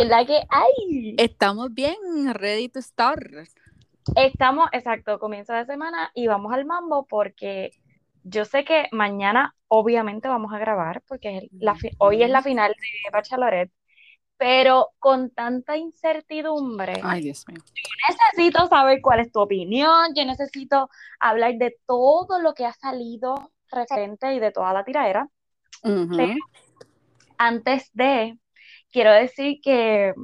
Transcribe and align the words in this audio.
¿Qué 0.00 0.04
es 0.04 0.10
la 0.10 0.24
que 0.24 0.40
hay? 0.48 1.14
Estamos 1.18 1.74
bien, 1.74 1.94
ready 2.32 2.70
to 2.70 2.80
start. 2.80 3.20
Estamos, 4.16 4.70
exacto, 4.72 5.18
comienzo 5.18 5.52
de 5.52 5.66
semana 5.66 6.10
y 6.14 6.26
vamos 6.26 6.54
al 6.54 6.64
mambo 6.64 7.06
porque 7.06 7.72
yo 8.22 8.46
sé 8.46 8.64
que 8.64 8.88
mañana 8.92 9.54
obviamente 9.68 10.26
vamos 10.26 10.54
a 10.54 10.58
grabar 10.58 11.02
porque 11.06 11.36
es 11.36 11.44
la 11.52 11.76
hoy 11.98 12.22
es 12.22 12.30
la 12.30 12.40
final 12.40 12.72
de 12.72 13.10
Bachelorette, 13.12 13.72
pero 14.38 14.88
con 14.98 15.32
tanta 15.32 15.76
incertidumbre, 15.76 16.94
Ay, 17.02 17.20
Dios 17.20 17.46
mío. 17.46 17.60
necesito 18.08 18.68
saber 18.68 19.02
cuál 19.02 19.20
es 19.20 19.30
tu 19.30 19.40
opinión, 19.40 20.14
yo 20.14 20.24
necesito 20.24 20.88
hablar 21.18 21.56
de 21.56 21.76
todo 21.86 22.40
lo 22.40 22.54
que 22.54 22.64
ha 22.64 22.72
salido 22.72 23.52
referente 23.70 24.32
y 24.32 24.40
de 24.40 24.50
toda 24.50 24.72
la 24.72 24.82
tiradera. 24.82 25.28
Pero 25.82 26.36
antes 27.36 27.90
de, 27.92 28.38
quiero 28.90 29.12
decir 29.12 29.60
que, 29.62 30.14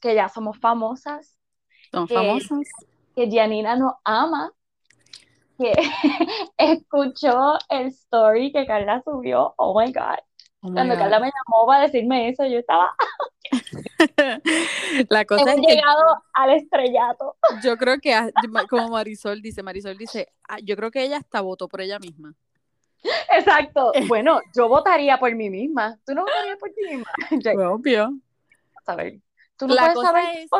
que 0.00 0.14
ya 0.14 0.28
somos 0.28 0.58
famosas, 0.58 1.36
Son 1.92 2.06
que- 2.06 2.14
famosas. 2.14 2.66
que 3.14 3.28
Gianina 3.30 3.76
nos 3.76 3.94
ama, 4.04 4.52
que 5.58 5.72
escuchó 6.58 7.58
el 7.68 7.86
story 7.86 8.52
que 8.52 8.66
Carla 8.66 9.02
subió. 9.04 9.54
Oh 9.56 9.78
my 9.78 9.92
God. 9.92 10.18
Oh 10.60 10.68
my 10.68 10.74
Cuando 10.74 10.94
God. 10.94 11.00
Carla 11.00 11.20
me 11.20 11.26
llamó 11.26 11.66
para 11.66 11.82
decirme 11.84 12.28
eso, 12.28 12.44
yo 12.46 12.58
estaba, 12.58 12.94
La 15.08 15.24
cosa 15.24 15.42
hemos 15.42 15.54
es 15.56 15.60
que 15.66 15.74
llegado 15.74 16.02
al 16.34 16.50
estrellato. 16.50 17.36
yo 17.62 17.76
creo 17.76 17.98
que, 18.00 18.12
como 18.68 18.90
Marisol 18.90 19.40
dice, 19.40 19.62
Marisol 19.62 19.96
dice, 19.96 20.28
ah, 20.48 20.58
yo 20.62 20.76
creo 20.76 20.90
que 20.90 21.04
ella 21.04 21.18
hasta 21.18 21.40
votó 21.40 21.68
por 21.68 21.80
ella 21.80 21.98
misma. 21.98 22.34
Exacto. 23.36 23.92
Bueno, 24.08 24.40
yo 24.54 24.68
votaría 24.68 25.18
por 25.18 25.34
mí 25.34 25.50
misma. 25.50 25.98
¿Tú 26.06 26.14
no 26.14 26.22
votarías 26.22 26.58
por 26.58 26.70
ti 26.70 26.82
misma? 26.88 27.10
Yo, 27.42 27.72
obvio. 27.74 28.18
a 28.86 28.96
ver, 28.96 29.20
tú 29.56 29.66
no 29.66 29.74
La 29.74 29.80
puedes 29.82 29.94
cosa 29.94 30.06
saber 30.08 30.24
es-. 30.38 30.50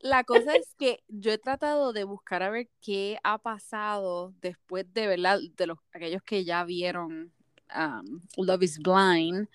La 0.00 0.22
cosa 0.24 0.54
es 0.56 0.74
que 0.78 1.02
yo 1.08 1.32
he 1.32 1.38
tratado 1.38 1.94
de 1.94 2.04
buscar 2.04 2.42
a 2.42 2.50
ver 2.50 2.68
qué 2.82 3.18
ha 3.24 3.38
pasado 3.38 4.34
después 4.42 4.84
de 4.92 5.06
verdad 5.06 5.38
de 5.56 5.66
los 5.66 5.78
aquellos 5.94 6.22
que 6.22 6.44
ya 6.44 6.62
vieron 6.64 7.32
um, 7.74 8.20
Love 8.36 8.64
is 8.64 8.78
Blind 8.80 9.48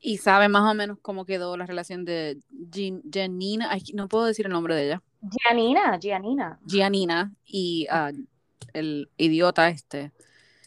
y 0.00 0.18
saben 0.18 0.50
más 0.50 0.68
o 0.68 0.74
menos 0.74 0.98
cómo 1.00 1.24
quedó 1.24 1.56
la 1.56 1.66
relación 1.66 2.04
de 2.04 2.38
Gian- 2.72 3.00
Janina, 3.12 3.68
ay, 3.70 3.82
no 3.94 4.08
puedo 4.08 4.24
decir 4.24 4.46
el 4.46 4.52
nombre 4.52 4.74
de 4.74 4.86
ella, 4.86 5.02
Gianina, 5.22 5.98
Gianina. 6.00 6.58
Gianina 6.66 7.32
y 7.44 7.86
ah, 7.90 8.10
el 8.72 9.08
idiota 9.18 9.68
este 9.68 10.10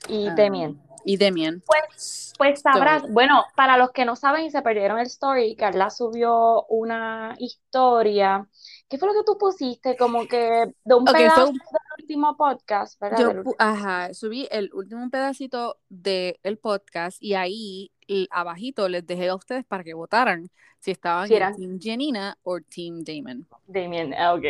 Y 0.07 0.27
ah, 0.27 0.33
Demian. 0.35 0.81
y 1.05 1.17
Demian. 1.17 1.63
Pues, 1.65 2.33
pues 2.37 2.61
sabrás, 2.61 3.03
bueno, 3.11 3.45
para 3.55 3.77
los 3.77 3.91
que 3.91 4.05
no 4.05 4.15
saben 4.15 4.45
y 4.45 4.51
se 4.51 4.61
perdieron 4.61 4.99
el 4.99 5.07
story, 5.07 5.55
Carla 5.55 5.89
subió 5.89 6.65
una 6.69 7.35
historia. 7.39 8.47
¿Qué 8.89 8.97
fue 8.97 9.09
lo 9.09 9.13
que 9.13 9.25
tú 9.25 9.38
pusiste? 9.38 9.97
Como 9.97 10.25
que 10.27 10.38
de 10.85 10.95
un 10.95 11.03
Ok, 11.03 11.09
fue 11.09 11.19
pedazo 11.19 11.45
del 11.47 11.59
último 11.99 12.38
podcast, 12.38 12.99
¿verdad? 13.02 13.19
Yo, 13.19 13.31
pu- 13.43 13.55
ajá, 13.59 14.13
subí 14.13 14.47
el 14.49 14.71
último 14.73 15.09
pedacito 15.09 15.77
del 15.89 16.57
podcast 16.61 17.21
y 17.21 17.33
ahí 17.33 17.91
l- 18.08 18.27
abajito 18.31 18.88
les 18.88 19.05
dejé 19.05 19.27
a 19.27 19.35
ustedes 19.35 19.65
para 19.65 19.83
que 19.83 19.93
votaran 19.93 20.49
si 20.80 20.91
estaban 20.91 21.30
en 21.31 21.55
Team 21.55 21.80
Janina 21.81 22.38
o 22.43 22.59
Team 22.61 23.03
Damon. 23.03 23.45
Damien, 23.65 24.13
ah, 24.13 24.35
ok. 24.35 24.43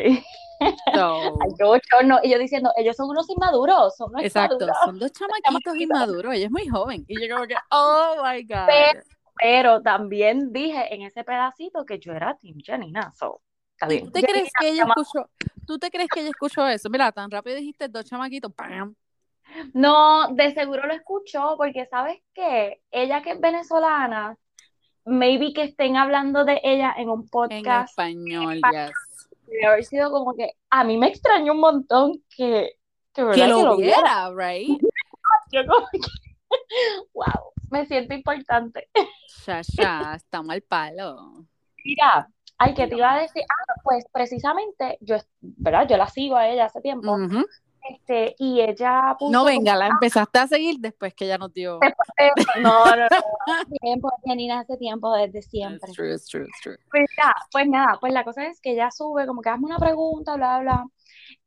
So, 0.93 1.37
Ay, 1.41 1.49
qué 1.57 1.63
bochorno. 1.63 2.19
Y 2.21 2.29
yo 2.29 2.37
diciendo, 2.37 2.71
ellos 2.75 2.95
son 2.95 3.09
unos 3.09 3.27
inmaduros, 3.29 3.95
son 3.95 4.09
unos 4.11 4.23
exacto, 4.23 4.55
inmaduros. 4.55 4.77
son 4.85 4.99
dos 4.99 5.11
chamaquitos 5.13 5.75
inmaduros, 5.77 6.33
ella 6.35 6.45
es 6.45 6.51
muy 6.51 6.67
joven. 6.67 7.05
Y 7.07 7.27
yo 7.27 7.33
como 7.33 7.47
que, 7.47 7.55
oh 7.71 8.17
my 8.23 8.43
God. 8.43 8.67
Pero- 8.67 9.01
Pero 9.39 9.81
también 9.83 10.51
dije 10.51 10.93
en 10.93 11.03
ese 11.03 11.23
pedacito 11.23 11.85
que 11.85 11.97
yo 11.99 12.11
era 12.13 12.35
Team 12.37 12.57
Janina, 12.63 13.11
so, 13.17 13.41
está 13.79 13.85
¿Y 13.93 13.97
bien. 13.97 14.05
tú 14.05 14.11
te 14.11 14.23
crees 14.23 14.49
que 14.59 14.69
ella 14.69 14.85
escuchó, 14.87 15.29
tú 15.65 15.77
te 15.79 15.89
crees 15.91 16.09
que 16.09 16.19
ella 16.21 16.29
escuchó 16.29 16.67
eso? 16.67 16.89
Mira, 16.89 17.11
tan 17.11 17.29
rápido 17.31 17.57
dijiste 17.57 17.87
dos 17.87 18.05
chamaquitos, 18.05 18.51
¡pam! 18.53 18.95
No, 19.73 20.33
de 20.33 20.53
seguro 20.53 20.85
lo 20.87 20.93
escuchó, 20.93 21.55
porque 21.57 21.85
¿sabes 21.85 22.19
qué? 22.33 22.81
Ella 22.91 23.21
que 23.21 23.31
es 23.31 23.39
venezolana, 23.39 24.37
maybe 25.05 25.53
que 25.53 25.63
estén 25.63 25.95
hablando 25.95 26.43
de 26.43 26.59
ella 26.63 26.93
en 26.97 27.09
un 27.09 27.21
En 27.21 27.29
podcast, 27.29 27.89
español, 27.91 28.55
español. 28.55 28.87
yes. 28.89 29.29
debe 29.45 29.65
haber 29.67 29.85
sido 29.85 30.11
como 30.11 30.35
que 30.35 30.51
a 30.69 30.83
mí 30.83 30.97
me 30.97 31.07
extrañó 31.07 31.53
un 31.53 31.59
montón 31.61 32.23
que, 32.35 32.71
que, 33.13 33.21
lo 33.21 33.77
viera. 33.77 34.29
viera, 34.29 34.31
right? 34.35 34.81
Yo 35.51 35.65
como 35.65 35.87
que, 35.91 35.99
wow, 37.13 37.53
me 37.71 37.85
siento 37.85 38.13
importante. 38.13 38.89
Ya, 39.45 39.61
ya, 39.61 40.13
estamos 40.15 40.51
al 40.53 40.61
palo. 40.61 41.45
Mira, 41.85 42.27
ay, 42.57 42.73
que 42.73 42.87
te 42.87 42.95
iba 42.95 43.13
a 43.13 43.21
decir, 43.21 43.43
ah, 43.43 43.73
pues 43.83 44.05
precisamente 44.11 44.97
yo, 45.01 45.17
¿verdad? 45.41 45.87
Yo 45.87 45.97
la 45.97 46.07
sigo 46.07 46.35
a 46.35 46.47
ella 46.47 46.65
hace 46.65 46.81
tiempo, 46.81 47.17
este, 47.89 48.35
y 48.37 48.59
ella 48.59 49.15
puso 49.17 49.31
No, 49.31 49.45
venga, 49.45 49.75
la 49.75 49.87
empezaste 49.87 50.39
a 50.39 50.47
seguir 50.47 50.77
después 50.79 51.13
que 51.13 51.27
ya 51.27 51.37
nos 51.37 51.53
dio. 51.53 51.79
No, 52.61 52.85
no, 52.85 53.03
no, 53.03 53.07
tiempo, 53.81 54.09
Janina, 54.25 54.59
hace 54.59 54.77
tiempo, 54.77 55.13
desde 55.13 55.41
siempre. 55.41 55.87
It's 55.87 55.95
true, 55.95 56.13
it's 56.13 56.25
true, 56.27 56.45
it's 56.45 56.59
true. 56.61 56.77
Pues 56.89 57.05
ya, 57.15 57.33
pues 57.51 57.67
nada, 57.67 57.97
pues 57.99 58.11
la 58.11 58.23
cosa 58.23 58.47
es 58.47 58.59
que 58.59 58.71
ella 58.71 58.89
sube, 58.91 59.27
como 59.27 59.41
que 59.41 59.49
hazme 59.49 59.67
una 59.67 59.77
pregunta, 59.77 60.35
bla, 60.35 60.59
bla, 60.59 60.85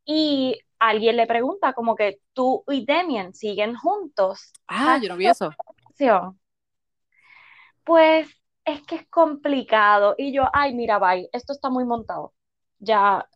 y 0.05 0.57
alguien 0.79 1.17
le 1.17 1.27
pregunta 1.27 1.73
como 1.73 1.95
que 1.95 2.19
tú 2.33 2.63
y 2.69 2.85
Demian 2.85 3.33
siguen 3.33 3.75
juntos. 3.75 4.53
Ah, 4.67 4.97
yo 5.01 5.09
no 5.09 5.17
vi 5.17 5.27
eso. 5.27 5.51
Pues 7.83 8.27
es 8.73 8.81
que 8.83 8.95
es 8.95 9.07
complicado. 9.09 10.15
Y 10.17 10.33
yo, 10.33 10.43
ay, 10.53 10.73
mira, 10.73 10.99
bye, 10.99 11.29
esto 11.33 11.53
está 11.53 11.69
muy 11.69 11.85
montado. 11.85 12.33
Ya, 12.79 13.27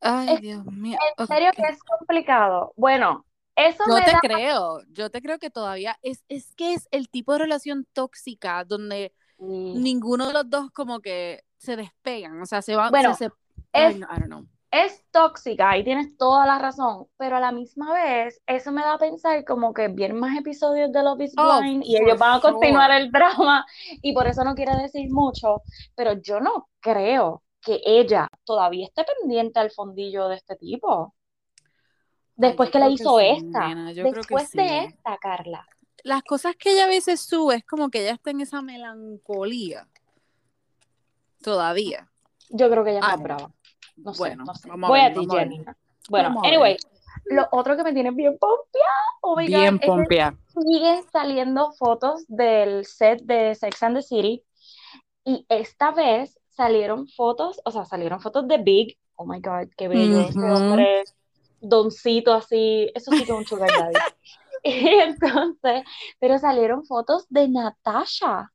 Ay, 0.00 0.28
Es- 0.34 0.40
Dios 0.40 0.64
mío. 0.64 0.98
en 1.18 1.26
serio 1.26 1.50
que 1.54 1.62
es 1.68 1.82
complicado. 1.82 2.72
Bueno, 2.76 3.26
eso 3.54 3.84
Yo 3.86 3.94
me 3.94 4.00
te 4.00 4.12
da, 4.12 4.20
creo, 4.20 4.80
yo 4.88 5.10
te 5.10 5.20
creo 5.20 5.38
que 5.38 5.50
todavía 5.50 5.98
es, 6.02 6.24
es 6.28 6.54
que 6.54 6.72
es 6.74 6.88
el 6.90 7.08
tipo 7.10 7.32
de 7.34 7.40
relación 7.40 7.86
tóxica 7.92 8.64
donde 8.64 9.12
ninguno 9.38 10.26
de 10.28 10.32
los 10.32 10.48
dos 10.48 10.70
como 10.70 11.00
que 11.00 11.44
se 11.58 11.76
despegan, 11.76 12.40
o 12.40 12.46
sea, 12.46 12.62
se 12.62 12.74
van, 12.76 12.92
Bueno, 12.92 13.14
se, 13.14 13.30
ay, 13.72 13.94
es 13.94 13.98
no, 13.98 14.06
I 14.06 14.20
don't 14.20 14.26
know. 14.26 14.46
Es 14.70 15.04
tóxica 15.10 15.76
y 15.76 15.84
tienes 15.84 16.16
toda 16.16 16.46
la 16.46 16.58
razón, 16.58 17.06
pero 17.16 17.36
a 17.36 17.40
la 17.40 17.50
misma 17.50 17.92
vez 17.92 18.40
eso 18.46 18.70
me 18.70 18.82
da 18.82 18.94
a 18.94 18.98
pensar 18.98 19.44
como 19.44 19.74
que 19.74 19.88
vienen 19.88 20.18
más 20.18 20.38
episodios 20.38 20.92
de 20.92 21.02
Love 21.02 21.22
is 21.22 21.34
Oh, 21.36 21.60
Blind 21.60 21.82
y 21.84 21.96
ellos 21.96 22.18
van 22.18 22.38
a 22.38 22.40
continuar 22.40 22.90
el 22.92 23.10
drama 23.10 23.66
y 24.00 24.12
por 24.12 24.28
eso 24.28 24.44
no 24.44 24.54
quiero 24.54 24.76
decir 24.76 25.10
mucho, 25.10 25.62
pero 25.96 26.12
yo 26.14 26.40
no 26.40 26.68
creo 26.78 27.42
que 27.60 27.80
ella 27.84 28.28
todavía 28.44 28.86
esté 28.86 29.04
pendiente 29.04 29.58
al 29.58 29.70
fondillo 29.70 30.28
de 30.28 30.36
este 30.36 30.56
tipo. 30.56 31.14
Después 32.36 32.70
que 32.70 32.78
le 32.78 32.86
que 32.86 32.92
hizo 32.92 33.18
sí, 33.18 33.26
esta, 33.26 33.68
nena, 33.68 33.92
después 33.92 34.48
sí. 34.48 34.58
de 34.58 34.84
esta, 34.84 35.18
Carla. 35.18 35.66
Las 36.04 36.22
cosas 36.22 36.56
que 36.56 36.72
ella 36.72 36.84
a 36.84 36.88
veces 36.88 37.20
sube 37.20 37.56
es 37.56 37.66
como 37.66 37.90
que 37.90 38.00
ella 38.00 38.12
está 38.12 38.30
en 38.30 38.40
esa 38.40 38.62
melancolía 38.62 39.86
todavía. 41.42 42.08
Yo 42.48 42.70
creo 42.70 42.82
que 42.84 42.90
ella 42.90 43.00
es 43.00 43.04
Ah, 43.06 43.16
más 43.18 43.50
no. 44.04 44.10
No 44.10 44.14
sé, 44.14 44.20
Bueno, 44.20 44.44
no 44.44 44.54
sé. 44.54 44.68
vamos 44.68 44.88
a 44.88 44.92
Voy 44.92 45.00
ver, 45.00 45.12
a 45.12 45.14
ti. 45.14 45.28
Janina. 45.30 45.76
Bueno, 46.08 46.34
anyway, 46.44 46.76
lo 47.26 47.46
otro 47.52 47.76
que 47.76 47.84
me 47.84 47.92
tiene 47.92 48.10
bien 48.10 48.36
pompeada, 48.38 48.86
oh 49.22 49.36
my 49.36 49.44
God, 49.46 49.52
Bien 49.52 49.74
es 49.74 49.80
que 49.80 49.86
pompeada. 49.86 50.36
siguen 50.46 51.02
saliendo 51.12 51.72
fotos 51.72 52.24
del 52.28 52.84
set 52.84 53.22
de 53.22 53.54
Sex 53.54 53.82
and 53.82 53.96
the 53.96 54.02
City 54.02 54.42
y 55.24 55.46
esta 55.48 55.92
vez 55.92 56.38
salieron 56.48 57.06
fotos, 57.08 57.60
o 57.64 57.70
sea, 57.70 57.84
salieron 57.84 58.20
fotos 58.20 58.46
de 58.48 58.58
Big. 58.58 58.98
Oh 59.16 59.26
my 59.26 59.40
God, 59.40 59.68
qué 59.76 59.86
bello 59.88 60.20
ese 60.20 60.38
Ujú. 60.40 60.54
hombre, 60.54 61.04
doncito 61.60 62.32
así, 62.34 62.90
eso 62.94 63.10
sí 63.12 63.18
que 63.18 63.24
es 63.24 63.30
un 63.30 63.46
sugar 63.46 63.70
daddy. 63.70 63.94
Y 64.62 64.88
entonces, 65.00 65.84
pero 66.18 66.38
salieron 66.38 66.84
fotos 66.84 67.26
de 67.28 67.48
Natasha, 67.48 68.50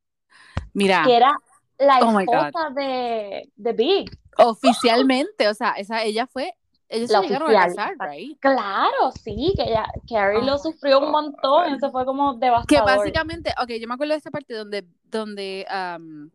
Mira, 0.74 1.04
que 1.04 1.16
era 1.16 1.32
la 1.78 2.00
Oh 2.00 2.12
God. 2.12 2.20
esposa 2.20 2.70
de, 2.74 3.50
de 3.56 3.72
Big. 3.72 4.10
Oficialmente, 4.38 5.48
o 5.48 5.54
sea, 5.54 5.72
esa, 5.72 6.02
ella 6.04 6.26
fue, 6.26 6.52
ellos 6.88 7.10
La 7.10 7.20
se 7.20 7.26
llegaron 7.26 7.48
oficial, 7.54 7.70
a 7.70 7.74
casar, 7.96 8.10
right? 8.10 8.38
Claro, 8.40 9.10
sí, 9.22 9.52
que 9.56 9.62
ella, 9.64 9.86
Carrie 10.08 10.38
Oh 10.38 10.44
lo 10.44 10.52
my 10.54 10.58
sufrió 10.60 11.00
un 11.00 11.10
montón, 11.10 11.74
eso 11.74 11.90
fue 11.90 12.04
como 12.04 12.38
Que 12.38 12.46
devastador. 12.46 12.84
básicamente, 12.98 13.52
ok, 13.60 13.70
yo 13.80 13.88
me 13.88 13.94
acuerdo 13.94 14.12
de 14.14 14.18
esa 14.18 14.30
parte 14.30 14.54
donde, 14.54 14.84
donde 15.04 15.66
um, 15.98 16.30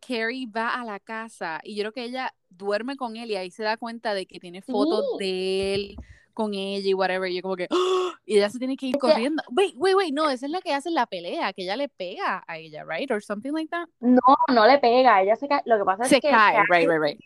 Carrie 0.00 0.46
va 0.48 0.80
a 0.80 0.84
la 0.84 0.98
casa 0.98 1.60
y 1.62 1.76
yo 1.76 1.82
creo 1.82 1.92
que 1.92 2.04
ella 2.04 2.34
duerme 2.50 2.96
con 2.96 3.16
él 3.16 3.30
y 3.30 3.36
ahí 3.36 3.50
se 3.50 3.62
da 3.62 3.76
cuenta 3.76 4.14
de 4.14 4.26
que 4.26 4.40
tiene 4.40 4.60
fotos 4.62 5.04
Sí. 5.18 5.24
de 5.24 5.74
él 5.74 5.96
con 6.34 6.54
ella 6.54 6.88
y 6.88 6.94
whatever. 6.94 7.30
Y 7.30 7.36
yo 7.36 7.42
como 7.42 7.56
que, 7.56 7.68
¡ah! 7.70 8.12
y 8.26 8.36
ella 8.38 8.48
se 8.50 8.58
tiene 8.58 8.76
que 8.76 8.86
ir 8.86 8.96
Es 8.96 9.00
que- 9.02 9.08
corriendo. 9.08 9.42
Wait, 9.52 9.74
wait, 9.76 9.94
wait, 9.94 10.12
no, 10.12 10.28
esa 10.30 10.46
es 10.46 10.52
la 10.52 10.60
que 10.60 10.72
hace 10.74 10.90
la 10.90 11.06
pelea, 11.06 11.52
que 11.52 11.62
ella 11.62 11.76
le 11.76 11.88
pega 11.88 12.42
a 12.48 12.58
ella, 12.58 12.84
right? 12.84 13.10
Or 13.12 13.22
something 13.22 13.52
like 13.52 13.68
that. 13.70 13.86
No, 14.00 14.18
no 14.52 14.66
le 14.66 14.78
pega, 14.78 15.22
ella 15.22 15.36
se 15.36 15.46
cae. 15.46 15.62
Lo 15.66 15.78
que 15.78 15.84
pasa 15.84 16.02
es 16.04 16.08
Se 16.08 16.20
que 16.20 16.30
cae, 16.30 16.56
Carrie 16.66 16.88
right, 16.88 16.88
right, 16.88 17.00
right. 17.00 17.20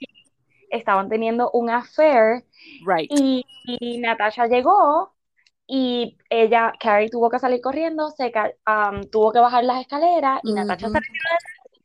Estaban 0.70 1.08
teniendo 1.08 1.50
un 1.52 1.70
affair 1.70 2.44
Right. 2.86 3.10
y, 3.10 3.44
y 3.64 3.98
Natasha 3.98 4.46
llegó 4.46 5.14
y 5.66 6.16
ella, 6.30 6.72
Carrie 6.78 7.10
tuvo 7.10 7.28
que 7.30 7.38
salir 7.38 7.60
corriendo, 7.60 8.10
se 8.10 8.32
um, 8.66 9.02
tuvo 9.10 9.32
que 9.32 9.40
bajar 9.40 9.64
las 9.64 9.80
escaleras 9.80 10.40
y 10.44 10.52
Natasha 10.52 10.88
Ujú. 10.88 10.98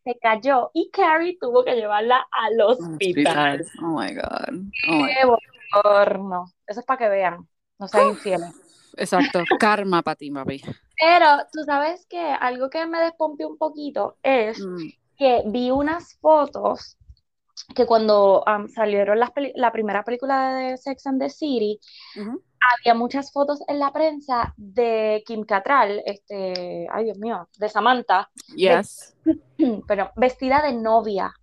se 0.04 0.20
cayó 0.20 0.72
y 0.74 0.90
Carrie 0.92 1.38
tuvo 1.40 1.64
que 1.64 1.76
llevarla 1.76 2.28
al 2.32 2.62
hospital. 2.62 3.66
Oh 3.82 4.00
my 4.00 4.14
God. 4.14 4.66
Oh 4.90 5.04
my 5.04 5.08
Qué. 5.14 6.52
Eso 6.68 6.80
es 6.80 6.86
para 6.86 6.98
que 7.00 7.10
vean. 7.10 7.48
No 7.80 7.88
sean 7.88 8.10
infieles. 8.10 8.52
Exacto. 8.98 9.44
Karma 9.60 10.02
para 10.02 10.16
ti, 10.16 10.32
papi. 10.32 10.62
Pero 11.00 11.28
tú 11.52 11.64
sabes 11.66 12.06
que 12.08 12.20
algo 12.20 12.70
que 12.70 12.86
me 12.86 13.00
despompió 13.00 13.48
un 13.48 13.58
poquito 13.58 14.18
es 14.22 14.60
Mm. 14.60 14.90
que 15.18 15.44
vi 15.48 15.72
unas 15.72 16.18
fotos 16.20 16.98
que 17.76 17.86
cuando 17.86 18.44
am, 18.46 18.68
salieron 18.68 19.20
las 19.20 19.32
la 19.56 19.72
primera 19.72 20.04
película 20.04 20.56
de 20.56 20.78
Sex 20.78 21.08
and 21.08 21.22
the 21.22 21.30
City, 21.30 21.80
había 22.16 22.94
muchas 22.94 23.32
fotos 23.32 23.62
en 23.68 23.80
la 23.80 23.92
prensa 23.92 24.54
de 24.58 25.24
Kim 25.26 25.44
Cattrall, 25.44 26.02
este, 26.06 26.88
ay 26.92 27.06
Dios 27.06 27.18
mío, 27.18 27.48
de 27.58 27.70
Samantha, 27.70 28.30
Yes. 28.56 29.16
pero 29.88 30.12
vestida 30.16 30.62
de 30.62 30.74
novia 30.74 31.34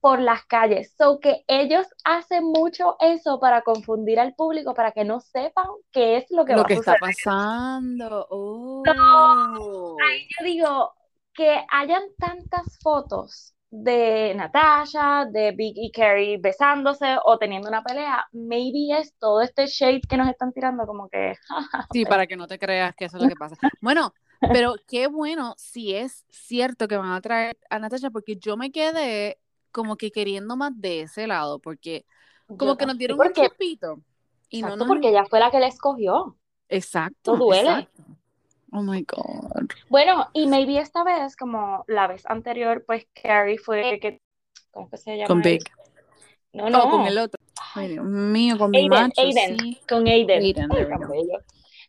por 0.00 0.20
las 0.20 0.44
calles. 0.44 0.94
So 0.96 1.18
que 1.20 1.44
ellos 1.48 1.86
hacen 2.04 2.44
mucho 2.44 2.96
eso 3.00 3.40
para 3.40 3.62
confundir 3.62 4.20
al 4.20 4.34
público, 4.34 4.74
para 4.74 4.92
que 4.92 5.04
no 5.04 5.20
sepan 5.20 5.66
qué 5.90 6.18
es 6.18 6.26
lo 6.30 6.44
que 6.44 6.52
Lo 6.52 6.62
va 6.62 6.66
que 6.66 6.74
a 6.74 6.76
está 6.76 6.96
pasando. 7.00 8.26
Oh. 8.30 8.82
Yo 8.86 10.44
digo 10.44 10.92
que 11.34 11.64
hayan 11.70 12.02
tantas 12.18 12.78
fotos 12.80 13.54
de 13.70 14.34
Natasha, 14.34 15.26
de 15.30 15.52
Big 15.52 15.74
y 15.76 15.90
Carrie 15.90 16.38
besándose 16.38 17.16
o 17.24 17.38
teniendo 17.38 17.68
una 17.68 17.82
pelea, 17.82 18.26
maybe 18.32 18.98
es 18.98 19.14
todo 19.18 19.42
este 19.42 19.66
shade 19.66 20.00
que 20.08 20.16
nos 20.16 20.28
están 20.28 20.52
tirando 20.52 20.86
como 20.86 21.08
que 21.08 21.34
Sí, 21.92 22.04
para 22.04 22.26
que 22.26 22.36
no 22.36 22.46
te 22.46 22.58
creas 22.58 22.94
que 22.94 23.06
eso 23.06 23.18
es 23.18 23.22
lo 23.22 23.28
que 23.28 23.36
pasa. 23.36 23.56
Bueno, 23.80 24.14
pero 24.40 24.74
qué 24.86 25.06
bueno 25.06 25.54
si 25.58 25.94
es 25.94 26.24
cierto 26.30 26.88
que 26.88 26.96
van 26.96 27.12
a 27.12 27.20
traer 27.20 27.58
a 27.68 27.78
Natasha, 27.78 28.10
porque 28.10 28.36
yo 28.36 28.56
me 28.56 28.70
quedé 28.70 29.38
como 29.70 29.96
que 29.96 30.10
queriendo 30.10 30.56
más 30.56 30.72
de 30.80 31.02
ese 31.02 31.26
lado, 31.26 31.58
porque 31.58 32.06
como 32.46 32.72
yo 32.72 32.76
que 32.76 32.86
no 32.86 32.92
nos 32.92 32.98
dieron 32.98 33.20
un 33.20 33.32
chupito. 33.32 34.00
Y 34.48 34.62
no 34.62 34.68
exacto, 34.68 34.84
nos... 34.84 34.88
porque 34.88 35.08
ella 35.10 35.24
fue 35.28 35.40
la 35.40 35.50
que 35.50 35.60
la 35.60 35.66
escogió. 35.66 36.36
Exacto. 36.68 37.32
No 37.32 37.38
duele. 37.38 37.70
exacto. 37.70 38.02
Oh 38.72 38.82
my 38.82 39.02
God. 39.02 39.68
Bueno, 39.88 40.28
y 40.32 40.46
maybe 40.46 40.78
esta 40.78 41.02
vez, 41.04 41.36
como 41.36 41.84
la 41.88 42.06
vez 42.06 42.26
anterior, 42.26 42.84
pues 42.86 43.06
Carrie 43.14 43.58
fue 43.58 43.98
que, 44.00 44.20
¿cómo 44.70 44.90
que 44.90 44.96
se 44.98 45.16
llama? 45.16 45.28
Con? 45.28 45.42
Big. 45.42 45.62
No, 46.52 46.68
No, 46.68 46.84
no, 46.84 46.90
con 46.90 47.06
el 47.06 47.18
otro. 47.18 47.40
Ay, 47.74 47.88
Dios 47.88 48.04
mío, 48.04 48.58
con 48.58 48.74
Aiden, 48.74 48.90
macho, 48.90 49.20
Aiden, 49.20 49.58
sí. 49.58 49.80
con 49.88 50.06
Aiden. 50.06 50.42
Aiden, 50.42 50.68
Ay. 50.72 51.28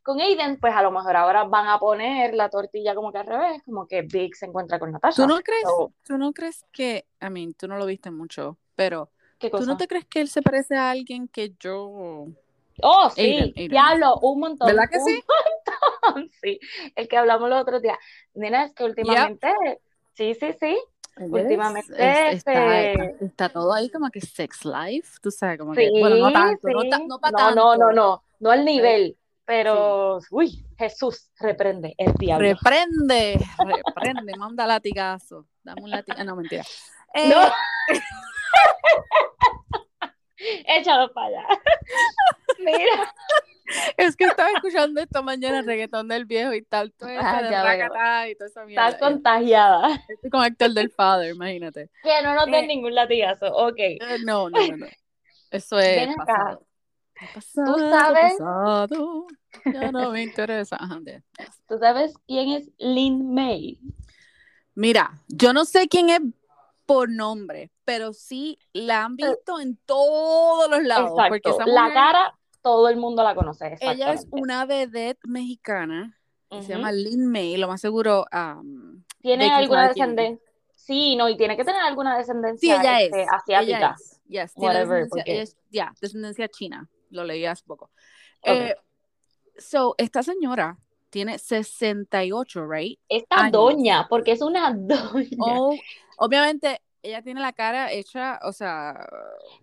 Con 0.04 0.20
Aiden, 0.20 0.60
pues 0.60 0.74
a 0.74 0.82
lo 0.82 0.92
mejor 0.92 1.16
ahora 1.16 1.44
van 1.44 1.68
a 1.68 1.80
poner 1.80 2.34
la 2.34 2.50
tortilla 2.50 2.96
como 2.96 3.12
que 3.12 3.20
al 3.20 3.28
revés, 3.28 3.62
como 3.64 3.88
que 3.88 4.02
Big 4.02 4.36
se 4.36 4.46
encuentra 4.46 4.80
con 4.80 4.92
Natasha. 4.92 5.22
¿Tú 5.22 5.28
no 5.28 5.40
crees? 5.42 5.64
So, 5.64 5.94
¿Tú 6.04 6.18
no 6.18 6.34
crees 6.34 6.66
que, 6.72 7.06
I 7.22 7.30
mean, 7.30 7.54
tú 7.54 7.68
no 7.68 7.78
lo 7.78 7.86
viste 7.86 8.10
mucho, 8.10 8.58
pero 8.76 9.12
¿qué 9.38 9.50
¿tú 9.50 9.66
no 9.66 9.78
te 9.78 9.88
crees 9.88 10.06
que 10.06 10.22
él 10.22 10.30
se 10.30 10.42
parece 10.42 10.76
a 10.78 10.92
alguien 10.92 11.28
que 11.28 11.54
yo... 11.60 12.28
Oh, 12.82 13.10
sí, 13.10 13.22
Aiden, 13.22 13.54
Aiden. 13.56 13.70
diablo, 13.70 14.18
un 14.22 14.40
montón. 14.40 14.68
¿Verdad 14.68 14.90
que 14.90 14.98
un 14.98 15.06
sí? 15.06 15.24
montón, 16.14 16.30
sí. 16.42 16.60
El 16.96 17.08
que 17.08 17.18
hablamos 17.18 17.50
los 17.50 17.62
otros 17.62 17.82
días. 17.82 17.98
Nena, 18.34 18.66
es 18.66 18.74
que 18.74 18.84
últimamente, 18.84 19.48
sí, 20.14 20.34
sí, 20.36 20.54
sí. 20.60 20.80
Últimamente, 21.18 21.92
Es- 21.98 22.36
está, 22.38 22.82
este, 22.82 23.26
está 23.26 23.50
todo 23.50 23.74
ahí 23.74 23.90
como 23.90 24.10
que 24.10 24.22
sex 24.22 24.64
life, 24.64 25.18
tú 25.22 25.32
sabes, 25.32 25.60
como 25.60 25.74
que, 25.74 25.90
bueno, 26.00 26.16
no 26.16 26.28
Sí, 26.28 26.34
tanto, 26.34 26.68
no, 26.70 26.82
sí. 26.82 26.90
no 27.08 27.20
para 27.20 27.32
No, 27.32 27.38
tanto. 27.38 27.56
no, 27.56 27.76
no, 27.76 27.92
no, 27.92 28.24
no 28.40 28.52
al 28.52 28.64
nivel, 28.64 29.18
pero, 29.44 30.20
uy, 30.32 30.66
Jesús, 30.78 31.30
reprende 31.40 31.94
el 31.98 32.14
diablo. 32.14 32.48
Reprende, 32.48 33.38
reprende, 33.58 34.34
manda 34.38 34.66
latigazo. 34.66 35.46
Dame 35.62 35.82
un 35.82 35.92
latigazo. 35.92 36.24
No, 36.24 36.36
mentira. 36.38 36.64
Eh, 37.14 37.28
No. 37.28 37.42
Échalo 40.68 41.12
para 41.14 41.28
allá. 41.28 41.48
Mira, 42.60 43.14
Es 43.98 44.16
que 44.16 44.26
estaba 44.26 44.50
escuchando 44.56 45.00
esta 45.00 45.22
mañana 45.22 45.62
reggaetón 45.62 46.08
del 46.08 46.26
viejo 46.26 46.54
y 46.54 46.64
tal, 46.64 46.92
todo 46.92 47.08
Ah, 47.22 47.42
de 48.24 48.32
y 48.32 48.36
toda 48.36 48.48
esa 48.50 48.66
mierda. 48.66 48.88
estás 48.90 49.00
contagiada. 49.00 50.04
Estoy 50.08 50.30
con 50.32 50.44
Héctor 50.44 50.72
del 50.72 50.90
Father, 50.90 51.36
imagínate. 51.36 51.90
Que 52.02 52.22
no 52.24 52.34
nos 52.34 52.46
den 52.48 52.64
Eh. 52.64 52.68
ningún 52.68 52.96
latigazo, 52.96 53.46
ok. 53.56 53.76
Eh, 53.78 54.00
No, 54.26 54.50
no, 54.50 54.60
no, 54.68 54.78
no. 54.78 54.86
Eso 55.52 55.78
es 55.80 55.96
Ven 55.98 56.10
acá. 56.12 56.26
pasado. 56.26 56.66
Pasado, 57.36 57.90
sabes? 57.90 58.34
pasado. 58.40 59.28
Ya 59.66 59.92
no 59.92 60.12
me 60.12 60.24
interesa. 60.24 60.80
¿Tú 61.68 61.78
sabes 61.80 62.14
quién 62.28 62.50
es 62.52 62.70
Lin 62.80 63.34
May? 63.34 63.78
Mira, 64.74 65.12
yo 65.28 65.52
no 65.54 65.66
sé 65.66 65.88
quién 65.90 66.10
es 66.10 66.22
por 66.86 67.10
nombre, 67.10 67.72
pero 67.84 68.14
sí 68.14 68.58
la 68.74 69.04
han 69.04 69.16
visto 69.16 69.60
en 69.60 69.76
todos 69.86 70.70
los 70.72 70.82
lados. 70.84 71.12
Porque 71.28 71.52
la 71.68 71.92
cara, 71.94 72.39
todo 72.62 72.90
el 72.90 72.98
mundo 72.98 73.24
la 73.24 73.36
conoce, 73.36 73.78
ella 73.80 74.14
es 74.14 74.28
una 74.32 74.66
vedette 74.66 75.20
mexicana 75.28 76.18
que 76.50 76.58
se 76.62 76.64
Ujú. 76.64 76.72
llama 76.74 76.92
Lin 76.92 77.26
May, 77.32 77.58
lo 77.58 77.68
más 77.68 77.80
seguro. 77.82 78.26
um, 78.34 79.04
¿Tiene 79.22 79.46
Becky 79.46 79.56
alguna 79.56 79.84
es. 79.88 79.96
descendencia? 79.96 80.50
Sí, 80.74 81.16
no, 81.16 81.30
y 81.30 81.38
tiene 81.38 81.56
que 81.56 81.64
tener 81.64 81.82
alguna 81.82 82.14
Sí, 82.14 82.18
descendencia 82.20 82.82
ella 82.82 83.00
es. 83.02 83.06
este, 83.08 83.26
asiática. 83.30 83.78
Ella 83.78 83.96
es. 84.00 84.22
Yes, 84.28 84.54
Whatever, 84.56 84.88
descendencia, 85.04 85.10
porque- 85.10 85.32
ella 85.34 85.44
es- 85.44 85.58
ya, 85.70 85.94
descendencia 86.02 86.48
china. 86.50 86.90
Lo 87.12 87.24
leí 87.24 87.46
hace 87.46 87.64
poco. 87.66 87.92
Eh, 88.44 88.76
so, 89.58 89.94
esta 89.98 90.24
señora 90.24 90.78
tiene 91.10 91.38
68, 91.40 92.66
right? 92.68 93.00
Esta 93.10 93.36
años. 93.38 93.52
doña, 93.52 94.08
porque 94.10 94.32
es 94.32 94.42
una 94.42 94.72
doña. 94.78 95.38
Oh, 95.40 95.76
obviamente, 96.18 96.82
ella 97.04 97.22
tiene 97.22 97.42
la 97.42 97.54
cara 97.54 97.92
hecha, 97.92 98.40
o 98.44 98.52
sea, 98.52 99.08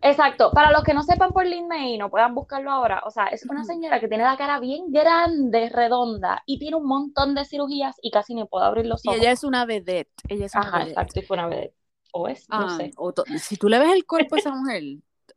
Exacto, 0.03 0.53
para 0.53 0.71
los 0.71 0.83
que 0.85 0.95
no 0.95 1.03
sepan 1.03 1.33
por 1.33 1.47
Lin 1.47 1.69
May 1.69 1.95
y 1.95 1.99
no 1.99 2.11
puedan 2.11 2.35
buscarlo 2.35 2.71
ahora, 2.71 3.03
o 3.05 3.11
sea, 3.11 3.27
es 3.27 3.45
una 3.47 3.65
señora 3.65 4.01
que 4.01 4.09
tiene 4.09 4.25
la 4.25 4.37
cara 4.37 4.59
bien 4.61 4.91
grande, 4.93 5.69
redonda, 5.69 6.43
y 6.47 6.59
tiene 6.59 6.77
un 6.77 6.87
montón 6.87 7.35
de 7.35 7.45
cirugías 7.45 7.97
y 8.03 8.11
casi 8.11 8.35
ni 8.35 8.45
puede 8.45 8.67
abrir 8.67 8.87
los 8.87 9.05
y 9.05 9.09
ojos. 9.09 9.21
ella 9.21 9.33
es 9.33 9.45
una 9.45 9.65
vedette. 9.67 10.11
Ella 10.29 10.47
es 10.47 10.55
una 10.55 10.67
Ajá, 10.67 10.79
vedette. 10.79 10.91
exacto, 10.91 11.21
y 11.21 11.23
fue 11.25 11.37
una 11.37 11.49
vez. 11.49 11.73
O 12.13 12.29
es, 12.29 12.49
no 12.49 12.57
Ah, 12.57 12.79
sé. 12.79 12.91
o 12.97 13.13
si 13.39 13.57
tú 13.57 13.69
le 13.69 13.79
ves 13.79 13.93
el 13.93 14.07
cuerpo 14.07 14.37
a 14.37 14.39
esa 14.39 14.51
mujer, 14.55 14.83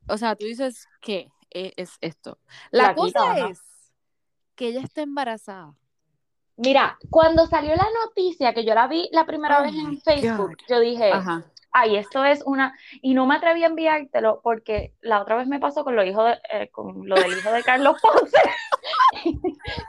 o 0.07 0.17
sea, 0.17 0.35
tú 0.35 0.45
dices, 0.45 0.87
¿qué 1.01 1.29
e- 1.51 1.73
es 1.75 1.91
esto? 2.01 2.37
La 2.71 2.95
cosa 2.95 3.19
es 3.49 3.59
que 4.55 4.67
ella 4.67 4.81
está 4.81 5.01
embarazada. 5.01 5.75
Mira, 6.57 6.97
cuando 7.09 7.47
salió 7.47 7.73
la 7.75 7.85
noticia, 8.05 8.53
que 8.53 8.65
yo 8.65 8.73
la 8.75 8.87
vi 8.87 9.09
la 9.13 9.25
primera 9.25 9.59
Oh 9.59 9.63
vez 9.63 9.73
en 9.73 10.01
Facebook, 10.01 10.49
God. 10.51 10.57
yo 10.69 10.79
dije, 10.79 11.11
Ajá. 11.13 11.43
Ay, 11.71 11.97
esto 11.97 12.23
es 12.25 12.41
una, 12.45 12.77
y 13.01 13.13
no 13.13 13.25
me 13.25 13.35
atreví 13.35 13.63
a 13.63 13.67
enviártelo 13.67 14.41
porque 14.41 14.93
la 15.01 15.21
otra 15.21 15.35
vez 15.35 15.47
me 15.47 15.59
pasó 15.59 15.83
con 15.83 15.95
lo, 15.95 16.03
hijo 16.03 16.23
de, 16.23 16.37
eh, 16.51 16.69
con 16.71 17.07
lo 17.07 17.15
del 17.15 17.37
hijo 17.37 17.51
de 17.51 17.63
Carlos 17.63 17.97
Ponce, 18.01 18.37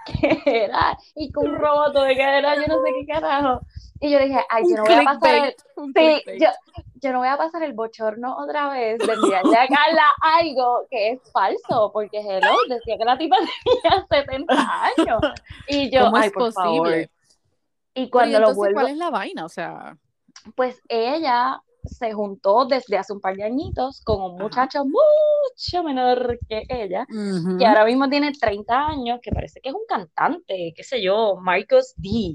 que 0.06 0.64
era, 0.64 0.98
y 1.14 1.30
con 1.32 1.48
un 1.48 1.56
robot 1.56 1.94
de 1.94 2.14
que 2.14 2.22
era, 2.22 2.54
yo 2.56 2.66
no 2.66 2.82
sé 2.82 2.90
qué 3.00 3.06
carajo. 3.06 3.60
Y 4.02 4.10
yo 4.10 4.18
dije, 4.18 4.40
ay, 4.48 4.64
yo 4.66 4.76
no 4.76 4.84
voy 4.84 4.94
a 4.94 5.02
pasar 5.04 5.34
el, 5.34 5.54
sí, 5.94 6.38
yo, 6.40 6.48
yo 6.94 7.12
no 7.12 7.18
voy 7.18 7.28
a 7.28 7.36
pasar 7.36 7.62
el 7.62 7.74
bochorno 7.74 8.34
otra 8.38 8.70
vez 8.70 8.98
de 8.98 9.12
enviarle 9.12 9.56
a 9.58 9.68
Carla 9.68 10.04
algo 10.22 10.86
que 10.90 11.10
es 11.10 11.20
falso, 11.32 11.90
porque 11.92 12.18
hello, 12.18 12.56
decía 12.68 12.96
que 12.96 13.04
la 13.04 13.18
tipa 13.18 13.36
tenía 13.36 14.06
70 14.08 14.54
años. 14.84 15.20
Y 15.68 15.90
yo, 15.90 16.04
¿Cómo 16.04 16.16
ay, 16.16 16.28
es 16.28 16.32
por 16.32 16.52
favor. 16.52 16.78
posible? 16.78 17.10
Y 17.92 18.06
Pero, 18.06 18.10
cuando 18.10 18.30
¿y 18.30 18.32
lo 18.32 18.38
entonces, 18.38 18.56
vuelvo, 18.56 18.80
¿cuál 18.80 18.88
es 18.88 18.96
la 18.96 19.10
vaina? 19.10 19.44
O 19.44 19.48
sea, 19.50 19.96
pues 20.54 20.80
ella 20.88 21.60
se 21.84 22.12
juntó 22.12 22.64
desde 22.66 22.96
hace 22.98 23.12
un 23.12 23.20
par 23.20 23.36
de 23.36 23.44
añitos 23.44 24.00
con 24.04 24.20
un 24.22 24.34
Ajá. 24.36 24.42
muchacho 24.42 24.84
mucho 24.84 25.82
menor 25.84 26.38
que 26.48 26.64
ella, 26.68 27.06
que 27.58 27.66
ahora 27.66 27.84
mismo 27.84 28.08
tiene 28.08 28.32
30 28.32 28.86
años, 28.88 29.20
que 29.22 29.30
parece 29.32 29.60
que 29.60 29.68
es 29.70 29.74
un 29.74 29.84
cantante, 29.88 30.72
qué 30.76 30.82
sé 30.84 31.02
yo, 31.02 31.36
Marcos 31.40 31.94
D. 31.96 32.34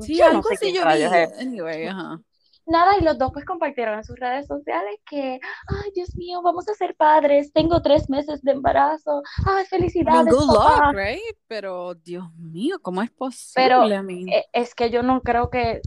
sí, 0.00 0.16
yo 0.16 0.32
no 0.32 0.42
sé 0.42 0.54
así 0.54 0.72
yo 0.72 0.82
vi. 0.86 1.02
Anyway, 1.40 1.86
ajá. 1.86 2.20
Nada, 2.68 2.98
y 2.98 3.02
los 3.04 3.16
dos 3.16 3.30
pues 3.32 3.44
compartieron 3.44 3.96
en 3.98 4.02
sus 4.04 4.18
redes 4.18 4.48
sociales 4.48 4.96
que, 5.08 5.38
ay, 5.68 5.90
Dios 5.94 6.16
mío, 6.16 6.42
vamos 6.42 6.68
a 6.68 6.74
ser 6.74 6.96
padres, 6.96 7.52
tengo 7.52 7.80
tres 7.80 8.10
meses 8.10 8.42
de 8.42 8.50
embarazo, 8.52 9.22
ay, 9.46 9.64
felicidades, 9.66 10.34
good 10.34 10.48
papá. 10.52 10.88
luck, 10.88 10.96
right? 10.96 11.36
Pero, 11.46 11.94
Dios 11.94 12.24
mío, 12.34 12.78
¿cómo 12.82 13.02
es 13.02 13.10
posible? 13.12 13.68
Pero, 13.68 13.84
Eh, 14.32 14.44
Es 14.52 14.74
que 14.74 14.90
yo 14.90 15.04
no 15.04 15.20
creo 15.20 15.48
que, 15.48 15.80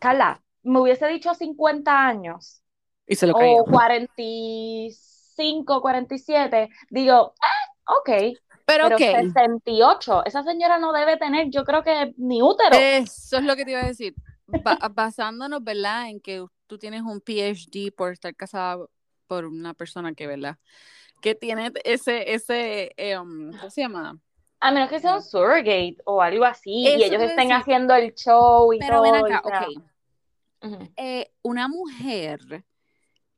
Carla, 0.00 0.42
me 0.62 0.80
hubiese 0.80 1.06
dicho 1.08 1.34
50 1.34 2.06
años 2.06 2.62
y 3.06 3.16
se 3.16 3.26
lo 3.26 3.34
o 3.34 3.64
45, 3.64 5.80
47, 5.80 6.68
digo, 6.90 7.34
ah, 7.40 7.94
ok, 7.98 8.10
Pero, 8.66 8.84
pero 8.84 8.96
ok, 8.96 8.98
68, 8.98 10.24
esa 10.24 10.42
señora 10.42 10.78
no 10.78 10.92
debe 10.92 11.16
tener, 11.16 11.50
yo 11.50 11.64
creo 11.64 11.82
que 11.82 12.14
ni 12.16 12.42
útero. 12.42 12.76
eso 12.78 13.38
es 13.38 13.44
lo 13.44 13.56
que 13.56 13.64
te 13.64 13.72
iba 13.72 13.80
a 13.80 13.86
decir. 13.86 14.14
Ba- 14.46 14.78
basándonos, 14.94 15.62
¿verdad? 15.62 16.08
En 16.08 16.20
que 16.20 16.44
tú 16.66 16.78
tienes 16.78 17.02
un 17.02 17.20
PhD 17.20 17.92
por 17.92 18.12
estar 18.12 18.34
casada 18.34 18.84
por 19.26 19.44
una 19.44 19.74
persona 19.74 20.14
que, 20.14 20.26
¿verdad? 20.26 20.56
Que 21.20 21.34
tiene 21.34 21.72
ese, 21.84 22.32
ese, 22.32 22.92
em, 22.96 23.52
¿cómo 23.52 23.70
se 23.70 23.82
llama? 23.82 24.18
A 24.60 24.72
menos 24.72 24.90
que 24.90 24.98
sea 24.98 25.16
un 25.16 25.22
surrogate 25.22 25.96
o 26.04 26.20
algo 26.20 26.44
así, 26.44 26.70
y 26.72 27.04
ellos 27.04 27.22
estén 27.22 27.48
decir. 27.48 27.52
haciendo 27.52 27.94
el 27.94 28.12
show 28.14 28.72
y 28.72 28.80
Pero 28.80 29.02
todo. 29.02 29.02
ven 29.02 29.26
y 29.26 29.34
acá, 29.34 29.66
eh, 30.96 31.30
una 31.42 31.68
mujer 31.68 32.64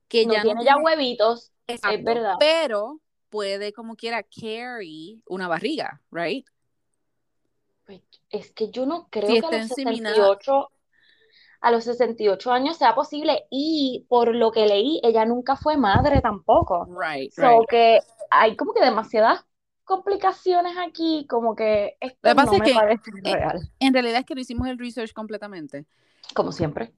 que 0.09 0.27
No 0.27 0.33
ya 0.35 0.43
tiene 0.43 0.55
no 0.61 0.65
ya 0.65 0.73
tiene- 0.75 0.85
huevitos, 0.85 1.53
Exacto, 1.67 1.99
es 1.99 2.05
verdad. 2.05 2.35
pero 2.39 3.01
puede 3.29 3.73
como 3.73 3.95
quiera 3.97 4.23
carry 4.25 5.23
una 5.27 5.47
barriga, 5.49 6.01
right? 6.11 6.47
Pues, 7.87 8.01
Es 8.31 8.53
que 8.53 8.71
yo 8.71 8.87
no 8.87 9.09
creo 9.11 9.29
Si 9.29 9.41
que 9.41 9.47
a 9.47 9.51
los 9.51 9.71
inseminada. 9.71 10.15
68, 10.15 10.71
a 11.61 11.71
los 11.73 11.85
68 11.85 12.53
años 12.53 12.77
sea 12.77 12.95
posible. 12.95 13.45
Y 13.51 14.07
por 14.09 14.35
lo 14.35 14.51
que 14.53 14.67
leí, 14.67 15.01
ella 15.03 15.25
nunca 15.27 15.57
fue 15.57 15.77
madre 15.77 16.21
tampoco. 16.21 16.87
Right, 16.87 17.33
So 17.33 17.43
right. 17.61 17.69
que 17.69 18.01
hay 18.31 18.57
como 18.57 18.73
que 18.73 18.81
demasiadas 18.83 19.45
complicaciones 19.85 20.77
aquí, 20.79 21.27
como 21.29 21.57
que 21.57 21.97
esto 22.01 22.19
Lo 22.23 22.31
que 22.31 22.35
pasa 22.37 22.47
no 22.47 22.53
es 22.55 22.61
me 22.61 22.67
que- 22.67 22.75
parece 22.75 23.11
real, 23.25 23.73
En 23.81 23.93
realidad 23.93 24.21
es 24.21 24.27
que 24.27 24.35
no 24.37 24.41
hicimos 24.41 24.69
el 24.69 24.79
research 24.79 25.13
completamente. 25.13 25.87
Como 26.35 26.53
siempre. 26.53 26.93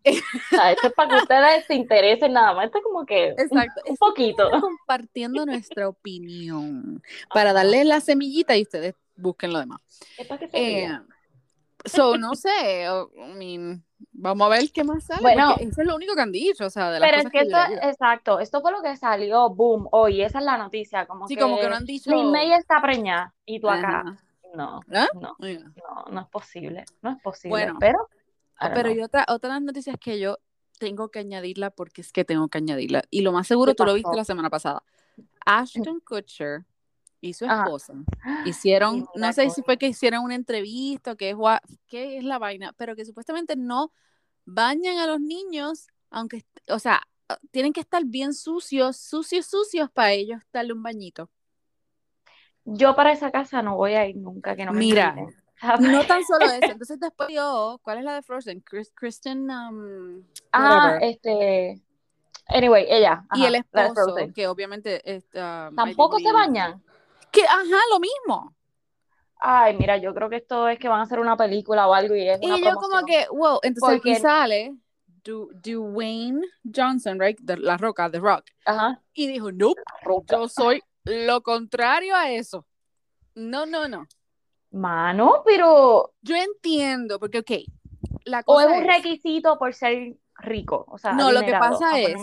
Sea, 0.51 0.73
esto 0.73 0.89
es 0.89 0.93
para 0.95 1.11
que 1.11 1.17
ustedes 1.17 1.67
se 1.67 1.75
interesen 1.75 2.33
nada 2.33 2.55
más. 2.55 2.67
Esto 2.67 2.79
es 2.79 2.85
como 2.85 3.05
que 3.07 3.29
Exacto. 3.31 3.81
un 3.87 3.93
es 3.95 3.99
poquito. 3.99 4.51
compartiendo 4.61 5.47
nuestra 5.47 5.89
opinión 5.89 7.03
para 7.33 7.53
darle 7.53 7.85
la 7.85 8.01
semillita 8.01 8.57
y 8.57 8.63
ustedes 8.63 8.95
busquen 9.17 9.53
lo 9.53 9.59
demás. 9.61 9.81
Es 10.19 10.27
para 10.27 10.39
que 10.41 10.49
se 10.49 10.59
Eh, 10.85 10.99
so, 11.85 12.17
no 12.17 12.35
sé, 12.35 12.85
I 12.85 13.35
mean, 13.35 13.85
vamos 14.13 14.47
a 14.47 14.51
ver 14.51 14.71
qué 14.73 14.85
más 14.85 15.05
sale, 15.05 15.21
Bueno. 15.23 15.55
eso 15.59 15.81
es 15.81 15.87
lo 15.87 15.97
único 15.97 16.15
que 16.15 16.21
han 16.23 16.33
dicho, 16.33 16.67
o 16.67 16.71
sea, 16.71 16.91
de 16.91 17.01
las 17.01 17.09
Pero 17.09 17.17
es 17.19 17.25
cosas 17.25 17.33
que 17.33 17.39
que 17.39 17.75
esto, 17.75 17.89
exacto, 17.89 18.39
esto 18.41 18.61
fue 18.61 18.73
lo 18.73 18.83
que 18.83 18.97
salió, 18.97 19.49
boom, 19.51 19.89
hoy, 19.93 20.23
esa 20.23 20.39
es 20.39 20.45
la 20.45 20.59
noticia, 20.59 21.07
como 21.07 21.27
Sí, 21.27 21.35
que 21.35 21.43
como 21.43 21.59
que 21.59 21.69
no 21.69 21.77
han 21.77 21.85
dicho... 21.87 22.11
Lin 22.11 22.31
May 22.31 22.53
está 22.53 22.81
preñada 22.81 23.35
y 23.45 23.61
tú 23.61 23.69
acá, 23.69 24.01
Ajá. 24.01 24.17
no, 24.55 24.81
¿Ah? 24.93 25.09
no, 25.15 25.37
no, 25.41 26.05
no 26.11 26.21
es 26.21 26.27
posible, 26.29 26.85
no 27.01 27.11
es 27.11 27.21
posible, 27.23 27.51
Bueno, 27.51 27.77
pero, 27.81 28.09
Pero 28.71 28.91
know. 28.91 28.99
y 28.99 29.03
otra, 29.03 29.25
otra 29.29 29.51
de 29.51 29.55
las 29.55 29.63
noticias 29.63 29.97
que 29.99 30.19
yo 30.19 30.39
tengo 30.79 31.11
que 31.11 31.21
añadirla 31.21 31.71
porque 31.71 32.01
es 32.01 32.13
que 32.13 32.25
tengo 32.25 32.49
que 32.49 32.59
añadirla. 32.59 33.03
Y 33.11 33.23
lo 33.23 33.33
más 33.33 33.47
seguro 33.47 33.73
¿Qué 33.73 33.77
tú 33.77 33.85
lo 33.85 33.95
viste 33.95 34.17
la 34.17 34.25
semana 34.25 34.51
pasada. 34.51 34.83
Ashton 35.45 36.01
Kutcher 36.01 36.65
y 37.21 37.35
su 37.35 37.45
esposa 37.47 37.95
hicieron, 38.47 39.07
no 39.15 39.33
sé 39.33 39.49
si 39.51 39.63
fue 39.63 39.79
que 39.79 39.87
hicieron 39.87 40.25
una 40.25 40.35
entrevista 40.35 41.13
o 41.13 41.17
qué 41.17 41.31
es, 41.31 41.37
es 41.93 42.25
la 42.25 42.39
vaina, 42.39 42.73
pero 42.77 42.97
que 42.97 43.05
supuestamente 43.05 43.55
no 43.55 43.93
bañan 44.45 44.99
a 44.99 45.07
los 45.07 45.21
niños, 45.21 45.87
aunque, 46.11 46.45
o 46.69 46.81
sea, 46.81 47.03
tienen 47.53 47.73
que 47.73 47.81
estar 47.81 48.05
bien 48.05 48.35
sucios, 48.35 48.97
sucios, 48.97 49.47
sucios 49.47 49.91
para 49.91 50.13
ellos 50.13 50.43
darle 50.53 50.73
un 50.73 50.83
bañito. 50.83 51.31
Yo 52.65 52.95
para 52.95 53.13
esa 53.13 53.31
casa 53.31 53.63
no 53.63 53.77
voy 53.77 53.95
a 53.95 54.07
ir 54.07 54.17
nunca, 54.17 54.57
que 54.57 54.65
no 54.65 54.73
me 54.73 54.81
Mira, 54.81 55.15
inviten. 55.17 55.42
No 55.79 56.05
tan 56.05 56.25
solo 56.25 56.49
eso, 56.51 56.73
entonces 56.73 56.99
después 57.01 57.29
yo, 57.33 57.81
¿cuál 57.83 57.99
es 57.99 58.05
la 58.05 58.15
de 58.15 58.23
Frozen? 58.23 58.61
Chris- 58.61 58.93
Kristen, 58.95 59.51
um, 59.51 60.23
Ah, 60.53 60.99
este, 61.01 61.81
anyway, 62.47 62.87
ella, 62.89 63.25
y 63.33 63.45
ajá, 63.45 63.47
el 63.47 63.53
la 63.53 63.83
de 63.83 63.89
esposo, 63.89 64.33
que 64.35 64.47
obviamente 64.49 65.01
es, 65.11 65.25
um, 65.35 65.41
ay, 65.41 65.69
Dios 65.69 65.77
¿Tampoco 65.77 66.19
se 66.19 66.33
bañan? 66.33 66.83
Que, 67.31 67.45
ajá, 67.45 67.79
lo 67.91 68.01
mismo. 68.01 68.55
Ay, 69.45 69.77
mira, 69.77 69.97
yo 69.97 70.15
creo 70.15 70.29
que 70.29 70.37
esto 70.37 70.69
es 70.69 70.79
que 70.79 70.89
van 70.89 71.01
a 71.01 71.03
hacer 71.03 71.19
una 71.19 71.37
película 71.37 71.89
o 71.89 71.95
algo 71.95 72.15
y 72.15 72.29
es 72.29 72.39
una 72.41 72.57
Y 72.59 72.63
yo 72.65 72.75
como 72.75 73.05
que, 73.07 73.27
wow, 73.33 73.59
entonces 73.63 73.97
aquí 73.97 74.15
sale 74.17 74.77
Du- 75.25 75.51
Dwayne 75.55 76.43
Johnson, 76.65 77.19
right? 77.19 77.39
De 77.41 77.57
La 77.57 77.77
Roca, 77.77 78.11
The 78.11 78.21
Rock. 78.21 78.45
Ajá, 78.65 79.03
Y 79.15 79.27
dijo, 79.27 79.51
nope, 79.51 79.81
yo 80.27 80.49
soy 80.49 80.83
lo 81.05 81.43
contrario 81.43 82.15
a 82.15 82.31
eso. 82.31 82.67
No, 83.35 83.67
no, 83.67 83.89
no. 83.89 84.07
Mano, 84.73 85.43
pero 85.45 86.15
Yo 86.23 86.35
entiendo, 86.37 87.19
porque, 87.19 87.39
ok, 87.41 87.51
la 88.25 88.43
o 88.47 88.61
es 88.61 88.67
un 88.67 88.73
es 88.75 88.87
requisito 88.87 89.59
por 89.59 89.75
ser 89.75 90.17
rico, 90.39 90.85
o 90.89 90.99
sea, 90.99 91.13
No, 91.13 91.31
lo 91.31 91.43
que 91.43 91.53
pasa 91.53 92.01
es- 92.01 92.17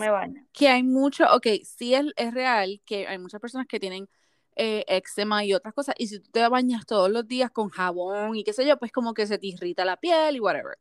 que 0.52 0.68
hay 0.68 0.84
mucho, 0.84 1.26
ok, 1.34 1.48
sí 1.64 1.94
es, 1.94 2.06
es 2.16 2.34
real 2.34 2.82
que 2.86 3.08
hay 3.08 3.18
muchas 3.18 3.40
personas 3.40 3.68
que 3.68 3.80
tienen 3.80 4.10
eh, 4.56 4.84
eczema 4.88 5.46
y 5.46 5.54
otras 5.54 5.74
cosas, 5.74 5.96
y 5.98 6.08
si 6.08 6.20
tú 6.20 6.30
te 6.32 6.46
bañas 6.50 6.86
todos 6.86 7.10
los 7.10 7.26
días 7.26 7.50
con 7.52 7.70
jabón 7.70 8.36
y 8.36 8.44
qué 8.44 8.52
sé 8.52 8.66
yo, 8.66 8.78
pues 8.78 8.92
como 8.92 9.14
que 9.14 9.26
se 9.26 9.38
te 9.38 9.48
irrita 9.48 9.86
la 9.86 9.96
piel 9.96 10.36
y 10.36 10.40
whatever. 10.42 10.78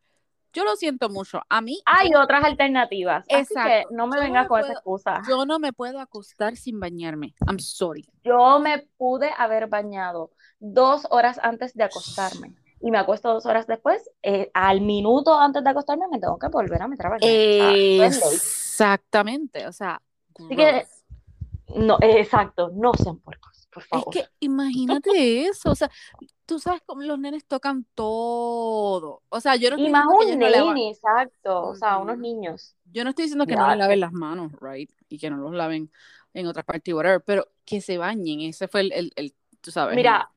Yo 0.52 0.64
lo 0.64 0.76
siento 0.76 1.08
mucho. 1.10 1.40
A 1.48 1.60
mí, 1.60 1.80
Hay 1.86 2.14
otras 2.14 2.42
alternativas, 2.44 3.24
así 3.30 3.54
que 3.54 3.60
Exacto. 3.60 3.88
no 3.94 4.06
me 4.06 4.16
no 4.16 4.22
vengas 4.22 4.48
con 4.48 4.60
puedo- 4.60 4.64
esa 4.64 4.72
excusa. 4.74 5.22
yo 5.28 5.44
no 5.46 5.58
me 5.58 5.72
puedo 5.72 6.00
acostar 6.00 6.56
sin 6.56 6.80
bañarme. 6.80 7.34
I'm 7.46 7.58
sorry. 7.60 8.08
Yo 8.24 8.58
me 8.60 8.78
pude 8.96 9.30
haber 9.36 9.66
bañado 9.68 10.30
dos 10.58 11.06
horas 11.10 11.38
antes 11.42 11.74
de 11.74 11.84
acostarme 11.84 12.54
y 12.80 12.90
me 12.90 12.98
acuesto 12.98 13.32
dos 13.32 13.44
horas 13.46 13.66
después, 13.66 14.08
eh, 14.22 14.50
al 14.54 14.80
minuto 14.80 15.38
antes 15.38 15.62
de 15.64 15.70
acostarme 15.70 16.06
me 16.10 16.18
tengo 16.20 16.38
que 16.38 16.48
volver 16.48 16.80
a 16.82 16.88
meter 16.88 17.06
a 17.06 17.10
bañar. 17.10 17.28
O 18.08 18.12
sea. 18.12 18.32
Exactamente, 18.32 19.66
o 19.66 19.72
sea, 19.72 20.00
Así 20.38 20.54
que, 20.54 20.86
no, 21.74 21.98
exacto, 22.00 22.70
no 22.74 22.92
sean 22.94 23.18
puercos, 23.18 23.47
por 23.70 23.82
Es 23.90 24.06
favor. 24.06 24.08
que 24.08 24.30
imagínate 24.40 25.46
eso, 25.46 25.70
o 25.70 25.74
sea, 25.74 25.90
tú 26.46 26.58
sabes 26.60 26.82
cómo 26.86 27.02
los 27.02 27.18
nenes 27.18 27.46
tocan 27.46 27.84
todo. 27.94 29.22
O 29.30 29.40
sea, 29.40 29.56
yo 29.56 29.70
no 29.70 29.76
Y 29.76 29.88
estoy 29.88 29.90
más 29.90 30.04
diciendo 30.08 30.18
que 30.18 30.24
un 30.26 30.38
ellos 30.38 30.46
no 30.46 30.50
nene, 30.50 30.90
exacto, 30.90 31.68
o 31.68 31.74
sea, 31.74 31.96
unos 31.98 32.18
niños. 32.18 32.76
Yo 32.84 33.04
no 33.04 33.10
estoy 33.10 33.24
diciendo 33.24 33.46
que 33.46 33.56
no 33.56 33.66
Ya, 33.66 33.68
les 33.68 33.76
laven 33.76 34.00
las 34.00 34.12
manos, 34.12 34.52
right? 34.60 34.90
Y 35.08 35.18
que 35.18 35.30
no 35.30 35.36
los 35.38 35.52
laven 35.54 35.92
en 36.34 36.46
otras 36.46 36.64
partes, 36.64 36.94
whatever, 36.94 37.22
pero 37.24 37.46
que 37.64 37.80
se 37.80 37.98
bañen. 37.98 38.40
Ese 38.40 38.68
fue 38.68 38.80
el, 38.82 38.92
el, 38.92 39.12
el- 39.16 39.34
tú 39.60 39.70
sabes. 39.70 40.00
Mira, 40.00 40.30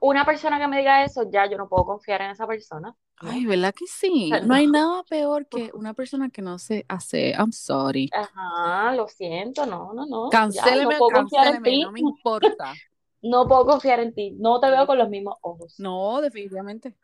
una 0.00 0.24
persona 0.24 0.58
que 0.58 0.68
me 0.68 0.78
diga 0.78 1.04
eso, 1.04 1.28
ya 1.30 1.46
yo 1.48 1.56
no 1.58 1.68
puedo 1.68 1.84
confiar 1.84 2.22
en 2.22 2.30
esa 2.30 2.46
persona. 2.46 2.96
Ay, 3.24 3.46
¿verdad 3.46 3.74
que 3.74 3.86
sí? 3.86 4.30
No 4.44 4.54
hay 4.54 4.66
no. 4.66 4.72
nada 4.72 5.02
peor 5.04 5.46
que 5.50 5.70
una 5.74 5.94
persona 5.94 6.28
que 6.30 6.42
no 6.42 6.58
se 6.58 6.84
hace. 6.88 7.30
I'm 7.32 7.52
sorry. 7.52 8.10
Ajá, 8.12 8.94
lo 8.94 9.08
siento, 9.08 9.64
no, 9.66 9.92
no, 9.94 10.06
no. 10.06 10.28
Cancéleme, 10.30 10.84
no 10.84 10.88
puedo 10.98 11.10
confiar 11.22 11.46
en 11.46 11.62
cancéleme, 11.62 11.70
ti. 11.70 11.82
no 11.84 11.92
me 11.92 12.00
importa. 12.00 12.74
No 13.24 13.46
puedo 13.46 13.64
confiar 13.64 14.00
en 14.00 14.12
ti. 14.12 14.32
No 14.32 14.58
te 14.58 14.68
veo 14.68 14.84
con 14.84 14.98
los 14.98 15.08
mismos 15.08 15.36
ojos. 15.42 15.78
No, 15.78 16.20
definitivamente. 16.20 16.96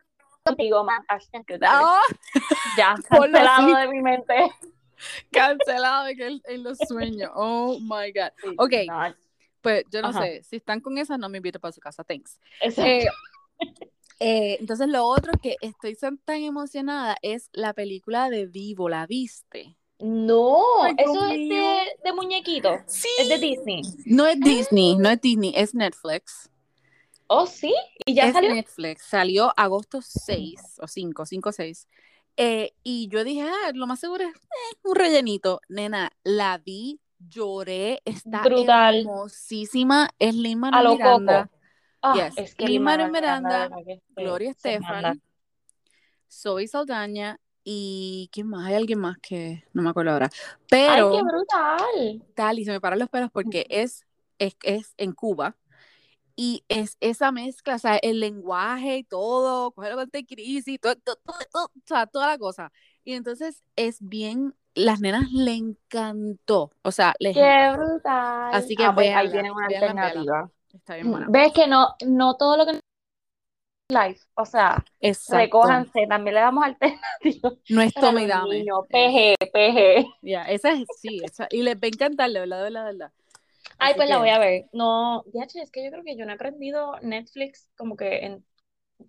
Contigo 0.43 0.83
más. 0.83 1.05
Ah, 1.63 2.01
Ya, 2.77 2.97
Ponlo 3.09 3.39
cancelado 3.39 3.77
de 3.77 3.89
mi 3.89 4.03
mente. 4.03 4.35
cancelado 5.31 6.09
en, 6.09 6.43
en 6.45 6.63
los 6.65 6.77
sueños. 6.79 7.31
Oh 7.37 7.79
my 7.81 8.13
God. 8.13 8.33
Sí, 8.43 8.55
Ok. 8.59 8.73
no, 8.89 9.15
Pues 9.63 9.85
yo 9.93 10.03
no 10.03 10.09
Ajá. 10.09 10.23
sé, 10.23 10.43
si 10.43 10.57
están 10.57 10.81
con 10.81 10.99
esas, 10.99 11.21
no 11.21 11.29
me 11.29 11.37
invito 11.39 11.61
para 11.61 11.71
su 11.71 11.81
casa, 11.81 12.03
thanks. 12.03 12.39
exacto. 12.61 12.91
Eh, 12.91 13.07
eh, 14.21 14.57
entonces, 14.61 14.89
lo 14.89 15.05
otro 15.07 15.33
que 15.41 15.57
estoy 15.61 15.97
tan 16.25 16.43
emocionada 16.43 17.17
es 17.23 17.51
la 17.53 17.73
película 17.75 18.31
de 18.31 18.47
Vivo, 18.47 18.89
¿la 18.89 19.07
viste? 19.07 19.77
no, 20.01 20.85
Ay, 20.85 20.95
eso 20.97 21.27
es 21.27 21.49
de, 21.49 21.79
de 22.05 22.13
muñequito. 22.13 22.71
Sí. 22.87 23.09
Es 23.19 23.29
de 23.29 23.39
Disney. 23.39 23.83
No 24.07 24.27
es 24.27 24.39
Disney, 24.41 24.97
no 24.97 25.09
es 25.11 25.21
Disney, 25.21 25.53
es 25.57 25.75
Netflix. 25.75 26.49
Oh, 27.27 27.47
sí. 27.47 27.75
¿Y 28.07 28.15
ya 28.15 28.29
es 28.29 28.33
salió? 28.33 28.55
Netflix, 28.55 29.03
salió 29.03 29.53
agosto 29.57 30.01
6 30.01 30.79
o 30.81 30.87
5, 30.89 31.27
5 31.27 31.49
o 31.49 31.53
6. 31.53 31.89
Eh, 32.37 32.73
y 32.85 33.09
yo 33.09 33.25
dije, 33.25 33.43
ah, 33.43 33.73
lo 33.75 33.87
más 33.87 34.01
seguro 34.01 34.25
es 34.25 34.35
eh, 34.35 34.79
un 34.85 34.95
rellenito. 34.95 35.61
Nena, 35.69 36.11
la 36.23 36.59
vi, 36.59 37.01
lloré, 37.19 38.01
está 38.05 38.43
Brutal. 38.43 39.01
hermosísima. 39.01 40.09
Es 40.19 40.35
Lin 40.35 40.65
A 40.65 40.83
lo 40.83 40.93
Miranda, 40.93 41.45
coco. 41.45 41.58
Ah, 42.03 42.15
Yes. 42.15 42.39
es 42.39 42.55
que 42.55 42.67
Lin-Manuel 42.67 43.11
Miranda, 43.11 43.69
que 43.85 43.97
se- 44.15 44.23
Gloria. 44.23 44.51
Estefan, 44.51 45.21
Zoe 46.31 46.69
Saldaña 46.69 47.41
y 47.65 48.29
¿quién 48.33 48.49
más? 48.49 48.67
Hay 48.67 48.75
alguien 48.75 48.99
más 49.01 49.19
que 49.19 49.65
no 49.73 49.83
me 49.83 49.91
acuerdo 49.91 50.13
ahora. 50.13 50.31
¡Ay, 50.33 50.57
Pero 50.69 51.11
qué 51.13 51.23
brutal! 51.23 52.23
tal, 52.35 52.59
y 52.59 52.65
se 52.65 52.71
me 52.71 52.81
paran 52.81 52.99
los 52.99 53.09
pelos 53.09 53.31
porque 53.33 53.67
es, 53.71 54.07
es, 54.39 54.57
es 54.63 54.95
en 54.97 55.13
Cuba. 55.13 55.57
Y 56.41 56.63
es 56.69 56.97
esa 57.01 57.33
mezcla, 57.33 57.75
o 57.75 57.79
sea, 57.81 57.97
el 57.97 58.21
lenguaje 58.21 58.99
y 58.99 59.03
todo, 59.03 59.73
coger 59.73 59.95
con 59.97 60.09
crisis, 60.09 60.79
todo, 60.81 60.95
todo, 60.95 61.17
todo, 61.17 61.37
todo, 61.51 61.65
o 61.65 61.71
sea, 61.85 62.07
toda 62.07 62.29
la 62.29 62.39
cosa. 62.39 62.71
Y 63.03 63.15
entonces 63.15 63.65
es 63.75 63.97
bien, 64.01 64.55
las 64.75 65.01
nenas 65.01 65.33
le 65.33 65.55
encantó, 65.55 66.71
o 66.83 66.93
sea, 66.93 67.15
les 67.19 67.35
¡Qué 67.35 67.73
brutal! 67.73 68.55
Así 68.55 68.77
que 68.77 68.85
Ah, 68.85 68.95
pues 68.95 69.13
ahí 69.17 69.33
tienen 69.33 69.51
una 69.51 69.67
alternativa. 69.67 70.49
Está 70.73 70.95
bien 70.95 71.11
buena. 71.11 71.27
Ves 71.29 71.53
que 71.53 71.67
no, 71.67 71.95
no 72.07 72.37
todo 72.37 72.57
lo 72.57 72.67
que 72.67 72.81
live, 73.91 74.19
o 74.35 74.45
sea, 74.45 74.85
Exacto. 75.01 75.37
recójanse, 75.39 76.07
también 76.07 76.35
le 76.35 76.41
damos 76.41 76.65
alternativas 76.65 77.55
No 77.71 77.81
es 77.83 77.95
tome 77.95 78.25
y 78.25 78.27
dame. 78.27 78.59
niños. 78.59 78.81
Eh, 78.91 79.37
PG, 79.41 79.51
PG. 79.51 80.07
Ya, 80.23 80.43
esa 80.45 80.73
es, 80.73 80.87
sí, 81.01 81.21
esa, 81.25 81.47
y 81.51 81.63
les 81.63 81.77
va 81.77 81.81
a 81.85 81.89
encantar, 81.89 82.31
de 82.31 82.41
verdad, 82.41 82.59
de 82.59 82.63
verdad, 82.65 82.85
de 82.87 82.93
verdad. 82.93 83.13
Ay, 83.79 83.91
Así 83.91 83.97
pues 83.97 84.09
la 84.09 84.19
voy 84.19 84.29
a 84.31 84.39
ver. 84.39 84.67
No, 84.73 85.25
ya, 85.33 85.45
es 85.45 85.71
que 85.71 85.85
yo 85.85 85.91
creo 85.91 86.05
que 86.05 86.17
yo 86.17 86.25
no 86.27 86.33
he 86.33 86.35
aprendido 86.35 86.99
Netflix 87.01 87.69
como 87.77 87.97
que 87.97 88.25
en 88.27 88.45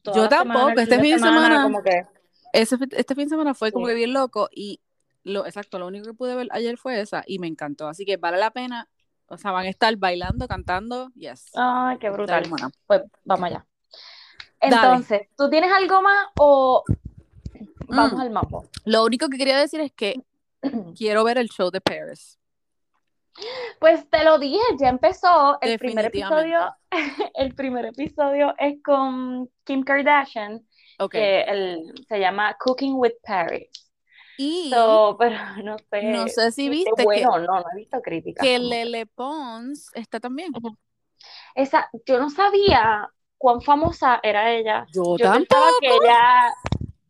toda 0.02 0.18
Yo 0.18 0.30
semana, 0.30 0.60
tampoco, 0.60 0.80
este 0.80 1.00
fin 1.00 1.12
de 1.14 1.20
semana- 1.20 1.64
como 1.64 1.84
que 1.84 2.04
ese, 2.54 2.78
este 2.92 3.16
fin 3.16 3.26
de 3.26 3.30
semana 3.30 3.54
fue 3.54 3.72
como 3.72 3.86
que 3.88 3.94
bien 3.96 4.14
loco 4.14 4.50
y 4.52 4.80
lo 5.24 5.46
exacto, 5.46 5.78
lo 5.80 5.88
único 5.88 6.06
que 6.06 6.14
pude 6.14 6.36
ver 6.36 6.48
ayer 6.52 6.78
fue 6.78 7.00
esa 7.02 7.24
y 7.28 7.40
me 7.40 7.48
encantó. 7.48 7.88
Así 7.88 8.06
que 8.06 8.18
vale 8.18 8.38
la 8.38 8.52
pena. 8.52 8.88
O 9.30 9.38
sea, 9.38 9.52
van 9.52 9.66
a 9.66 9.70
estar 9.70 9.96
bailando, 9.98 10.48
cantando. 10.48 11.10
Yes. 11.16 11.52
Ay, 11.56 11.98
qué 12.00 12.08
Está 12.08 12.18
brutal. 12.18 12.44
buena. 12.50 12.70
Pues 12.88 13.02
vamos 13.24 13.46
allá. 13.46 13.66
Dale. 14.62 14.76
Entonces, 14.76 15.28
¿tú 15.38 15.50
tienes 15.50 15.72
algo 15.72 16.02
más 16.02 16.28
o 16.40 16.84
vamos 17.88 18.14
Mm. 18.14 18.22
al 18.22 18.30
mambo. 18.30 18.66
Lo 18.86 19.04
único 19.06 19.30
que 19.30 19.38
quería 19.38 19.58
decir 19.58 19.80
es 19.82 19.92
que 19.94 20.22
quiero 20.98 21.24
ver 21.24 21.38
el 21.38 21.50
show 21.50 21.72
de 21.72 21.82
Paris. 21.82 22.38
Pues 23.80 24.10
te 24.10 24.24
lo 24.26 24.38
dije, 24.38 24.60
ya 24.80 24.90
empezó 24.90 25.58
el 25.62 25.80
primer 25.80 26.06
episodio. 26.06 26.76
El 27.36 27.54
primer 27.56 27.86
episodio 27.86 28.54
es 28.58 28.82
con 28.84 29.50
Kim 29.64 29.84
Kardashian, 29.84 30.66
Ok. 30.98 31.12
que 31.12 31.42
el, 31.44 31.94
se 32.10 32.20
llama 32.20 32.58
Cooking 32.60 32.96
with 32.96 33.14
Paris. 33.24 33.70
Y 34.40 34.70
So, 34.70 35.18
pero 35.20 35.36
no 35.64 35.78
sé. 35.78 36.04
no 36.04 36.28
sé 36.30 36.52
si 36.54 36.70
viste 36.70 36.92
que, 36.96 37.04
bueno, 37.04 37.40
no, 37.40 37.60
no 37.60 37.66
he 37.74 37.76
visto 37.76 38.02
críticas. 38.02 38.42
que 38.42 38.58
Lele 38.58 39.06
Pons 39.06 39.92
está 39.94 40.22
también. 40.22 40.54
Esa, 41.56 41.90
yo 42.06 42.20
no 42.20 42.30
sabía 42.30 43.12
cuán 43.38 43.62
famosa 43.62 44.22
era 44.24 44.50
ella. 44.54 44.88
Yo 44.94 45.18
Yo 45.18 45.30
pensaba 45.34 45.68
que 45.82 45.88
ella, 45.90 46.54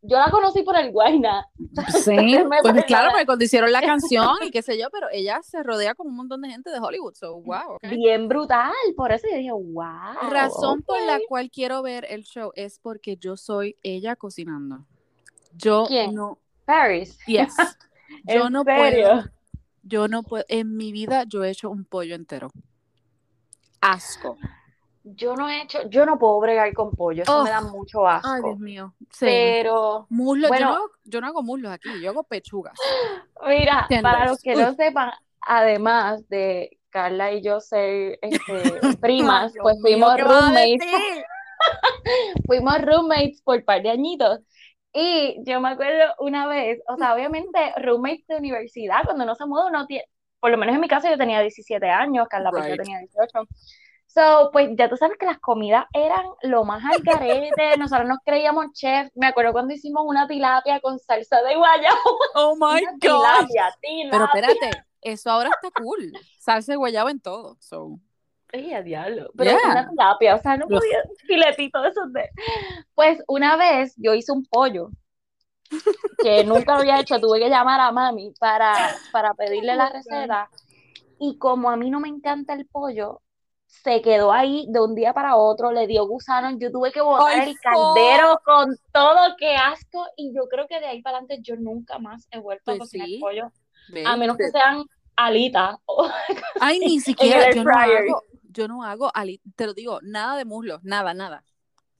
yo 0.02 0.18
la 0.18 0.32
conocí 0.32 0.64
por 0.64 0.76
el 0.76 0.92
Guayna. 0.92 1.46
Sí, 2.04 2.36
pues 2.64 2.86
claro, 2.86 3.12
porque 3.12 3.28
cuando 3.28 3.46
hicieron 3.46 3.72
la 3.72 3.82
canción 3.82 4.38
y 4.42 4.50
qué 4.52 4.64
sé 4.64 4.80
yo, 4.80 4.90
pero 4.90 5.08
ella 5.12 5.40
se 5.44 5.62
rodea 5.62 5.94
con 5.94 6.08
un 6.08 6.16
montón 6.16 6.42
de 6.42 6.50
gente 6.50 6.72
de 6.72 6.80
Hollywood, 6.80 7.14
so 7.14 7.40
wow. 7.42 7.78
Bien 7.84 8.28
brutal, 8.28 8.74
por 8.98 9.12
eso 9.12 9.28
yo 9.30 9.38
dije, 9.38 9.52
wow. 9.52 10.32
Razón 10.32 10.82
por 10.82 11.00
la 11.04 11.20
cual 11.28 11.52
quiero 11.52 11.84
ver 11.84 12.08
el 12.10 12.24
show 12.24 12.52
es 12.56 12.80
porque 12.80 13.18
yo 13.18 13.38
soy 13.38 13.76
ella 13.84 14.16
cocinando. 14.16 14.88
Yo 15.54 15.86
¿Quién? 15.88 16.16
no, 16.16 16.40
Paris. 16.74 17.18
yes, 17.26 17.56
yo 18.26 18.46
¿En 18.46 18.54
no 18.54 18.64
serio? 18.64 19.08
puedo, 19.08 19.24
yo 19.82 20.08
no 20.08 20.22
puedo, 20.22 20.46
en 20.50 20.78
mi 20.78 20.92
vida 20.92 21.24
yo 21.28 21.44
he 21.44 21.50
hecho 21.50 21.70
un 21.72 21.84
pollo 21.84 22.14
entero. 22.14 22.52
Asco. 23.82 24.38
Yo 25.04 25.36
no 25.36 25.50
he 25.50 25.64
hecho, 25.64 25.90
yo 25.90 26.06
no 26.06 26.20
puedo 26.20 26.40
bregar 26.40 26.72
con 26.74 26.92
pollo, 26.92 27.24
eso 27.24 27.40
Oh. 27.40 27.44
me 27.44 27.50
da 27.50 27.62
mucho 27.62 28.08
asco. 28.08 28.30
Ay, 28.32 28.42
Dios 28.44 28.60
mío. 28.60 28.94
Sí. 29.12 29.26
Pero, 29.26 30.06
Muslos, 30.10 30.50
bueno. 30.50 30.68
yo, 30.68 30.76
no, 30.78 30.86
yo 31.06 31.22
no 31.22 31.28
hago 31.28 31.42
muslos 31.42 31.72
aquí, 31.72 31.90
yo 32.02 32.12
hago 32.12 32.24
pechugas. 32.24 32.74
mira, 33.48 33.88
para 34.04 34.28
los 34.28 34.40
que 34.42 34.56
Uy. 34.56 34.62
no 34.62 34.76
sepan, 34.76 35.12
además 35.42 36.28
de 36.30 36.78
Carla 36.92 37.32
y 37.32 37.42
yo 37.42 37.60
ser 37.62 38.20
este, 38.22 38.62
primas, 39.02 39.54
pues 39.60 39.78
fuimos 39.82 40.16
¿qué 40.18 40.24
vas 40.24 40.32
a 40.34 40.46
roommates, 40.46 40.82
fuimos 42.46 42.82
roommates 42.82 43.42
por 43.42 43.58
un 43.58 43.66
par 43.66 43.82
de 43.82 43.90
añitos. 43.90 44.40
Y 44.94 45.38
yo 45.46 45.62
me 45.62 45.70
acuerdo 45.70 46.14
una 46.20 46.48
vez, 46.48 46.80
o 46.88 46.98
sea, 46.98 47.14
obviamente 47.14 47.60
roommates 47.78 48.26
de 48.28 48.38
universidad, 48.38 49.04
cuando 49.06 49.24
uno 49.24 49.36
se 49.36 49.46
muda, 49.46 49.68
uno 49.68 49.86
tiene, 49.86 50.06
por 50.40 50.52
lo 50.52 50.58
menos 50.58 50.76
en 50.76 50.82
mi 50.82 50.88
caso 50.88 51.10
yo 51.10 51.18
tenía 51.18 51.42
17 51.42 51.90
años, 51.90 52.28
Carla 52.30 52.54
pues 52.54 52.66
Right. 52.66 52.78
tenía 52.78 52.98
18. 53.00 53.48
So, 54.08 54.50
pues 54.52 54.70
ya 54.78 54.90
tú 54.90 54.98
sabes 54.98 55.18
que 55.20 55.26
las 55.28 55.40
comidas 55.40 55.86
eran 55.94 56.26
lo 56.42 56.66
más 56.66 56.84
al 56.86 57.04
garete, 57.04 57.78
nosotros 57.78 58.08
nos 58.08 58.18
creíamos 58.26 58.68
chef, 58.74 59.10
me 59.16 59.28
acuerdo 59.28 59.52
cuando 59.54 59.74
hicimos 59.76 60.04
una 60.08 60.28
tilapia 60.28 60.80
con 60.82 60.98
salsa 61.00 61.42
de 61.44 61.56
guayabo, 61.56 62.20
Oh 62.34 62.56
my 62.56 62.86
God. 63.02 63.50
tilapia, 63.50 63.76
Pero 64.10 64.26
tilapia. 64.26 64.26
espérate, 64.26 64.86
eso 65.02 65.30
ahora 65.32 65.50
está 65.52 65.72
cool. 65.72 66.20
Salsa 66.38 66.74
de 66.74 66.78
guayabo 66.78 67.10
en 67.10 67.20
todo. 67.22 67.58
So. 67.60 68.00
Ay, 68.52 68.74
a 68.74 68.82
diablo. 68.82 69.32
Pero 69.36 69.52
Yeah. 69.52 69.58
una 69.64 69.88
tilapia, 69.88 70.36
o 70.36 70.40
sea, 70.40 70.58
no 70.58 70.70
podía, 70.70 70.98
filetito 71.28 71.82
de 71.82 71.90
esos 71.90 72.12
de... 72.14 72.30
Pues 72.96 73.20
una 73.28 73.56
vez 73.58 73.94
yo 73.98 74.14
hice 74.14 74.32
un 74.32 74.46
pollo 74.46 74.90
que 76.20 76.44
nunca 76.44 76.74
lo 76.74 76.80
había 76.80 77.00
hecho, 77.00 77.20
tuve 77.20 77.40
que 77.40 77.50
llamar 77.50 77.80
a 77.80 77.92
mami 77.92 78.34
para, 78.40 79.00
para 79.12 79.34
pedirle 79.34 79.76
la 79.76 79.90
receta 79.90 80.50
y 81.20 81.38
como 81.38 81.70
a 81.70 81.78
mí 81.78 81.90
no 81.90 82.00
me 82.00 82.10
encanta 82.10 82.54
el 82.54 82.68
pollo, 82.68 83.22
se 83.68 84.02
quedó 84.02 84.32
ahí 84.34 84.66
de 84.70 84.82
un 84.82 84.96
día 84.96 85.14
para 85.14 85.38
otro, 85.38 85.72
le 85.72 85.88
dio 85.88 86.08
gusanos, 86.08 86.56
yo 86.60 86.72
tuve 86.72 86.92
que 86.92 87.02
botar 87.02 87.48
el 87.48 87.58
caldero 87.60 88.40
con 88.44 88.76
todo, 88.92 89.36
qué 89.38 89.56
asco, 89.56 90.06
y 90.18 90.34
yo 90.36 90.48
creo 90.50 90.68
que 90.68 90.80
de 90.80 90.88
ahí 90.88 91.02
para 91.02 91.18
adelante 91.18 91.42
yo 91.44 91.56
nunca 91.56 92.00
más 92.00 92.28
he 92.32 92.40
vuelto 92.40 92.72
a 92.72 92.78
Pues 92.78 92.80
cocinar 92.80 93.08
sí. 93.08 93.20
pollo, 93.20 93.52
a 94.06 94.18
menos 94.18 94.38
que 94.38 94.50
sean 94.50 94.86
alitas 95.16 95.78
Ay, 96.60 96.80
ni 96.80 97.00
siquiera, 97.00 97.52
yo 97.52 97.64
no 97.64 97.72
fryer. 97.74 98.06
hago, 98.06 98.24
yo 98.50 98.68
no 98.68 98.84
hago, 98.84 99.12
ali- 99.16 99.42
te 99.56 99.66
lo 99.66 99.74
digo, 99.74 100.00
nada 100.02 100.38
de 100.38 100.46
muslos, 100.46 100.84
nada, 100.84 101.14
nada. 101.14 101.44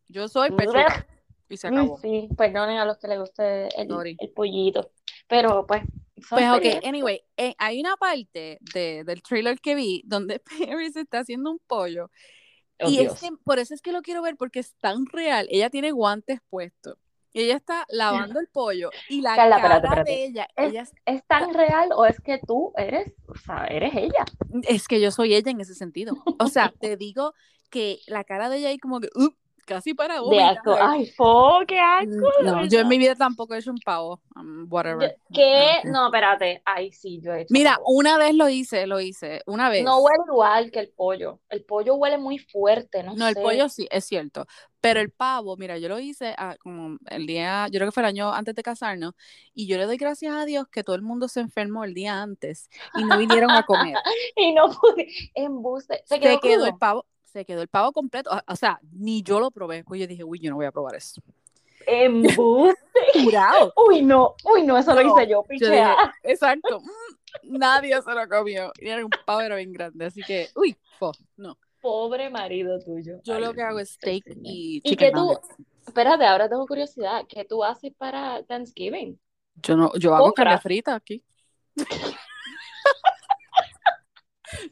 Yo 0.08 0.28
soy 0.28 0.50
pechuga 0.52 1.08
y 1.50 1.58
se 1.58 1.68
Uy, 1.68 1.74
acabó. 1.76 2.00
sí, 2.02 2.30
perdonen 2.38 2.78
a 2.78 2.86
los 2.86 2.98
que 2.98 3.08
les 3.08 3.20
guste 3.20 3.68
el, 3.82 4.16
el 4.20 4.30
pollito. 4.32 4.92
Pero 5.28 5.66
pues, 5.68 5.84
Pues 6.30 6.52
ok, 6.52 6.84
anyway, 6.86 7.22
eh, 7.38 7.56
hay 7.58 7.80
una 7.80 7.96
parte 7.96 8.58
de, 8.74 9.04
del 9.06 9.22
trailer 9.22 9.60
que 9.60 9.76
vi 9.76 10.02
donde 10.06 10.40
Paris 10.80 10.96
está 10.96 11.20
haciendo 11.20 11.52
un 11.52 11.60
pollo 11.68 12.10
Oh, 12.82 12.90
y 12.90 13.00
Dios. 13.00 13.14
es 13.14 13.20
que, 13.22 13.30
por 13.44 13.60
eso 13.60 13.74
es 13.74 13.82
que 13.82 13.92
lo 13.92 14.02
quiero 14.02 14.22
ver 14.22 14.38
porque 14.38 14.60
es 14.60 14.74
tan 14.76 15.06
real. 15.06 15.48
Ella 15.52 15.70
tiene 15.70 15.92
guantes 15.92 16.40
puestos. 16.50 16.98
Y 17.32 17.42
ella 17.44 17.58
está 17.58 17.86
lavando 17.90 18.40
el 18.40 18.48
pollo 18.48 18.90
y 19.08 19.22
la 19.22 19.36
Carla, 19.36 19.56
cara 19.62 19.76
espérate, 19.76 19.88
espérate. 19.88 20.12
de 20.12 20.26
ella, 20.26 20.48
Es- 20.56 20.70
ella 20.72 20.84
¿Es 21.06 21.24
tan 21.28 21.54
real 21.54 21.90
o 21.96 22.06
es 22.06 22.20
que 22.22 22.40
tú 22.40 22.74
eres, 22.76 23.14
o 23.28 23.36
sea, 23.36 23.66
eres 23.68 23.94
ella? 23.96 24.26
Es 24.68 24.88
que 24.88 25.00
yo 25.00 25.12
soy 25.12 25.36
ella 25.36 25.52
en 25.52 25.62
ese 25.62 25.76
sentido. 25.76 26.16
O 26.40 26.48
sea, 26.48 26.74
te 26.80 26.98
digo 26.98 27.34
que 27.70 28.00
la 28.08 28.24
cara 28.24 28.50
de 28.50 28.58
ella 28.58 28.70
ahí 28.70 28.80
como 28.80 29.00
que 29.00 29.10
"Uh", 29.16 29.30
casi 29.70 29.94
para 29.94 30.16
De 30.16 30.20
vomitar. 30.22 30.58
asco. 30.58 30.76
Ay, 30.80 31.06
fo, 31.12 31.60
qué 31.68 31.80
asco. 31.80 32.28
Mm, 32.42 32.46
No, 32.46 32.66
yo 32.66 32.80
en 32.80 32.88
mi 32.88 32.98
vida 32.98 33.16
tampoco 33.16 33.54
he 33.54 33.60
hecho 33.60 33.72
un 33.72 33.78
pavo. 33.80 34.20
um, 34.36 34.66
whatever. 34.70 35.16
¿Qué? 35.34 35.82
No, 35.86 36.08
espérate. 36.08 36.62
Ay, 36.66 36.92
sí, 36.92 37.22
yo 37.22 37.34
he 37.34 37.42
hecho 37.42 37.54
Mira, 37.54 37.78
una 37.86 38.18
vez 38.18 38.34
lo 38.34 38.50
hice, 38.50 38.88
lo 38.88 39.00
hice, 39.00 39.42
una 39.46 39.70
vez. 39.70 39.84
No 39.84 40.00
huele 40.00 40.24
igual 40.28 40.72
que 40.72 40.80
el 40.80 40.90
pollo. 40.90 41.40
El 41.50 41.64
pollo 41.64 41.96
huele 41.96 42.18
muy 42.18 42.40
fuerte, 42.40 43.04
no 43.04 43.14
No, 43.16 43.28
el 43.28 43.36
pollo 43.36 43.70
sí, 43.70 43.88
es 43.92 44.06
cierto. 44.06 44.46
Pero 44.82 45.02
el 45.02 45.12
pavo, 45.12 45.58
mira, 45.58 45.78
yo 45.78 45.90
lo 45.90 46.00
hice 46.00 46.34
ah, 46.38 46.56
como 46.62 46.98
el 47.08 47.28
día, 47.28 47.68
yo 47.68 47.80
creo 47.80 47.88
que 47.90 47.92
fue 47.92 48.02
el 48.04 48.08
año 48.08 48.32
antes 48.32 48.56
de 48.56 48.64
casarnos, 48.64 49.14
y 49.54 49.68
yo 49.68 49.78
le 49.78 49.86
doy 49.86 49.98
gracias 49.98 50.34
a 50.34 50.46
Dios 50.46 50.68
que 50.72 50.86
todo 50.86 50.96
el 50.96 51.02
mundo 51.02 51.28
se 51.28 51.42
enfermó 51.42 51.84
el 51.84 51.94
día 51.94 52.22
antes 52.22 52.70
y 52.96 53.04
no 53.04 53.18
vinieron 53.18 53.52
a 53.52 53.64
comer. 53.64 53.96
Y 54.38 54.54
no 54.54 54.70
pude. 54.72 55.08
Embuste. 55.36 56.02
¿Se 56.06 56.18
quedó, 56.20 56.36
se 56.36 56.40
quedó 56.40 56.66
el 56.66 56.78
pavo, 56.78 57.06
se 57.32 57.46
quedó 57.46 57.62
el 57.62 57.68
pavo 57.68 57.92
completo. 57.92 58.30
O, 58.32 58.40
o 58.52 58.56
sea, 58.56 58.80
ni 58.92 59.22
yo 59.24 59.40
lo 59.40 59.52
probé. 59.52 59.84
Pues 59.84 60.02
yo 60.02 60.08
dije, 60.08 60.24
uy, 60.24 60.40
yo 60.40 60.50
no 60.50 60.58
voy 60.58 60.66
a 60.66 60.72
probar 60.72 60.96
eso. 60.96 61.22
Embuste. 61.88 62.80
Jurado. 63.24 63.74
Uy, 63.88 64.02
no. 64.02 64.36
Uy, 64.44 64.64
no, 64.64 64.78
eso 64.78 64.94
lo 64.94 65.02
hice 65.02 65.28
yo, 65.30 65.44
Yo 65.50 65.70
dije, 65.70 65.84
exacto. 66.24 66.82
mm, 66.82 67.58
Nadie 67.58 68.02
se 68.02 68.12
lo 68.14 68.28
comió. 68.28 68.72
Y 68.80 68.90
era 68.90 69.04
un 69.04 69.12
pavo 69.26 69.42
era 69.42 69.56
bien 69.56 69.72
grande. 69.74 70.06
Así 70.06 70.22
que, 70.22 70.50
uy, 70.56 70.76
fo, 70.98 71.12
no. 71.38 71.58
Pobre 71.82 72.30
marido 72.30 72.78
tuyo. 72.84 73.22
Yo 73.24 73.36
Ay, 73.36 73.42
lo 73.42 73.54
que 73.54 73.62
hago 73.62 73.80
es 73.80 73.92
steak 73.92 74.24
y 74.44 74.78
¿Y 74.78 74.82
chicken 74.82 74.98
qué 74.98 75.12
tú, 75.14 75.20
nuggets. 75.22 75.48
espérate, 75.88 76.26
ahora 76.26 76.50
tengo 76.50 76.68
curiosidad, 76.68 77.24
¿qué 77.30 77.46
tú 77.46 77.64
haces 77.64 77.94
para 77.98 78.44
Thanksgiving? 78.44 79.18
Yo 79.56 79.78
no, 79.78 79.94
yo 79.98 80.14
hago 80.14 80.26
Compra. 80.26 80.44
carne 80.44 80.60
frita 80.62 80.96
aquí. 80.96 81.24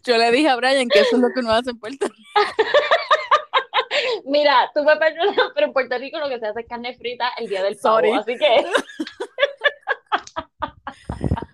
Yo 0.04 0.18
le 0.18 0.32
dije 0.32 0.50
a 0.50 0.56
Brian 0.56 0.88
que 0.90 1.00
eso 1.00 1.16
es 1.16 1.22
lo 1.22 1.30
que 1.34 1.40
uno 1.42 1.52
hace 1.52 1.70
en 1.72 1.80
Puerto 1.80 2.08
Rico. 2.08 2.30
Mira, 4.26 4.70
tú 4.76 4.84
me 4.84 4.96
perdonas, 4.98 5.36
pero 5.54 5.68
en 5.68 5.74
Puerto 5.74 5.98
Rico 5.98 6.20
lo 6.20 6.30
que 6.30 6.40
se 6.40 6.48
hace 6.48 6.62
es 6.62 6.68
carne 6.68 6.96
frita 6.96 7.30
el 7.38 7.48
día 7.48 7.63
del 7.63 7.78
pavo, 7.78 7.96
Sorry. 7.98 8.12
así 8.12 8.38
que 8.38 8.66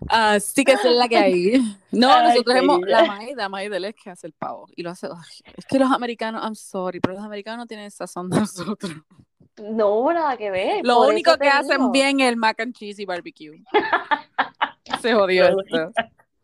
Así 0.07 0.63
que 0.63 0.73
esa 0.73 0.89
es 0.89 0.95
la 0.95 1.07
que 1.07 1.17
hay. 1.17 1.77
No, 1.91 2.11
Ay, 2.13 2.27
nosotros 2.29 2.55
hemos, 2.55 2.81
la 2.81 3.03
maíz, 3.05 3.35
la 3.35 3.49
maíz 3.49 3.71
del 3.71 3.85
es 3.85 3.95
que 3.95 4.11
hace 4.11 4.27
el 4.27 4.33
pavo. 4.33 4.67
Y 4.75 4.83
lo 4.83 4.91
hace, 4.91 5.07
es 5.57 5.65
que 5.65 5.79
los 5.79 5.91
americanos, 5.91 6.43
I'm 6.43 6.53
sorry, 6.55 6.99
pero 6.99 7.15
los 7.15 7.23
americanos 7.23 7.57
no 7.59 7.65
tienen 7.65 7.89
sazón 7.89 8.29
de 8.29 8.39
nosotros. 8.41 8.91
no, 9.57 10.13
nada 10.13 10.37
que 10.37 10.51
ver. 10.51 10.85
Lo 10.85 11.01
único 11.07 11.31
que 11.31 11.37
te 11.39 11.49
hacen 11.49 11.77
digo. 11.77 11.91
bien 11.91 12.19
es 12.19 12.29
el 12.29 12.37
mac 12.37 12.59
and 12.59 12.75
cheese 12.75 12.99
y 12.99 13.05
barbecue. 13.05 13.63
Se 15.01 15.13
jodió 15.13 15.45
esto. 15.47 15.91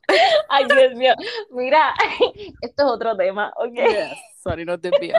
Ay, 0.49 0.65
Dios 0.65 0.93
mío. 0.95 1.13
Mira, 1.51 1.93
esto 2.61 2.83
es 2.83 2.89
otro 2.89 3.15
tema, 3.15 3.51
¿ok? 3.55 3.73
Yes, 3.73 4.17
sorry, 4.41 4.65
no 4.65 4.79
te 4.79 4.89
envío. 4.89 5.15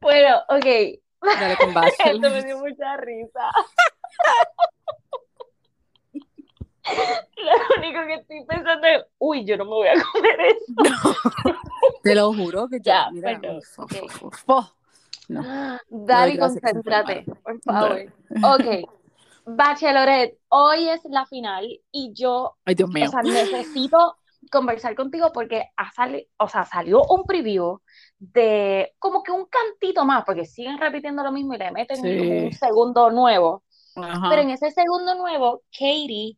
Bueno, 0.00 0.36
ok. 0.48 0.64
Dale 1.40 1.56
con 1.56 1.74
Esto 2.04 2.30
me 2.30 2.44
dio 2.44 2.58
mucha 2.58 2.96
risa. 2.98 3.50
Lo 7.36 7.78
único 7.78 8.06
que 8.06 8.14
estoy 8.14 8.44
pensando 8.44 8.86
es, 8.86 9.04
uy, 9.18 9.44
yo 9.46 9.56
no 9.56 9.64
me 9.64 9.70
voy 9.70 9.88
a 9.88 9.94
comer 10.12 10.38
esto. 10.40 11.56
Te 12.02 12.14
lo 12.14 12.32
juro 12.34 12.68
que 12.68 12.78
Ya, 12.80 13.06
ya, 13.06 13.10
mira. 13.10 13.38
No. 15.28 15.42
Se 15.70 16.38
concéntrate, 16.38 17.24
por 17.42 17.60
favor. 17.62 18.12
Ok. 18.42 18.90
Bachelorette, 19.46 20.38
hoy 20.48 20.88
es 20.88 21.00
la 21.04 21.26
final 21.26 21.66
y 21.92 22.12
yo, 22.14 22.56
Ay, 22.64 22.74
Dios 22.74 22.90
mío. 22.90 23.06
o 23.06 23.10
sea, 23.10 23.22
necesito 23.22 24.16
conversar 24.50 24.94
contigo 24.94 25.32
porque 25.32 25.70
ha 25.76 25.90
sali- 25.92 26.28
o 26.38 26.48
sea, 26.48 26.64
salió 26.64 27.02
un 27.08 27.24
preview 27.24 27.80
de 28.18 28.94
como 28.98 29.22
que 29.22 29.32
un 29.32 29.46
cantito 29.46 30.04
más, 30.04 30.24
porque 30.24 30.44
siguen 30.44 30.78
repitiendo 30.78 31.22
lo 31.22 31.32
mismo 31.32 31.54
y 31.54 31.58
le 31.58 31.70
meten 31.72 31.96
Sí. 32.02 32.18
un 32.46 32.52
segundo 32.52 33.10
nuevo. 33.10 33.64
Ajá. 33.96 34.28
Pero 34.28 34.42
en 34.42 34.50
ese 34.50 34.70
segundo 34.70 35.14
nuevo, 35.14 35.62
Katie 35.72 36.36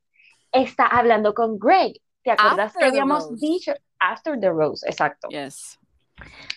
está 0.52 0.86
hablando 0.86 1.32
con 1.34 1.58
Greg. 1.58 1.94
¿Te 2.22 2.32
acuerdas 2.32 2.66
After 2.74 2.80
que 2.80 2.86
habíamos 2.88 3.38
dicho? 3.38 3.72
After 3.98 4.38
the 4.38 4.50
Rose, 4.50 4.86
exacto. 4.88 5.28
Yes. 5.28 5.78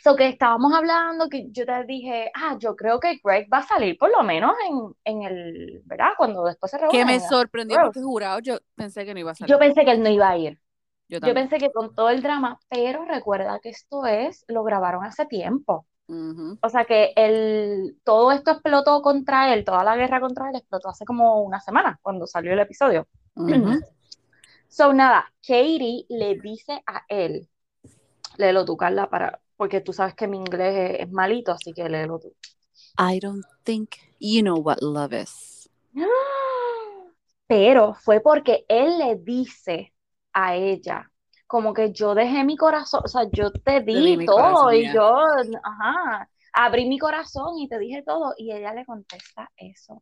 So 0.03 0.15
que 0.15 0.27
estábamos 0.27 0.73
hablando, 0.73 1.29
que 1.29 1.49
yo 1.51 1.65
te 1.65 1.83
dije, 1.85 2.31
ah, 2.33 2.55
yo 2.59 2.75
creo 2.75 2.99
que 2.99 3.19
Greg 3.23 3.49
va 3.51 3.59
a 3.59 3.63
salir 3.63 3.97
por 3.97 4.09
lo 4.09 4.23
menos 4.23 4.53
en, 4.67 4.95
en 5.03 5.23
el, 5.23 5.81
¿verdad? 5.85 6.11
Cuando 6.17 6.45
después 6.45 6.71
se 6.71 6.77
reúne. 6.77 6.97
Que 6.97 7.05
me 7.05 7.19
sorprendió 7.19 7.77
porque 7.81 8.01
jurado, 8.01 8.39
yo 8.39 8.57
pensé 8.75 9.05
que 9.05 9.13
no 9.13 9.19
iba 9.19 9.31
a 9.31 9.35
salir. 9.35 9.51
Yo 9.51 9.59
pensé 9.59 9.83
que 9.83 9.91
él 9.91 10.01
no 10.01 10.09
iba 10.09 10.29
a 10.29 10.37
ir. 10.37 10.59
Yo, 11.09 11.19
Yo 11.19 11.33
pensé 11.33 11.57
que 11.57 11.71
con 11.71 11.93
todo 11.95 12.09
el 12.09 12.21
drama, 12.21 12.59
pero 12.69 13.03
recuerda 13.03 13.59
que 13.59 13.69
esto 13.69 14.05
es, 14.05 14.45
lo 14.47 14.63
grabaron 14.63 15.03
hace 15.03 15.25
tiempo. 15.25 15.85
O 16.61 16.69
sea 16.69 16.85
que 16.85 17.13
el, 17.15 17.99
todo 18.03 18.31
esto 18.31 18.51
explotó 18.51 19.03
contra 19.03 19.53
él, 19.53 19.63
toda 19.63 19.83
la 19.83 19.95
guerra 19.95 20.19
contra 20.19 20.49
él 20.49 20.55
explotó 20.55 20.89
hace 20.89 21.05
como 21.05 21.43
una 21.43 21.59
semana, 21.59 21.99
cuando 22.01 22.25
salió 22.25 22.53
el 22.53 22.59
episodio. 22.59 23.07
So, 24.71 24.93
nada, 24.93 25.25
Katie 25.41 26.05
le 26.09 26.35
dice 26.35 26.83
a 26.85 27.01
él, 27.07 27.49
léelo 28.37 28.65
tú, 28.65 28.77
Carla, 28.77 29.09
para, 29.09 29.39
porque 29.59 29.81
tú 29.81 29.91
sabes 29.91 30.15
que 30.15 30.25
mi 30.25 30.37
inglés 30.37 30.73
es, 30.73 30.99
es 31.01 31.11
malito, 31.11 31.51
así 31.51 31.73
que 31.73 31.89
léelo 31.89 32.17
tú. 32.17 32.33
I 32.97 33.19
don't 33.19 33.43
think 33.65 33.89
you 34.17 34.41
know 34.41 34.57
what 34.57 34.77
love 34.79 35.11
is. 35.11 35.69
Pero 37.47 37.93
fue 37.93 38.21
porque 38.21 38.63
él 38.69 38.97
le 38.97 39.17
dice 39.17 39.93
a 40.31 40.55
ella, 40.55 41.11
como 41.45 41.73
que 41.73 41.91
yo 41.91 42.15
dejé 42.15 42.45
mi 42.45 42.55
corazón, 42.55 43.01
o 43.03 43.07
sea, 43.09 43.23
yo 43.33 43.51
te 43.51 43.81
di 43.81 44.25
todo 44.25 44.37
corazón, 44.37 44.75
y 44.75 44.93
yo, 44.93 45.17
ajá, 45.61 46.29
abrí 46.53 46.87
mi 46.87 46.97
corazón 46.97 47.59
y 47.59 47.67
te 47.67 47.79
dije 47.79 48.01
todo 48.03 48.33
y 48.37 48.53
ella 48.53 48.73
le 48.73 48.85
contesta 48.85 49.51
eso. 49.57 50.01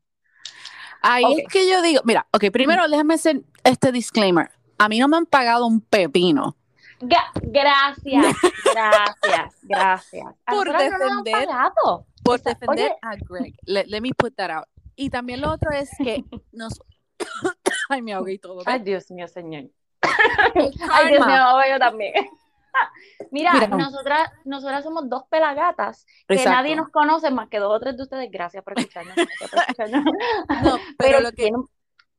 Ahí 1.01 1.23
es 1.39 1.51
que 1.51 1.67
yo 1.67 1.81
digo, 1.81 2.01
mira, 2.03 2.27
ok, 2.31 2.51
primero 2.51 2.87
déjame 2.87 3.15
hacer 3.15 3.41
este 3.63 3.91
disclaimer. 3.91 4.51
A 4.77 4.87
mí 4.87 4.99
no 4.99 5.07
me 5.07 5.17
han 5.17 5.25
pagado 5.25 5.65
un 5.65 5.81
pepino 5.81 6.55
gracias, 6.99 8.35
gracias, 8.73 9.55
gracias. 9.63 10.25
Por 10.45 10.67
no 10.71 10.79
defender- 10.79 11.47
por 12.23 12.39
O 12.39 12.43
sea, 12.43 12.53
defender 12.53 12.91
oye- 12.91 12.97
a 13.01 13.15
Greg. 13.15 13.55
Let, 13.65 13.85
let 13.87 14.01
me 14.01 14.11
put 14.17 14.35
that 14.35 14.49
out. 14.51 14.67
Y 14.95 15.09
también 15.09 15.41
lo 15.41 15.51
otro 15.51 15.71
es 15.71 15.89
que 15.97 16.23
nos... 16.51 16.79
Ay, 17.89 18.01
me 18.01 18.13
ahogué 18.13 18.33
y 18.33 18.39
todo. 18.39 18.61
Ay. 18.65 18.79
Dios 18.79 19.09
mío, 19.11 19.27
señor. 19.27 19.65
Ay, 20.01 21.07
Dios 21.09 21.25
mío, 21.25 21.37
yo 21.69 21.79
también. 21.79 22.13
Mira, 23.31 23.53
Mira, 23.53 23.67
no. 23.67 23.77
nosotras, 23.77 24.29
nosotras 24.45 24.83
somos 24.83 25.09
dos 25.09 25.23
pelagatas 25.29 26.05
que 26.27 26.35
Exacto. 26.35 26.51
nadie 26.51 26.75
nos 26.75 26.89
conoce 26.89 27.31
más 27.31 27.49
que 27.49 27.57
dos 27.59 27.75
o 27.75 27.79
tres 27.79 27.97
de 27.97 28.03
ustedes. 28.03 28.29
Gracias 28.31 28.63
por 28.63 28.77
escucharnos. 28.77 29.15
gracias 29.15 29.49
por 29.49 29.59
escucharnos. 29.61 30.03
No, 30.63 30.77
pero 30.97 31.19
lo 31.21 31.29
que, 31.31 31.35
tienen- 31.43 31.63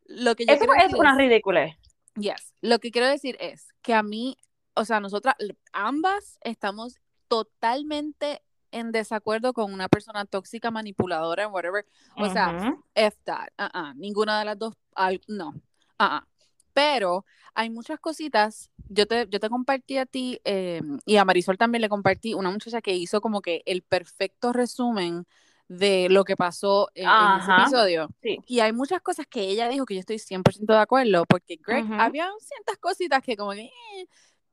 lo 0.07 0.35
que 0.35 0.47
yo 0.47 0.55
eso 0.55 0.64
es 0.64 0.83
decir 0.85 0.97
una 0.99 1.12
es- 1.12 1.17
ridiculez. 1.19 1.77
Yes. 2.17 2.55
Lo 2.61 2.79
que 2.81 2.91
quiero 2.91 3.07
decir 3.07 3.37
es 3.41 3.69
que 3.83 3.95
a 3.95 4.03
mí, 4.03 4.37
o 4.79 4.85
sea, 4.85 5.01
nosotras 5.01 5.35
ambas 5.73 6.38
estamos 6.43 6.97
totalmente 7.27 8.43
en 8.71 8.93
desacuerdo 8.93 9.53
con 9.53 9.73
una 9.73 9.88
persona 9.88 10.25
tóxica, 10.25 10.71
manipuladora, 10.71 11.49
whatever. 11.49 11.87
O 12.17 12.29
sea, 12.31 12.51
Ujú. 12.51 12.85
F 12.95 13.17
that. 13.25 13.49
uh-uh, 13.59 13.95
Ninguna 13.97 14.38
de 14.38 14.45
las 14.45 14.59
dos. 14.59 14.75
no. 15.27 15.55
uh-uh. 15.99 16.21
Pero 16.73 17.25
hay 17.55 17.71
muchas 17.71 17.99
cositas. 17.99 18.71
Yo 18.88 19.07
te, 19.07 19.27
yo 19.29 19.41
te 19.41 19.49
compartí 19.51 19.99
a 19.99 20.07
ti 20.07 20.41
eh, 20.45 20.81
y 21.05 21.17
a 21.17 21.25
Marisol 21.25 21.59
también 21.59 21.83
le 21.83 21.88
compartí 21.88 22.35
una 22.35 22.51
muchacha 22.51 22.81
que 22.81 22.95
hizo 22.95 23.21
como 23.21 23.41
que 23.41 23.62
el 23.67 23.83
perfecto 23.83 24.53
resumen 24.53 25.27
de 25.67 26.09
lo 26.09 26.25
que 26.25 26.37
pasó 26.37 26.88
en, 26.95 27.09
en 27.09 27.41
ese 27.41 27.51
episodio. 27.53 28.09
Sí. 28.23 28.38
Y 28.47 28.61
hay 28.61 28.73
muchas 28.73 29.03
cosas 29.03 29.27
que 29.27 29.41
ella 29.43 29.69
dijo 29.69 29.85
que 29.85 29.95
yo 29.95 30.01
estoy 30.01 30.19
100% 30.19 30.73
de 30.73 30.79
acuerdo, 30.79 31.27
porque 31.27 31.57
Greg, 31.57 31.85
Ujú. 31.85 31.95
había 31.95 32.31
ciertas 32.41 32.79
cositas 32.79 33.23
que 33.23 33.37
como 33.37 33.53
que, 33.53 33.64
eh, 33.64 34.09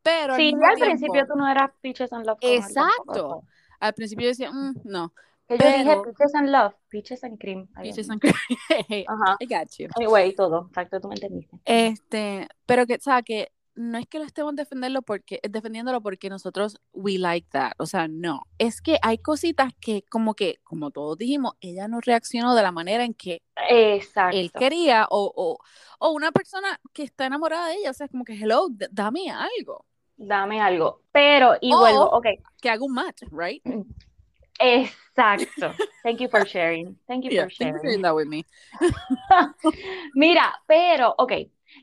pero 0.06 0.34
al 0.36 0.40
Sí, 0.40 0.46
mismo 0.46 0.62
ya 0.62 0.68
al 0.70 0.76
tiempo- 0.76 0.90
principio 0.92 1.26
tú 1.28 1.36
no 1.36 1.50
eras 1.50 1.72
Peaches 1.82 2.14
and 2.14 2.26
Love. 2.28 2.38
Exacto. 2.42 3.44
Al 3.80 3.94
principio 3.94 4.24
yo 4.26 4.30
decía, 4.30 4.52
"Mm, 4.52 4.76
no, 4.86 5.12
Que 5.48 5.58
yo 5.60 5.68
dije 5.68 5.84
Pero- 5.86 6.02
Peaches 6.04 6.34
and 6.36 6.50
Love, 6.50 6.74
Peaches 6.90 7.24
and 7.24 7.38
Cream. 7.40 7.68
Peaches 7.80 8.10
and 8.10 8.20
cream. 8.22 8.34
Ajá. 9.08 9.38
I 9.40 9.46
got 9.46 9.70
you. 9.78 9.88
Anyway, 9.96 10.34
todo. 10.34 10.68
Exacto, 10.70 11.00
tú 11.00 11.08
me 11.08 11.16
entendiste. 11.16 11.58
Este, 11.66 12.48
pero 12.66 12.86
que, 12.88 12.96
o 12.96 13.00
sea, 13.00 13.22
que 13.22 13.52
no 13.76 13.98
es 14.00 14.08
que 14.08 14.18
lo 14.20 14.26
estemos 14.26 14.56
defendiendo 14.56 15.02
porque, 15.02 15.40
defendiéndolo 15.48 16.02
porque 16.02 16.30
nosotros 16.30 16.80
we 16.94 17.18
like 17.20 17.48
that, 17.52 17.74
o 17.78 17.86
sea, 17.86 18.08
no, 18.08 18.44
es 18.58 18.82
que 18.82 18.98
hay 19.04 19.18
cositas 19.20 19.74
que 19.82 20.02
como 20.10 20.34
que, 20.34 20.60
como 20.64 20.92
todos 20.92 21.18
dijimos, 21.18 21.54
ella 21.60 21.88
no 21.90 22.00
reaccionó 22.00 22.56
de 22.56 22.64
la 22.64 22.72
manera 22.72 23.04
en 23.04 23.14
que 23.14 23.44
Exacto. 23.70 24.38
él 24.38 24.50
quería 24.52 25.06
o, 25.10 25.32
o, 25.36 25.60
o 26.00 26.12
una 26.12 26.32
persona 26.32 26.80
que 26.94 27.04
está 27.04 27.26
enamorada 27.26 27.68
de 27.68 27.76
ella, 27.76 27.92
o 27.92 27.94
sea, 27.94 28.08
como 28.08 28.24
que, 28.24 28.34
hello, 28.34 28.68
dame 28.92 29.30
algo, 29.30 29.86
Dame 30.18 30.62
algo. 30.62 31.02
Pero, 31.12 31.56
y 31.62 31.72
vuelvo, 31.74 32.10
ok. 32.12 32.26
que 32.62 32.70
haga 32.70 32.84
un 32.84 32.94
match, 32.94 33.24
right? 33.32 33.62
Exacto. 34.60 35.74
Thank 36.04 36.20
you 36.20 36.30
for 36.30 36.46
sharing. 36.48 36.98
Thank 37.08 37.26
you 37.26 37.32
Yeah, 37.32 37.44
for 37.44 37.50
you 37.50 37.56
sharing. 37.56 37.82
doing 37.84 38.02
that 38.04 38.16
with 38.16 38.28
me. 38.28 38.46
Mira, 40.16 40.54
pero, 40.68 41.14
ok. 41.18 41.34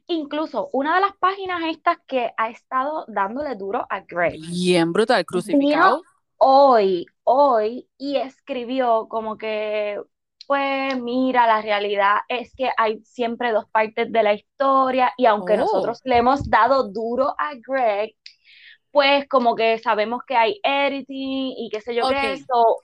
Incluso 0.06 0.70
una 0.72 0.94
de 0.94 1.02
las 1.02 1.16
páginas 1.18 1.62
estas 1.64 1.98
que 2.06 2.30
ha 2.36 2.48
estado 2.48 3.04
dándole 3.08 3.54
duro 3.56 3.86
a 3.90 4.00
Greg 4.00 4.40
Bien 4.40 4.92
brutal, 4.92 5.24
crucificado. 5.26 6.02
hoy, 6.38 7.04
hoy, 7.24 7.86
y 7.98 8.16
escribió 8.16 9.06
como 9.08 9.36
que, 9.36 10.00
pues 10.52 11.00
mira, 11.00 11.46
la 11.46 11.62
realidad 11.62 12.16
es 12.28 12.52
que 12.54 12.68
hay 12.76 13.00
siempre 13.04 13.52
dos 13.52 13.64
partes 13.70 14.12
de 14.12 14.22
la 14.22 14.34
historia 14.34 15.10
y 15.16 15.24
aunque 15.24 15.54
Oh. 15.54 15.56
nosotros 15.56 16.00
le 16.04 16.18
hemos 16.18 16.48
dado 16.50 16.90
duro 16.90 17.34
a 17.38 17.52
Greg, 17.54 18.14
pues 18.90 19.26
como 19.28 19.54
que 19.54 19.78
sabemos 19.78 20.20
que 20.26 20.36
hay 20.36 20.60
editing 20.62 21.54
y 21.56 21.70
qué 21.72 21.80
sé 21.80 21.94
yo 21.94 22.04
Ok. 22.04 22.10
qué, 22.20 22.36
so, 22.36 22.82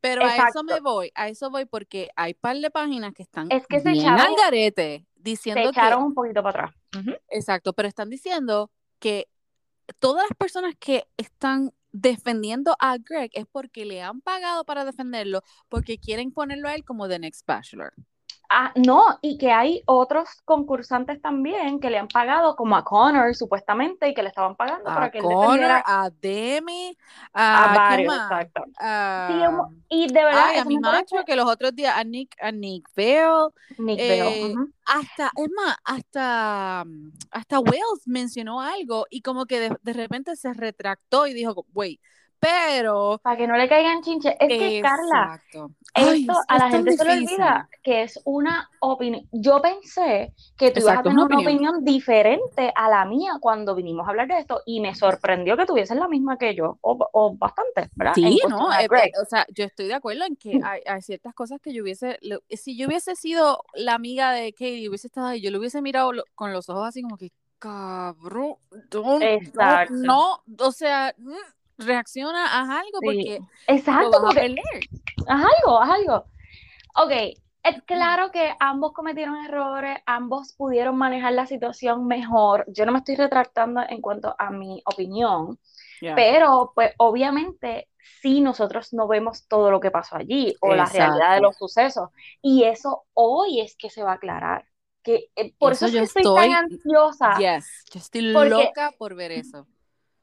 Pero 0.00 0.22
a 0.24 0.36
eso 0.36 0.62
me 0.62 0.78
voy, 0.78 1.10
a 1.16 1.26
eso 1.28 1.50
voy 1.50 1.64
porque 1.64 2.10
hay 2.14 2.34
par 2.34 2.56
de 2.58 2.70
páginas 2.70 3.12
que 3.12 3.24
están 3.24 3.48
Es 3.50 3.66
que 3.66 3.80
se 3.80 3.90
bien 3.90 4.04
echaron- 4.06 4.20
al 4.26 4.36
garete 4.36 4.98
se 4.98 5.04
diciendo 5.16 5.62
que 5.62 5.68
echaron 5.80 6.04
un 6.04 6.14
poquito 6.14 6.44
para 6.44 6.66
atrás. 6.66 6.76
Exacto, 7.28 7.72
pero 7.72 7.88
están 7.88 8.08
diciendo 8.08 8.70
que 9.00 9.26
todas 9.98 10.26
las 10.28 10.38
personas 10.38 10.74
que 10.78 11.08
están 11.16 11.72
defendiendo 11.94 12.74
a 12.80 12.98
Greg 12.98 13.30
es 13.34 13.46
porque 13.46 13.84
le 13.84 14.02
han 14.02 14.20
pagado 14.20 14.64
para 14.64 14.84
defenderlo, 14.84 15.42
porque 15.68 15.98
quieren 15.98 16.32
ponerlo 16.32 16.68
a 16.68 16.74
él 16.74 16.84
como 16.84 17.08
The 17.08 17.20
Next 17.20 17.46
Bachelor. 17.46 17.94
Ah, 18.50 18.72
no, 18.76 19.18
y 19.22 19.38
que 19.38 19.50
hay 19.52 19.82
otros 19.86 20.28
concursantes 20.44 21.20
también 21.20 21.80
que 21.80 21.90
le 21.90 21.98
han 21.98 22.08
pagado, 22.08 22.56
como 22.56 22.76
a 22.76 22.84
Connor, 22.84 23.34
supuestamente, 23.34 24.08
y 24.08 24.14
que 24.14 24.22
le 24.22 24.28
estaban 24.28 24.56
pagando 24.56 24.92
para 24.92 25.10
A 25.10 25.10
que 25.10 25.18
él 25.18 25.26
Connor, 25.26 25.28
defendiera 25.28 25.82
a 25.84 26.10
Demi, 26.10 26.96
a 27.52 27.68
a, 27.72 27.80
¿quién 27.86 28.00
varios, 28.02 28.14
exacto. 28.14 28.64
A- 28.76 28.76
Sí, 29.26 29.46
un- 29.46 29.68
y 29.88 30.12
de 30.12 30.24
verdad, 30.24 30.48
ay, 30.48 30.58
a 30.58 30.64
mi 30.64 30.76
me 30.76 30.82
parece 30.82 31.06
macho, 31.06 31.24
que 31.24 31.36
los 31.36 31.46
otros 31.46 31.74
días 31.74 31.94
a 31.96 32.04
Nick, 32.04 32.34
a 32.40 32.52
Nick 32.52 32.88
Vale, 32.96 33.50
Nick 33.78 34.04
eh, 34.04 34.56
Bell, 34.56 34.72
hasta, 34.84 35.32
es 35.36 35.48
más, 35.56 35.76
hasta, 35.84 36.84
hasta 37.30 37.60
Wells 37.60 38.06
mencionó 38.06 38.60
algo 38.60 39.06
y 39.10 39.22
como 39.22 39.46
que 39.46 39.60
de, 39.60 39.76
de 39.82 39.92
repente 39.94 40.36
se 40.36 40.52
retractó 40.52 41.26
y 41.26 41.34
dijo, 41.34 41.66
wait, 41.72 42.00
pero... 42.40 43.20
Para 43.22 43.36
que 43.38 43.46
no 43.46 43.56
le 43.56 43.68
caigan 43.68 44.02
chinches. 44.02 44.34
Es 44.38 44.54
que, 44.56 44.78
Carla, 44.80 45.32
Exacto. 45.32 45.70
Ay, 45.94 46.28
esto 46.28 46.34
a 46.48 46.58
la 46.58 46.70
gente 46.70 46.92
se 46.92 47.04
le 47.04 47.12
difícil. 47.12 47.14
olvida 47.14 47.68
que 47.82 48.02
es 48.02 48.20
una 48.24 48.70
opinión. 48.80 49.26
Yo 49.32 49.62
pensé 49.62 50.34
que 50.56 50.70
tú 50.72 50.80
ibas 50.80 50.96
a 50.96 51.02
Exacto, 51.02 51.04
tener 51.04 51.18
una 51.18 51.24
una 51.24 51.38
opinión 51.40 51.84
diferente 51.84 52.72
a 52.76 52.88
la 52.90 53.04
mía 53.06 53.34
cuando 53.40 53.74
vinimos 53.74 54.06
a 54.06 54.10
hablar 54.10 54.28
de 54.28 54.38
esto 54.38 54.62
y 54.66 54.80
me 54.80 54.94
sorprendió 54.94 55.56
que 55.56 55.66
tuvieses 55.66 55.96
la 55.96 56.08
misma 56.08 56.38
que 56.38 56.54
yo, 56.54 56.78
o, 56.82 57.08
o 57.12 57.36
bastante, 57.36 57.90
¿verdad? 57.96 58.18
En 58.22 58.36
Sí, 58.36 58.38
cuestión 58.38 58.68
no, 58.68 58.72
eh, 58.72 58.88
eh, 58.94 59.10
o 59.20 59.24
sea, 59.24 59.44
yo 59.52 59.64
estoy 59.64 59.88
de 59.88 59.94
acuerdo 59.94 60.24
en 60.24 60.36
que 60.36 60.60
hay, 60.62 60.80
hay 60.86 61.02
ciertas 61.02 61.34
cosas 61.34 61.60
que 61.60 61.72
yo 61.74 61.82
hubiese, 61.82 62.18
si 62.50 62.76
yo 62.76 62.86
hubiese 62.86 63.16
sido 63.16 63.64
la 63.74 63.94
amiga 63.94 64.30
de 64.30 64.52
Katie, 64.52 64.88
hubiese 64.88 65.08
estado 65.08 65.26
ahí, 65.28 65.40
yo 65.40 65.50
lo 65.50 65.58
hubiese 65.58 65.82
mirado 65.82 66.12
lo- 66.12 66.24
con 66.36 66.52
los 66.52 66.68
ojos 66.68 66.86
así 66.86 67.02
como 67.02 67.16
que, 67.16 67.32
cabrón, 67.58 68.56
no, 68.92 69.28
Exacto. 69.30 69.88
no, 69.88 70.44
o 70.60 70.72
sea, 70.72 71.12
mm, 71.18 71.32
reacciona, 71.78 72.44
haz 72.60 72.68
algo 72.70 72.98
Sí. 73.00 73.06
porque 73.06 73.38
Exacto, 73.66 74.04
lo 74.04 74.10
vas 74.10 74.18
a 74.20 74.24
porque 74.26 74.40
perder. 74.40 74.82
haz 75.28 75.44
algo, 75.58 75.80
haz 75.80 75.90
algo. 75.90 76.24
Ok, 76.96 77.10
es 77.64 77.82
claro 77.86 78.30
que 78.30 78.54
ambos 78.60 78.92
cometieron 78.92 79.36
errores, 79.44 79.98
ambos 80.06 80.52
pudieron 80.54 80.96
manejar 80.96 81.32
la 81.32 81.46
situación 81.46 82.06
mejor. 82.06 82.64
Yo 82.68 82.86
no 82.86 82.92
me 82.92 82.98
estoy 82.98 83.16
retractando 83.16 83.80
en 83.88 84.00
cuanto 84.00 84.34
a 84.38 84.50
mi 84.50 84.82
opinión, 84.84 85.58
Yeah. 86.00 86.14
pero 86.16 86.72
pues 86.74 86.92
obviamente 86.98 87.88
sí 88.20 88.40
nosotros 88.42 88.92
no 88.92 89.06
vemos 89.08 89.46
todo 89.48 89.70
lo 89.70 89.80
que 89.80 89.90
pasó 89.90 90.16
allí 90.16 90.54
o 90.60 90.74
la 90.74 90.84
realidad 90.86 91.36
de 91.36 91.40
los 91.40 91.56
sucesos. 91.56 92.10
Y 92.42 92.64
eso 92.64 93.04
hoy 93.14 93.60
es 93.60 93.76
que 93.76 93.88
se 93.90 94.02
va 94.02 94.12
a 94.12 94.14
aclarar. 94.16 94.66
Que, 95.02 95.30
eh, 95.36 95.54
por 95.58 95.72
eso, 95.72 95.86
Eso 95.86 95.98
es 95.98 96.14
yo 96.14 96.20
estoy 96.20 96.34
tan 96.34 96.52
ansiosa. 96.52 97.36
Yes, 97.38 97.84
yo 97.92 98.00
estoy 98.00 98.32
Porque- 98.32 98.48
loca 98.50 98.92
por 98.98 99.14
ver 99.14 99.32
eso. 99.32 99.66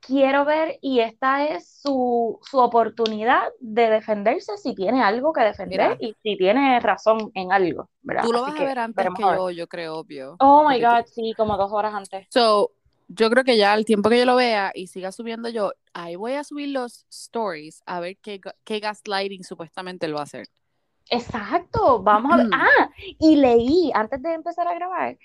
Quiero 0.06 0.46
ver 0.46 0.78
y 0.82 1.00
esta 1.00 1.46
es 1.46 1.80
su, 1.82 2.40
su 2.44 2.58
oportunidad 2.58 3.44
de 3.60 3.90
defenderse 3.90 4.58
si 4.58 4.74
tiene 4.74 5.04
algo 5.04 5.32
que 5.32 5.42
defender 5.42 5.80
Mira. 5.82 5.98
y 6.00 6.16
si 6.24 6.38
tiene 6.38 6.80
razón 6.80 7.32
en 7.36 7.52
algo, 7.52 7.90
¿verdad? 8.02 8.24
Tú 8.24 8.34
lo 8.34 8.42
Así 8.42 8.52
vas 8.52 8.56
que 8.58 8.64
a 8.64 8.68
ver 8.68 8.80
antes 8.80 9.06
que 9.16 9.24
yo, 9.24 9.50
yo 9.52 9.68
creo, 9.68 9.98
obvio. 9.98 10.38
Oh 10.40 10.68
my 10.68 10.80
tú- 10.80 10.86
God, 10.86 11.06
sí, 11.06 11.34
como 11.38 11.56
dos 11.56 11.72
horas 11.72 11.94
antes. 11.94 12.28
So, 12.30 12.72
yo 13.10 13.30
creo 13.30 13.44
que 13.44 13.58
ya 13.58 13.74
al 13.74 13.86
tiempo 13.86 14.10
que 14.10 14.18
yo 14.18 14.26
lo 14.26 14.36
vea 14.36 14.72
y 14.74 14.88
siga 14.88 15.12
subiendo 15.12 15.50
yo, 15.50 15.72
ahí 15.94 16.16
voy 16.16 16.34
a 16.34 16.44
subir 16.44 16.70
los 16.70 17.06
stories 17.10 17.84
a 17.86 18.00
ver 18.00 18.18
qué, 18.18 18.42
qué 18.64 18.80
gaslighting 18.80 19.44
supuestamente 19.44 20.08
lo 20.08 20.16
va 20.16 20.22
a 20.22 20.24
hacer. 20.24 20.48
Exacto, 21.10 22.02
vamos 22.02 22.34
a 22.34 22.38
ver. 22.38 22.48
Ah, 22.52 22.90
y 23.20 23.36
leí 23.36 23.92
antes 23.94 24.22
de 24.22 24.34
empezar 24.34 24.68
a 24.68 24.74
grabar 24.74 25.18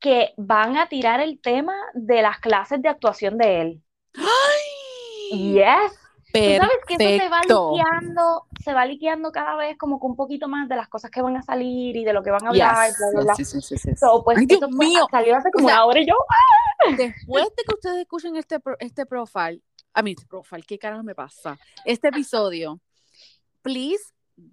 que 0.00 0.32
van 0.36 0.76
a 0.76 0.88
tirar 0.88 1.20
el 1.20 1.40
tema 1.40 1.74
de 1.94 2.22
las 2.22 2.38
clases 2.40 2.80
de 2.82 2.88
actuación 2.88 3.38
de 3.38 3.60
él. 3.60 3.82
¡Ay! 4.16 5.52
Yes. 5.54 5.98
Tú 6.32 6.40
sabes 6.40 6.78
que 6.88 6.94
eso 6.94 7.24
se 7.24 7.28
va 7.28 7.40
liqueando, 7.42 8.46
se 8.64 8.72
va 8.72 8.86
liqueando 8.86 9.30
cada 9.30 9.54
vez 9.56 9.78
como 9.78 10.00
que 10.00 10.06
un 10.06 10.16
poquito 10.16 10.48
más 10.48 10.68
de 10.68 10.74
las 10.74 10.88
cosas 10.88 11.10
que 11.12 11.22
van 11.22 11.36
a 11.36 11.42
salir 11.42 11.94
y 11.96 12.04
de 12.04 12.12
lo 12.12 12.24
que 12.24 12.30
van 12.32 12.44
a 12.44 12.48
hablar, 12.48 12.88
Yes. 12.88 12.98
bla, 12.98 13.06
bla, 13.12 13.20
bla. 13.22 13.34
Sí, 13.36 13.44
sí, 13.44 13.60
sí, 13.60 13.76
sí, 13.76 13.90
sí. 13.90 13.96
So, 13.96 14.24
pues 14.24 14.38
Ay, 14.38 14.46
Dios 14.46 14.60
eso 14.62 14.68
fue- 14.70 14.86
mío. 14.86 15.06
salió 15.10 15.36
hace 15.36 15.50
como 15.52 15.66
O 15.66 15.68
sea, 15.68 15.76
una 15.78 15.86
hora 15.86 16.00
y 16.00 16.06
yo, 16.06 16.14
¡ah! 16.28 16.90
Después 16.96 17.44
de 17.56 17.62
que 17.66 17.74
ustedes 17.74 17.98
escuchen 17.98 18.34
este, 18.36 18.58
este 18.80 19.06
profile, 19.06 19.60
a 19.92 20.02
mí, 20.02 20.10
este 20.10 20.26
profile, 20.26 20.64
¿qué 20.66 20.76
carajo 20.76 21.04
me 21.04 21.14
pasa? 21.14 21.56
Este 21.84 22.08
episodio, 22.08 22.80
please, 23.62 24.02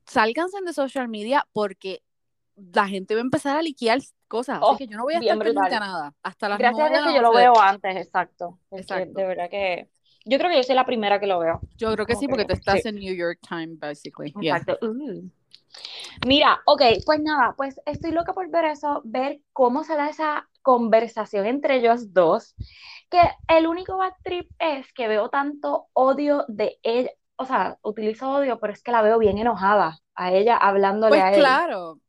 sálganse 0.05 0.61
de 0.63 0.73
social 0.73 1.07
media 1.07 1.47
porque 1.51 2.03
la 2.55 2.87
gente 2.87 3.15
va 3.15 3.21
a 3.21 3.23
empezar 3.23 3.57
a 3.57 3.61
liquear 3.63 3.99
cosas. 4.31 4.57
Así 4.57 4.65
Oh, 4.65 4.77
que 4.77 4.87
yo 4.87 4.97
no 4.97 5.03
voy 5.03 5.13
a 5.15 5.19
estar 5.19 5.37
pendiente 5.37 5.75
a 5.75 5.79
nada. 5.79 6.13
Hasta 6.23 6.49
las 6.49 6.57
Gracias 6.57 6.87
a 6.87 6.89
Dios 6.89 7.07
que 7.07 7.13
yo 7.15 7.21
lo 7.21 7.33
veo 7.33 7.53
antes, 7.59 7.95
exacto. 7.97 8.57
Exacto. 8.71 9.13
de 9.13 9.25
verdad 9.27 9.49
que 9.49 9.89
yo 10.25 10.37
creo 10.37 10.49
que 10.49 10.57
yo 10.57 10.63
soy 10.63 10.75
la 10.75 10.85
primera 10.85 11.19
que 11.19 11.27
lo 11.27 11.39
veo. 11.39 11.59
Yo 11.77 11.91
creo 11.93 12.05
que 12.05 12.15
sí, 12.15 12.27
porque 12.27 12.45
que- 12.45 12.53
tú 12.53 12.59
estás 12.59 12.81
sí. 12.81 12.89
en 12.89 12.95
New 12.95 13.13
York 13.15 13.39
Time, 13.47 13.75
basically. 13.77 14.33
Yeah. 14.39 14.57
Exacto. 14.57 14.87
Uh. 14.87 15.29
Mira, 16.27 16.59
ok, 16.65 16.81
pues 17.05 17.19
nada, 17.21 17.53
pues 17.57 17.79
estoy 17.85 18.11
loca 18.11 18.33
por 18.33 18.49
ver 18.49 18.65
eso, 18.65 19.01
ver 19.05 19.39
cómo 19.53 19.83
se 19.83 19.95
da 19.95 20.09
esa 20.09 20.47
conversación 20.61 21.45
entre 21.45 21.77
ellos 21.77 22.13
dos, 22.13 22.55
que 23.09 23.19
el 23.47 23.67
único 23.67 23.97
bad 23.97 24.13
trip 24.23 24.49
es 24.59 24.91
que 24.93 25.07
veo 25.07 25.29
tanto 25.29 25.87
odio 25.93 26.45
de 26.47 26.77
ella, 26.83 27.11
o 27.37 27.45
sea, 27.45 27.77
utilizo 27.83 28.29
odio, 28.31 28.59
pero 28.59 28.73
es 28.73 28.83
que 28.83 28.91
la 28.91 29.01
veo 29.01 29.17
bien 29.17 29.37
enojada 29.37 29.97
a 30.15 30.31
ella 30.33 30.57
hablándole 30.57 31.11
Pues 31.11 31.23
a 31.23 31.29
él. 31.31 31.39
claro. 31.39 31.99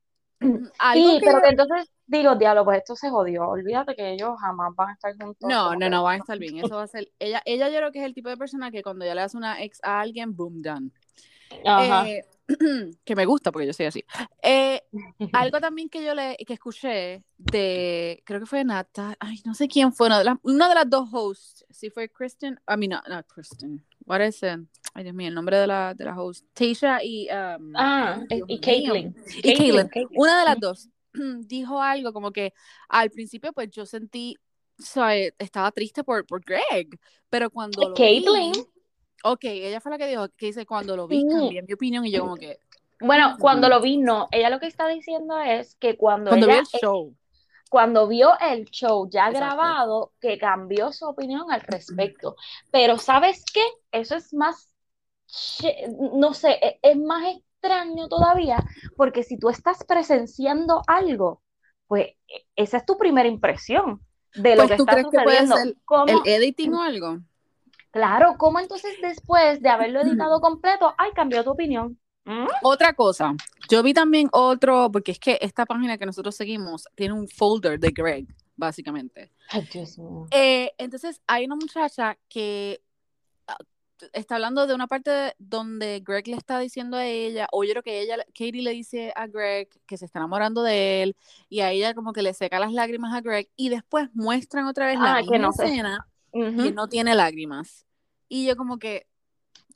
Algo 0.79 1.11
Sí, 1.11 1.21
que 1.21 1.27
pero 1.27 1.41
que 1.41 1.49
entonces 1.49 1.91
digo, 2.07 2.35
diablo, 2.37 2.65
pues 2.65 2.79
esto 2.79 2.97
se 2.97 3.11
jodió, 3.11 3.49
olvídate 3.49 3.95
que 3.95 4.13
ellos 4.13 4.39
jamás 4.41 4.75
van 4.75 4.91
a 4.91 4.93
estar 4.93 5.13
juntos. 5.17 5.49
No, 5.49 5.75
no, 5.75 5.89
no, 5.89 6.03
van 6.03 6.15
a 6.15 6.19
estar 6.19 6.39
bien. 6.39 6.59
Eso 6.59 6.77
va 6.77 6.83
a 6.83 6.87
ser. 6.87 7.11
Ella, 7.19 7.43
ella 7.45 7.69
yo 7.69 7.79
creo 7.79 7.93
que 7.93 8.01
es 8.01 8.05
el 8.05 8.15
tipo 8.15 8.29
de 8.29 8.37
persona 8.37 8.71
que 8.71 8.83
cuando 8.83 9.05
ya 9.05 9.15
le 9.15 9.21
das 9.21 9.35
una 9.35 9.63
ex 9.63 9.79
a 9.83 10.01
alguien, 10.01 10.35
boom, 10.35 10.63
done. 10.63 10.91
Ajá. 11.65 12.09
Eh, 12.09 12.25
que 13.05 13.17
me 13.17 13.25
gusta 13.25 13.53
porque 13.53 13.67
yo 13.67 13.73
soy 13.73 13.87
así. 13.87 14.05
Eh, 14.43 14.83
algo 15.33 15.61
también 15.61 15.89
que 15.89 16.05
yo 16.05 16.15
le 16.15 16.37
que 16.47 16.55
escuché 16.55 17.25
de, 17.39 18.23
creo 18.25 18.41
que 18.41 18.47
fue 18.47 18.65
Nata, 18.65 19.17
ay, 19.21 19.41
no 19.45 19.55
sé 19.55 19.69
quién 19.69 19.93
fue, 19.93 20.07
una 20.07 20.19
de 20.19 20.25
las, 20.25 20.39
una 20.43 20.69
de 20.69 20.75
las 20.75 20.91
dos 20.91 21.09
hosts, 21.13 21.65
si 21.71 21.91
fue 21.91 22.09
Kristen, 22.09 22.61
I 22.69 22.77
mean, 22.77 22.91
no, 22.91 23.03
no 23.09 23.23
Kristen, 23.25 23.85
what 24.07 24.21
is 24.21 24.43
it? 24.43 24.61
Ay, 24.95 25.05
Dios 25.05 25.15
mío, 25.15 25.29
el 25.29 25.35
nombre 25.35 25.57
de 25.57 25.67
la, 25.67 25.95
de 25.95 26.05
la 26.05 26.21
host, 26.21 26.47
Tasha 26.53 27.03
y, 27.03 27.29
um, 27.31 27.73
Ah, 27.77 28.21
y. 28.29 28.61
Caitlyn. 28.61 29.15
Y 29.37 29.43
Caitlyn. 29.43 30.09
una 30.17 30.41
de 30.41 30.45
las 30.45 30.61
dos 30.61 30.89
dijo 31.47 31.81
algo 31.83 32.13
como 32.13 32.33
que 32.33 32.53
al 32.89 33.11
principio 33.11 33.53
pues 33.53 33.71
yo 33.71 33.87
sentí, 33.87 34.37
o 34.79 34.83
sea, 34.83 35.15
estaba 35.39 35.71
triste 35.73 36.05
por, 36.05 36.27
por 36.27 36.43
Greg, 36.45 36.89
pero 37.31 37.51
cuando 37.51 37.89
lo 37.89 38.01
Caitlyn. 38.01 38.53
vi, 38.53 38.67
ok, 39.25 39.45
ella 39.45 39.81
fue 39.81 39.93
la 39.93 39.99
que 39.99 40.09
dijo, 40.09 40.29
que 40.37 40.47
dice, 40.47 40.67
cuando 40.67 40.97
lo 40.97 41.09
vi 41.09 41.25
cambié 41.27 41.63
mi 41.63 41.73
opinión 41.75 42.07
y 42.07 42.13
yo 42.13 42.23
como 42.23 42.39
que, 42.39 42.59
Bueno, 43.01 43.37
cuando 43.41 43.69
lo 43.69 43.81
vi, 43.81 43.99
no. 43.99 44.29
Ella 44.33 44.49
lo 44.51 44.61
que 44.61 44.67
está 44.67 44.89
diciendo 44.89 45.39
es 45.41 45.77
que 45.77 45.97
cuando, 45.97 46.33
cuando 46.33 46.49
vi 46.49 46.57
ella, 46.57 46.59
el 46.59 46.67
show, 46.67 47.15
cuando 47.71 48.07
vio 48.09 48.39
el 48.41 48.67
show 48.71 49.09
ya 49.11 49.31
Exacto. 49.31 49.33
grabado, 49.33 50.13
que 50.21 50.39
cambió 50.39 50.93
su 50.93 51.07
opinión 51.07 51.51
al 51.51 51.63
respecto. 51.63 52.37
Pero 52.71 52.99
¿sabes 52.99 53.45
qué? 53.53 53.63
Eso 53.93 54.17
es 54.17 54.33
más, 54.35 54.71
no 56.13 56.35
sé, 56.35 56.53
e- 56.63 56.79
es 56.83 56.97
más 56.97 57.25
extraño 57.63 58.09
todavía, 58.09 58.59
porque 58.97 59.23
si 59.23 59.39
tú 59.39 59.49
estás 59.49 59.85
presenciando 59.85 60.83
algo, 60.87 61.43
pues 61.87 62.07
e- 62.29 62.45
esa 62.57 62.79
es 62.79 62.87
tu 62.87 62.99
primera 62.99 63.29
impresión 63.29 64.01
de 64.35 64.57
lo 64.57 64.63
Pues, 64.67 64.71
que 64.71 64.77
¿tú 64.77 64.83
está 64.83 64.93
crees 64.95 65.07
que 65.11 65.21
puede 65.23 65.47
sucediendo. 65.47 65.75
el 66.09 66.21
editing 66.33 66.75
o 66.75 66.83
algo. 66.83 67.19
Claro, 67.91 68.37
¿cómo 68.39 68.59
entonces 68.59 68.95
después 69.03 69.61
de 69.61 69.69
haberlo 69.69 70.01
editado 70.01 70.41
completo, 70.41 70.95
ay, 70.97 71.11
cambió 71.15 71.45
tu 71.45 71.51
opinión? 71.51 71.99
¿Mm? 72.25 72.47
Otra 72.63 72.95
cosa, 72.95 73.35
yo 73.69 73.83
vi 73.83 73.93
también 73.93 74.29
otro, 74.33 74.91
porque 74.91 75.13
es 75.13 75.19
que 75.19 75.39
esta 75.43 75.67
página 75.67 75.99
que 75.99 76.07
nosotros 76.07 76.35
seguimos 76.35 76.87
tiene 76.95 77.15
un 77.15 77.29
folder 77.29 77.79
de 77.79 77.91
Greg, 77.91 78.27
básicamente. 78.57 79.31
Ay, 79.51 79.69
Dios 79.73 79.99
mío. 79.99 80.27
Eh, 80.31 80.73
entonces 80.79 81.21
hay 81.27 81.45
una 81.45 81.57
muchacha 81.57 82.17
que 82.29 82.81
está 84.13 84.35
hablando 84.37 84.67
de 84.67 84.75
una 84.75 84.87
parte 84.87 85.35
donde 85.39 86.01
Greg 86.05 86.29
le 86.29 86.37
está 86.37 86.59
diciendo 86.59 86.97
a 86.97 87.07
ella, 87.07 87.49
o 87.53 87.65
yo 87.65 87.71
creo 87.73 87.83
que 87.83 88.01
ella, 88.01 88.17
Katie 88.29 88.63
le 88.63 88.71
dice 88.73 89.13
a 89.17 89.27
Greg 89.27 89.69
que 89.87 89.97
se 89.97 90.05
está 90.07 90.19
enamorando 90.19 90.63
de 90.63 91.03
él, 91.03 91.17
y 91.49 91.61
a 91.61 91.71
ella 91.71 91.95
como 91.95 92.13
que 92.13 92.23
le 92.23 92.35
seca 92.35 92.59
las 92.59 92.73
lágrimas 92.73 93.15
a 93.15 93.21
Greg, 93.21 93.49
y 93.57 93.69
después 93.69 94.09
muestran 94.15 94.67
otra 94.67 94.87
vez 94.87 94.99
la 94.99 95.15
Ah, 95.15 95.21
que 95.23 95.39
misma 95.39 95.39
no 95.39 95.51
escena 95.51 96.07
y 96.57 96.73
no 96.73 96.89
tiene 96.89 97.15
lágrimas. 97.15 97.87
Y 98.29 98.47
yo 98.47 98.57
como 98.57 98.79
que, 98.79 99.07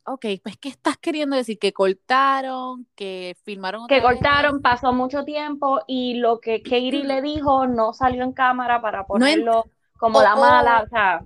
ok, 0.05 0.27
pues 0.43 0.57
¿qué 0.59 0.69
estás 0.69 0.97
queriendo 0.99 1.37
decir? 1.37 1.59
Que 1.59 1.73
cortaron, 1.73 2.87
que 2.95 3.37
filmaron 3.45 3.85
otra 3.85 3.97
que 3.97 4.01
vez? 4.01 4.21
cortaron, 4.21 4.62
pasó 4.62 4.93
mucho 4.93 5.25
tiempo 5.25 5.81
y 5.87 6.15
lo 6.15 6.41
que 6.41 6.62
Katie 6.62 7.05
le 7.05 7.23
dijo 7.23 7.67
no 7.67 7.93
salió 7.93 8.25
en 8.25 8.33
cámara 8.33 8.81
para 8.81 9.07
ponerlo 9.07 9.67
como 9.99 10.19
o- 10.19 10.23
la 10.23 10.37
mala, 10.37 10.83
o- 10.83 10.85
o 10.85 10.89
sea, 10.89 11.23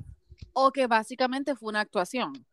o 0.53 0.71
que 0.73 0.87
básicamente 0.87 1.55
fue 1.57 1.71
una 1.71 1.81
actuación. 1.81 2.47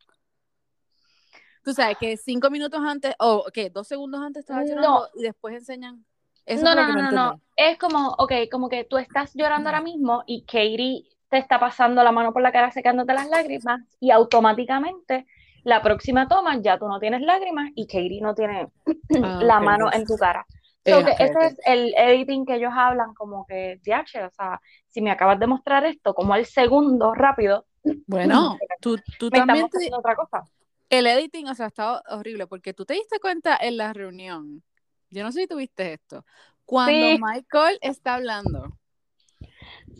Tú 1.68 1.74
sabes 1.74 1.98
que 2.00 2.16
cinco 2.16 2.50
minutos 2.50 2.80
antes, 2.82 3.14
o 3.20 3.46
que 3.54 3.70
dos 3.70 3.90
segundos 3.90 4.22
antes 4.22 4.40
estaba 4.40 4.64
No. 4.64 4.70
llorando 4.70 5.10
y 5.16 5.24
después 5.24 5.54
enseñan. 5.54 6.06
Eso 6.46 6.64
no, 6.64 6.74
no, 6.76 6.88
no, 6.88 7.02
no, 7.02 7.12
no, 7.12 7.42
es 7.58 7.78
como, 7.78 8.12
ok, 8.18 8.32
como 8.50 8.70
que 8.70 8.86
tú 8.86 8.98
estás 8.98 9.32
llorando 9.34 9.68
ahora 9.70 9.82
mismo 9.82 10.24
y 10.26 10.46
Katie 10.46 11.04
te 11.30 11.38
está 11.40 11.60
pasando 11.60 12.02
la 12.04 12.14
mano 12.14 12.32
por 12.32 12.42
la 12.42 12.54
cara 12.54 12.72
secándote 12.72 13.14
las 13.14 13.28
lágrimas 13.28 13.82
y 14.00 14.12
automáticamente 14.12 15.26
la 15.66 15.82
próxima 15.84 16.28
toma 16.30 16.58
ya 16.62 16.78
tú 16.80 16.88
no 16.88 17.00
tienes 17.02 17.22
lágrimas 17.22 17.70
y 17.76 17.86
Katie 17.86 18.22
no 18.22 18.34
tiene 18.34 18.70
Ah, 19.22 19.42
la 19.42 19.60
ok, 19.60 19.60
mano 19.60 19.92
en 19.92 20.06
tu 20.08 20.18
cara. 20.18 20.48
Eh, 20.86 20.96
So 20.96 21.04
que 21.04 21.12
ok, 21.12 21.20
ese 21.20 21.38
ok. 21.44 21.44
es 21.48 21.60
el 21.66 21.94
editing 21.98 22.46
que 22.46 22.56
ellos 22.56 22.72
hablan 22.74 23.14
como 23.14 23.46
que, 23.46 23.82
DH, 23.84 24.26
o 24.28 24.32
sea, 24.32 24.62
si 24.88 25.02
me 25.02 25.12
acabas 25.12 25.38
de 25.40 25.48
mostrar 25.48 25.84
esto 25.86 26.14
como 26.14 26.34
al 26.34 26.46
segundo 26.46 27.14
rápido, 27.14 27.66
Bueno, 28.06 28.58
tú, 28.80 28.98
tú 29.18 29.30
también 29.32 29.70
te- 29.70 29.94
otra 29.94 30.16
cosa. 30.16 30.44
El 30.90 31.08
editing, 31.08 31.48
o 31.48 31.56
sea, 31.56 31.68
estaba 31.68 32.02
horrible 32.10 32.48
porque 32.48 32.74
tú 32.74 32.86
te 32.86 32.94
diste 32.94 33.20
cuenta 33.20 33.58
en 33.60 33.78
la 33.78 33.94
reunión. 33.94 34.64
Yo 35.10 35.24
no 35.24 35.32
sé 35.32 35.42
si 35.42 35.48
tuviste 35.48 35.94
esto. 35.94 36.26
Cuando 36.66 36.92
Sí. 36.92 37.20
Michael 37.22 37.78
está 37.82 38.16
hablando 38.16 38.78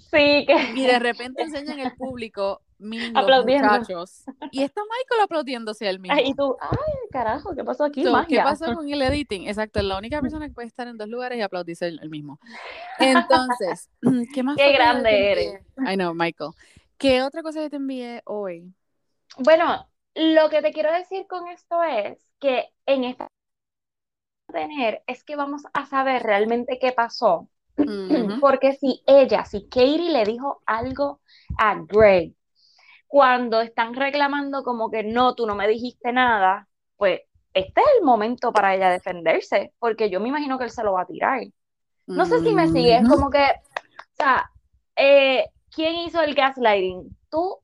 Sí, 0.10 0.46
que 0.46 0.74
y 0.76 0.86
de 0.86 1.00
repente 1.00 1.44
enseñan 1.44 1.80
el 1.80 1.96
público, 1.96 2.62
meaning 2.78 3.14
los 3.14 3.24
Aplaudiendo. 3.24 3.68
muchachos, 3.68 4.24
y 4.52 4.64
está 4.64 4.82
Michael 4.82 5.22
aplaudiéndose 5.24 5.86
a 5.86 5.90
él 5.90 6.00
mismo. 6.00 6.18
Ay, 6.18 6.30
y 6.30 6.34
tú, 6.34 6.56
ay, 6.60 6.78
carajo, 7.12 7.54
¿qué 7.54 7.64
pasó 7.64 7.84
aquí? 7.84 8.04
So, 8.04 8.26
¿Qué 8.28 8.38
pasó 8.38 8.74
con 8.74 8.90
el 8.90 9.02
editing? 9.02 9.48
Exacto, 9.48 9.82
la 9.82 9.98
única 9.98 10.22
persona 10.22 10.48
que 10.48 10.54
puede 10.54 10.68
estar 10.68 10.88
en 10.88 10.98
dos 10.98 11.08
lugares 11.10 11.38
y 11.38 11.42
aplaudirse 11.42 11.88
el, 11.88 12.10
mismo. 12.10 12.40
Entonces, 13.00 13.90
¿qué 14.34 14.44
más 14.44 14.56
Qué 14.56 14.64
que 14.64 14.74
grande 14.74 15.32
eres. 15.32 15.62
I 15.78 15.96
know, 15.96 16.14
Michael. 16.14 16.52
¿Qué 16.98 17.22
otra 17.22 17.44
cosa 17.44 17.62
yo 17.62 17.70
te 17.70 17.76
envié 17.76 18.22
hoy? 18.26 18.74
Bueno, 19.40 19.88
lo 20.18 20.50
que 20.50 20.62
te 20.62 20.72
quiero 20.72 20.92
decir 20.92 21.28
con 21.28 21.48
esto 21.48 21.84
es 21.84 22.18
que 22.40 22.70
en 22.86 23.04
esta 23.04 23.28
tener 24.52 25.04
es 25.08 25.24
que 25.24 25.36
vamos 25.36 25.64
a 25.74 25.86
saber 25.86 26.24
realmente 26.24 26.80
qué 26.80 26.92
pasó. 26.92 27.50
Porque 28.42 28.74
si 28.74 29.04
ella, 29.06 29.46
si 29.46 29.68
Katie 29.68 30.12
le 30.12 30.24
dijo 30.24 30.64
algo 30.66 31.22
a 31.58 31.76
Greg 31.76 32.34
cuando 33.08 33.62
están 33.62 33.94
reclamando 33.94 34.64
como 34.64 34.90
que 34.90 35.04
no, 35.04 35.36
tú 35.36 35.46
no 35.46 35.56
me 35.56 35.68
dijiste 35.68 36.12
nada, 36.12 36.68
pues 36.98 37.22
este 37.54 37.82
es 37.82 37.88
el 38.00 38.06
momento 38.06 38.52
para 38.52 38.76
ella 38.76 38.90
defenderse, 38.90 39.74
porque 39.80 40.10
yo 40.10 40.20
me 40.20 40.30
imagino 40.30 40.58
que 40.58 40.66
él 40.66 40.72
se 40.72 40.84
lo 40.84 40.94
va 40.94 41.02
a 41.02 41.08
tirar. 41.08 41.42
No 42.06 42.26
sé 42.26 42.40
si 42.40 42.54
me 42.54 42.68
sigues, 42.68 43.08
como 43.08 43.30
que, 43.30 43.44
o 43.44 44.16
sea, 44.16 44.50
eh, 44.96 45.50
¿quién 45.74 45.96
hizo 45.96 46.22
el 46.22 46.36
gaslighting? 46.36 47.18
¿Tú 47.30 47.60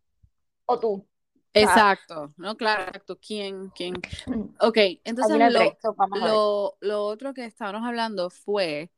o 0.65 0.79
tú? 0.79 1.05
Exacto, 1.53 2.33
no, 2.37 2.55
claro, 2.57 2.83
exacto. 2.83 3.17
¿Quién? 3.19 3.69
¿Quién? 3.69 3.93
Ok, 4.59 4.77
entonces 5.03 5.37
lo, 5.51 5.77
lo, 6.15 6.77
lo 6.79 7.05
otro 7.05 7.33
que 7.33 7.45
estábamos 7.45 7.87
hablando 7.87 8.29
fue, 8.29 8.91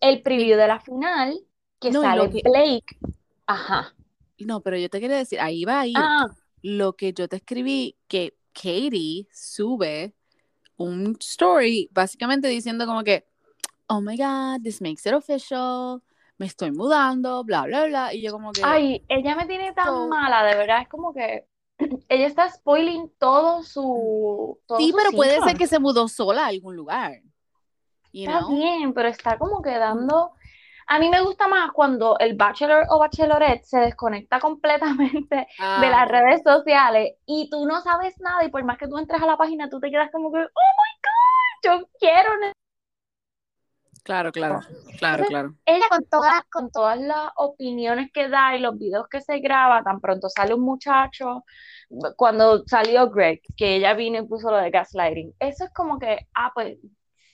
El 0.00 0.22
preview 0.22 0.56
de 0.58 0.66
la 0.68 0.78
final, 0.80 1.38
que 1.80 1.90
No, 1.90 2.02
sale 2.02 2.30
que- 2.30 2.42
Blake. 2.42 2.98
Ajá. 3.46 3.94
no, 4.40 4.60
pero 4.60 4.76
yo 4.76 4.90
te 4.90 5.00
quería 5.00 5.16
decir, 5.16 5.40
ahí 5.40 5.64
va 5.64 5.80
a 5.80 5.86
ir 5.86 5.94
Ah, 5.96 6.26
lo 6.62 6.94
que 6.94 7.12
yo 7.12 7.28
te 7.28 7.36
escribí, 7.36 7.96
que 8.08 8.36
Katie 8.52 9.26
sube 9.32 10.14
un 10.76 11.16
story 11.20 11.88
básicamente 11.92 12.48
diciendo 12.48 12.86
como 12.86 13.02
que, 13.04 13.26
oh 13.86 14.00
my 14.00 14.16
God, 14.16 14.62
this 14.62 14.82
makes 14.82 15.08
it 15.08 15.14
official. 15.14 16.02
me 16.38 16.46
estoy 16.46 16.70
mudando, 16.70 17.42
bla, 17.44 17.62
bla, 17.64 17.86
bla. 17.86 18.12
Y 18.12 18.20
yo 18.22 18.32
como 18.32 18.52
que... 18.52 18.60
Ay, 18.62 19.02
ella 19.08 19.34
me 19.36 19.46
tiene 19.46 19.72
tan 19.72 20.08
mala, 20.08 20.44
de 20.44 20.54
verdad, 20.56 20.82
es 20.82 20.88
como 20.88 21.14
que 21.14 21.46
ella 22.08 22.26
está 22.26 22.48
spoiling 22.48 23.12
todo 23.18 23.62
su... 23.62 24.58
sí, 24.78 24.92
pero 24.96 25.10
puede 25.12 25.40
ser 25.42 25.56
que 25.56 25.66
se 25.66 25.78
mudó 25.78 26.08
sola 26.08 26.44
a 26.44 26.48
algún 26.48 26.76
lugar. 26.76 27.12
está 28.12 28.46
bien, 28.48 28.92
pero 28.92 29.08
está 29.08 29.38
como 29.38 29.62
quedando... 29.62 30.32
A 30.88 31.00
mí 31.00 31.08
me 31.08 31.20
gusta 31.20 31.48
más 31.48 31.72
cuando 31.72 32.16
el 32.20 32.36
bachelor 32.36 32.86
o 32.90 33.00
bachelorette 33.00 33.64
se 33.64 33.78
desconecta 33.80 34.38
completamente 34.38 35.34
de 35.34 35.90
las 35.90 36.02
ah. 36.02 36.04
redes 36.04 36.42
sociales 36.44 37.14
y 37.26 37.50
tú 37.50 37.66
no 37.66 37.80
sabes 37.80 38.20
nada 38.20 38.44
y 38.44 38.50
por 38.50 38.62
más 38.62 38.78
que 38.78 38.86
tú 38.86 38.96
entres 38.96 39.20
a 39.20 39.26
la 39.26 39.36
página, 39.36 39.68
tú 39.68 39.80
te 39.80 39.90
quedas 39.90 40.12
como 40.12 40.30
que, 40.30 40.38
oh 40.38 40.42
my 40.42 40.92
God, 41.02 41.80
yo 41.80 41.88
quiero 41.98 42.30
Claro, 44.06 44.30
claro, 44.30 44.60
claro, 45.00 45.24
claro. 45.24 45.54
Ella 45.66 45.86
con 45.90 46.04
todas, 46.04 46.44
con 46.48 46.70
todas 46.70 46.96
las 46.96 47.28
opiniones 47.34 48.12
que 48.14 48.28
da 48.28 48.54
y 48.54 48.60
los 48.60 48.78
videos 48.78 49.08
que 49.08 49.20
se 49.20 49.40
graba, 49.40 49.82
tan 49.82 50.00
pronto 50.00 50.28
sale 50.28 50.54
un 50.54 50.60
muchacho, 50.60 51.42
cuando 52.14 52.64
salió 52.68 53.10
Greg, 53.10 53.40
que 53.56 53.74
ella 53.74 53.94
vino 53.94 54.20
y 54.20 54.26
puso 54.28 54.48
lo 54.52 54.58
de 54.58 54.70
gaslighting, 54.70 55.34
eso 55.40 55.64
es 55.64 55.70
como 55.74 55.98
que, 55.98 56.28
ah, 56.36 56.52
pues, 56.54 56.78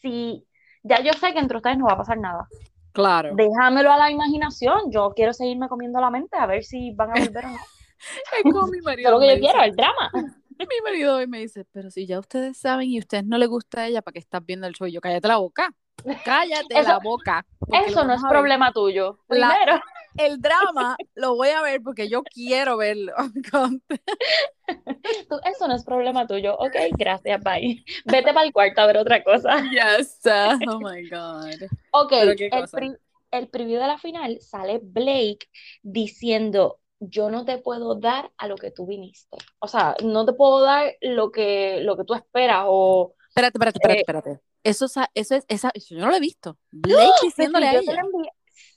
si, 0.01 0.47
ya 0.83 1.03
yo 1.03 1.13
sé 1.13 1.35
que 1.35 1.41
entre 1.41 1.59
ustedes 1.59 1.77
no 1.77 1.85
va 1.85 1.93
a 1.93 1.99
pasar 1.99 2.17
nada. 2.17 2.49
Claro. 2.93 3.35
Déjamelo 3.35 3.93
a 3.93 3.99
la 3.99 4.11
imaginación, 4.11 4.91
yo 4.91 5.13
quiero 5.15 5.35
seguirme 5.35 5.69
comiendo 5.69 6.01
la 6.01 6.09
mente 6.09 6.39
a 6.39 6.47
ver 6.47 6.65
si 6.65 6.95
van 6.95 7.11
a 7.11 7.21
volver 7.21 7.45
o 7.45 7.49
no. 7.51 7.59
es 8.45 8.51
como 8.51 8.67
mi 8.69 8.81
marido. 8.83 9.11
lo 9.11 9.21
que 9.21 9.35
yo 9.35 9.41
quiero, 9.41 9.63
el 9.63 9.77
drama. 9.77 10.11
Mi 10.59 10.81
marido 10.85 11.17
hoy 11.17 11.27
me 11.27 11.41
dice, 11.41 11.67
pero 11.73 11.91
si 11.91 12.07
ya 12.07 12.21
ustedes 12.21 12.57
saben 12.57 12.89
y 12.89 12.97
a 12.97 13.01
ustedes 13.01 13.25
no 13.25 13.37
les 13.37 13.49
gusta 13.49 13.81
a 13.81 13.89
ella, 13.89 14.01
¿para 14.01 14.13
qué 14.13 14.21
estás 14.21 14.47
viendo 14.47 14.69
el 14.69 14.75
show? 14.75 14.87
yo, 14.87 15.01
cállate 15.01 15.27
la 15.27 15.39
boca. 15.39 15.75
Cállate 16.25 16.83
la 16.83 16.99
boca. 16.99 17.45
Eso 17.87 18.05
no 18.05 18.15
es 18.15 18.23
problema 18.29 18.73
tuyo. 18.73 19.19
Primero. 19.27 19.81
el 20.17 20.41
drama 20.41 20.97
lo 21.15 21.37
voy 21.37 21.49
a 21.49 21.63
ver 21.63 21.81
porque 21.83 22.09
yo 22.09 22.23
quiero 22.23 22.77
verlo. 22.77 23.13
eso 25.45 25.69
no 25.69 25.75
es 25.75 25.85
problema 25.85 26.27
tuyo. 26.27 26.57
Ok, 26.59 26.77
gracias, 26.97 27.41
bye. 27.43 27.85
Vete 28.05 28.33
para 28.33 28.47
el 28.47 28.53
cuarto 28.53 28.81
a 28.81 28.87
ver 28.87 28.99
otra 28.99 29.23
cosa. 29.23 29.63
Yes. 29.71 30.21
Oh 30.69 30.81
my 30.81 31.09
God. 31.09 31.69
Ok, 31.93 32.13
el, 32.13 32.99
el 33.31 33.49
preview 33.49 33.81
de 33.81 33.87
la 33.87 33.99
final 33.99 34.41
sale 34.41 34.81
Blake 34.83 35.49
diciendo 35.83 36.79
yo 37.09 37.31
no 37.31 37.45
te 37.45 37.59
puedo 37.59 37.97
dar 37.97 38.31
a 38.39 38.47
lo 38.47 38.57
que 38.57 38.71
tú 38.71 38.87
viniste. 38.87 39.37
O 39.59 39.67
sea, 39.67 39.97
no 40.05 40.25
te 40.25 40.33
puedo 40.35 40.63
dar 40.63 40.95
lo 41.01 41.33
que, 41.33 41.81
lo 41.81 41.97
que 41.97 42.05
tú 42.05 42.15
esperas 42.15 42.65
o... 42.69 43.15
Espérate, 43.29 43.57
espérate, 43.57 43.79
espérate, 43.79 43.99
eh, 43.99 44.01
espérate. 44.01 44.52
Eso, 44.65 44.87
eso 45.15 45.35
es, 45.35 45.45
esa, 45.49 45.73
yo 45.75 45.99
no 45.99 46.09
lo 46.09 46.17
he 46.17 46.21
visto. 46.21 46.57
Blake 46.71 47.13
diciéndole 47.23 47.67
a 47.69 47.75
ella. 47.75 48.03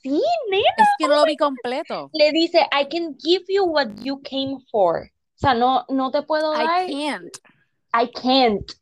Sí, 0.02 0.22
nena. 0.50 0.64
Es 0.76 0.88
que 0.98 1.08
no 1.08 1.16
lo 1.16 1.24
vi 1.24 1.36
completo. 1.36 2.10
Le 2.12 2.32
dice, 2.32 2.60
I 2.72 2.88
can 2.88 3.16
give 3.18 3.44
you 3.48 3.64
what 3.64 3.88
you 4.02 4.20
came 4.22 4.58
for. 4.70 5.10
O 5.36 5.38
sea, 5.38 5.54
no, 5.54 5.84
no 5.88 6.10
te 6.10 6.22
puedo 6.22 6.52
dar. 6.52 6.88
I 6.88 6.92
can't. 6.92 7.36
I 7.94 8.10
can't. 8.10 8.72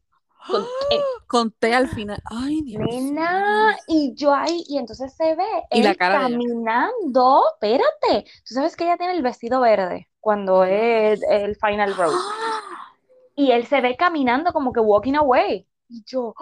Conté 1.26 1.74
al 1.74 1.88
final. 1.88 2.20
Ay, 2.26 2.60
Dios. 2.62 2.82
Nena, 2.84 3.76
y 3.88 4.14
yo 4.14 4.34
ahí, 4.34 4.64
y 4.68 4.78
entonces 4.78 5.14
se 5.14 5.34
ve 5.34 5.46
y 5.70 5.82
la 5.82 5.94
cara 5.94 6.20
caminando. 6.20 7.42
Espérate. 7.54 8.30
Tú 8.46 8.54
sabes 8.54 8.76
que 8.76 8.84
ella 8.84 8.96
tiene 8.96 9.14
el 9.14 9.22
vestido 9.22 9.60
verde 9.60 10.08
cuando 10.20 10.64
es 10.64 11.20
el 11.28 11.56
final 11.56 11.94
road. 11.96 12.12
Y 13.36 13.50
él 13.50 13.66
se 13.66 13.80
ve 13.80 13.96
caminando 13.96 14.52
como 14.52 14.72
que 14.72 14.78
walking 14.78 15.14
away. 15.14 15.66
Y 15.88 16.02
yo, 16.06 16.34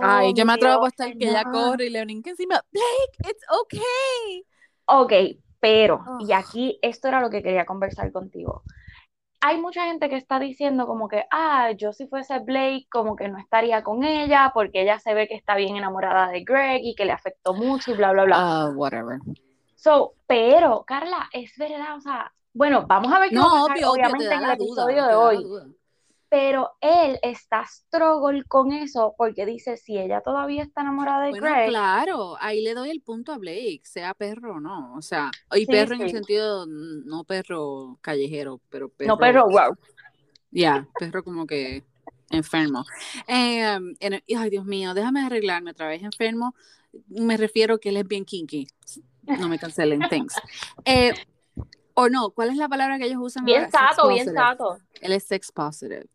ay, 0.00 0.32
yo 0.34 0.46
me 0.46 0.52
atrevo 0.52 0.84
a 0.84 0.88
estar 0.88 1.08
que 1.16 1.28
ella 1.28 1.44
corre 1.44 1.86
y 1.86 1.90
le 1.90 2.06
que 2.22 2.30
encima, 2.30 2.62
Blake, 2.70 3.30
it's 3.30 3.44
okay. 3.62 4.46
Ok, 4.86 5.12
pero, 5.58 6.04
y 6.20 6.32
aquí 6.32 6.78
esto 6.80 7.08
era 7.08 7.20
lo 7.20 7.30
que 7.30 7.42
quería 7.42 7.66
conversar 7.66 8.12
contigo. 8.12 8.62
Hay 9.40 9.60
mucha 9.60 9.84
gente 9.86 10.08
que 10.08 10.16
está 10.16 10.38
diciendo 10.38 10.86
como 10.86 11.08
que, 11.08 11.24
ah, 11.30 11.72
yo 11.72 11.92
si 11.92 12.06
fuese 12.06 12.38
Blake, 12.38 12.86
como 12.90 13.14
que 13.16 13.28
no 13.28 13.38
estaría 13.38 13.82
con 13.82 14.04
ella 14.04 14.52
porque 14.54 14.82
ella 14.82 14.98
se 14.98 15.12
ve 15.12 15.28
que 15.28 15.34
está 15.34 15.54
bien 15.56 15.76
enamorada 15.76 16.28
de 16.28 16.44
Greg 16.44 16.80
y 16.82 16.94
que 16.94 17.04
le 17.04 17.12
afectó 17.12 17.52
mucho 17.52 17.90
y 17.90 17.94
bla, 17.94 18.12
bla, 18.12 18.24
bla. 18.24 18.36
Ah, 18.38 18.70
whatever. 18.74 19.18
So, 19.74 20.14
pero, 20.26 20.84
Carla, 20.86 21.28
es 21.32 21.52
verdad, 21.58 21.96
o 21.96 22.00
sea, 22.00 22.32
bueno, 22.54 22.86
vamos 22.86 23.12
a 23.12 23.18
ver 23.18 23.30
qué 23.30 23.34
no, 23.34 23.64
obviamente 23.64 24.32
en 24.32 24.44
el 24.44 24.50
episodio 24.52 25.06
de 25.06 25.14
hoy 25.14 25.46
pero 26.34 26.72
él 26.80 27.16
está 27.22 27.64
struggle 27.64 28.42
con 28.48 28.72
eso 28.72 29.14
porque 29.16 29.46
dice, 29.46 29.76
si 29.76 29.96
ella 29.96 30.20
todavía 30.20 30.64
está 30.64 30.80
enamorada 30.80 31.26
de 31.26 31.30
bueno, 31.30 31.46
claro, 31.68 32.36
ahí 32.40 32.60
le 32.60 32.74
doy 32.74 32.90
el 32.90 33.02
punto 33.02 33.32
a 33.32 33.38
Blake, 33.38 33.82
sea 33.84 34.14
perro 34.14 34.56
o 34.56 34.60
no, 34.60 34.96
o 34.96 35.00
sea, 35.00 35.30
y 35.54 35.64
perro 35.64 35.94
en 35.94 36.00
el 36.00 36.10
sentido, 36.10 36.66
no 36.66 37.22
perro 37.22 38.00
callejero, 38.00 38.60
pero 38.68 38.88
perro... 38.88 39.10
No 39.10 39.16
perro, 39.16 39.44
wow. 39.48 39.76
Ya, 40.50 40.88
perro 40.98 41.22
como 41.22 41.46
que 41.46 41.84
enfermo. 42.30 42.84
Em, 43.28 43.94
ay, 44.02 44.50
Dios 44.50 44.64
mío, 44.64 44.92
déjame 44.92 45.20
arreglarme 45.20 45.70
otra 45.70 45.86
vez, 45.86 46.02
enfermo, 46.02 46.56
me 47.06 47.36
refiero 47.36 47.78
que 47.78 47.90
él 47.90 47.98
es 47.98 48.08
bien 48.08 48.24
kinky, 48.24 48.66
no 49.22 49.48
me 49.48 49.60
cancelen, 49.60 50.00
thanks. 50.10 50.34
Eh, 50.84 51.14
o 51.94 52.08
no, 52.08 52.30
¿cuál 52.30 52.50
es 52.50 52.56
la 52.56 52.68
palabra 52.68 52.98
que 52.98 53.06
ellos 53.06 53.20
usan? 53.20 53.44
Bien 53.44 53.70
sato, 53.70 54.08
bien 54.08 54.32
sato. 54.32 54.78
Él 55.00 55.12
es 55.12 55.24
sex 55.24 55.50
positive. 55.52 56.08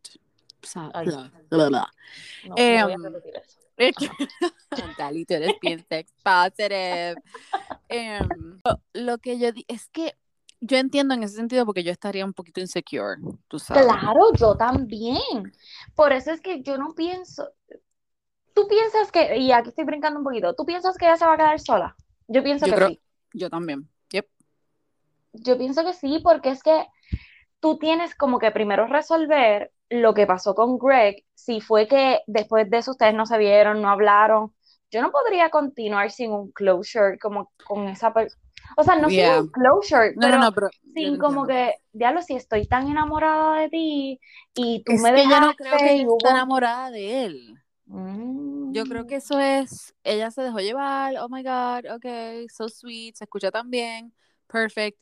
Dali, 4.97 5.25
tú 5.25 5.33
eres 5.33 5.53
bien 5.61 5.85
sex 5.87 6.13
positive. 6.23 7.15
Em, 7.87 8.59
lo 8.93 9.17
que 9.19 9.39
yo 9.39 9.49
es 9.67 9.87
que 9.89 10.15
yo 10.61 10.77
entiendo 10.77 11.13
en 11.13 11.23
ese 11.23 11.35
sentido 11.35 11.65
porque 11.65 11.83
yo 11.83 11.91
estaría 11.91 12.25
un 12.25 12.33
poquito 12.33 12.59
insecure, 12.59 13.21
tú 13.47 13.59
sabes. 13.59 13.85
Claro, 13.85 14.33
yo 14.37 14.55
también. 14.55 15.53
Por 15.95 16.11
eso 16.11 16.31
es 16.31 16.41
que 16.41 16.61
yo 16.61 16.77
no 16.77 16.93
pienso. 16.93 17.49
Tú 18.53 18.67
piensas 18.67 19.11
que, 19.11 19.37
y 19.37 19.53
aquí 19.53 19.69
estoy 19.69 19.85
brincando 19.85 20.19
un 20.19 20.25
poquito, 20.25 20.53
¿tú 20.53 20.65
piensas 20.65 20.97
que 20.97 21.05
ella 21.05 21.15
se 21.15 21.25
va 21.25 21.35
a 21.35 21.37
quedar 21.37 21.59
sola? 21.61 21.95
Yo 22.27 22.43
pienso 22.43 22.65
que 22.65 22.87
sí. 22.87 23.01
Yo 23.33 23.49
también. 23.49 23.87
Yo 25.33 25.57
pienso 25.57 25.85
que 25.85 25.93
sí, 25.93 26.19
porque 26.23 26.49
es 26.49 26.63
que 26.63 26.87
tú 27.59 27.77
tienes 27.77 28.15
como 28.15 28.39
que 28.39 28.51
primero 28.51 28.87
resolver 28.87 29.71
lo 29.89 30.13
que 30.13 30.27
pasó 30.27 30.53
con 30.53 30.77
Greg, 30.77 31.23
si 31.33 31.61
fue 31.61 31.87
que 31.87 32.19
después 32.27 32.69
de 32.69 32.77
eso 32.77 32.91
ustedes 32.91 33.13
no 33.13 33.25
se 33.25 33.37
vieron, 33.37 33.81
no 33.81 33.89
hablaron. 33.89 34.53
Yo 34.91 35.01
no 35.01 35.11
podría 35.11 35.49
continuar 35.49 36.11
sin 36.11 36.31
un 36.31 36.51
closure 36.51 37.17
como 37.19 37.51
con 37.65 37.87
esa 37.87 38.13
persona. 38.13 38.41
O 38.77 38.83
sea, 38.83 38.95
no 38.95 39.09
sin 39.09 39.25
un 39.25 39.47
closure, 39.49 40.13
pero, 40.19 40.69
sin 40.93 41.17
como 41.17 41.47
que, 41.47 41.75
diablo, 41.91 42.21
si 42.21 42.35
estoy 42.35 42.67
tan 42.67 42.87
enamorada 42.87 43.61
de 43.61 43.69
ti 43.69 44.19
y 44.53 44.83
tú 44.83 44.93
me 44.93 45.11
dejaste. 45.11 45.31
yo 45.31 45.41
no 45.41 45.53
creo 45.55 45.77
que 45.77 45.93
ella 45.93 46.07
está 46.17 46.29
enamorada 46.31 46.91
de 46.91 47.25
él. 47.25 47.55
Yo 48.71 48.83
creo 48.83 49.07
que 49.07 49.15
eso 49.15 49.39
es, 49.39 49.95
ella 50.03 50.29
se 50.29 50.43
dejó 50.43 50.59
llevar, 50.59 51.15
oh 51.17 51.29
my 51.29 51.41
god, 51.41 51.91
ok, 51.95 52.47
so 52.51 52.69
sweet, 52.69 53.15
se 53.15 53.23
escucha 53.23 53.49
tan 53.49 53.71
bien, 53.71 54.13
perfect 54.47 54.99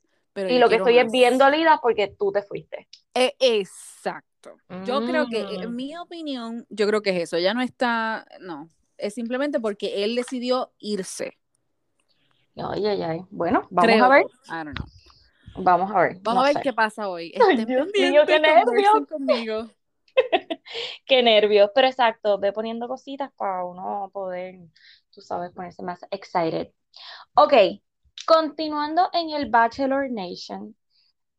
y 0.49 0.59
lo 0.59 0.69
que 0.69 0.75
estoy 0.75 0.99
es 0.99 1.11
bien 1.11 1.37
dolida 1.37 1.79
porque 1.81 2.15
tú 2.17 2.31
te 2.31 2.43
fuiste. 2.43 2.87
E, 3.13 3.35
exacto. 3.39 4.57
Yo 4.85 5.05
creo 5.05 5.27
que, 5.27 5.41
en 5.41 5.71
mm. 5.71 5.75
mi 5.75 5.97
opinión, 5.97 6.65
yo 6.69 6.87
creo 6.87 7.01
que 7.01 7.09
es 7.09 7.23
eso. 7.23 7.37
Ya 7.37 7.53
no 7.53 7.61
está, 7.61 8.25
no, 8.39 8.69
es 8.97 9.13
simplemente 9.13 9.59
porque 9.59 10.03
él 10.03 10.15
decidió 10.15 10.71
irse. 10.79 11.37
Ay, 12.55 12.85
ay, 12.85 13.01
ay. 13.01 13.21
Bueno, 13.29 13.67
vamos 13.69 14.01
a 14.01 14.09
ver. 14.09 14.25
I 14.47 14.63
don't 14.63 14.77
know. 14.77 14.87
Vamos 15.59 15.91
a 15.91 16.01
ver. 16.01 16.17
Vamos 16.21 16.43
a 16.43 16.53
ver 16.53 16.61
qué 16.61 16.73
pasa 16.73 17.09
hoy. 17.09 17.33
Ay, 17.47 17.65
Dios 17.65 17.87
mío, 17.93 18.21
qué 18.27 18.39
nervios. 18.39 19.07
Conmigo. 19.09 19.67
qué 21.05 21.23
nervios. 21.23 21.71
Pero 21.73 21.87
exacto, 21.87 22.37
ve 22.37 22.53
poniendo 22.53 22.87
cositas 22.87 23.31
para 23.35 23.65
uno 23.65 24.09
poder, 24.13 24.59
tú 25.11 25.21
sabes, 25.21 25.51
ponerse 25.51 25.83
más 25.83 25.99
excited. 26.11 26.71
Ok, 27.35 27.53
Continuando 28.25 29.09
en 29.13 29.29
el 29.29 29.49
Bachelor 29.49 30.09
Nation, 30.11 30.75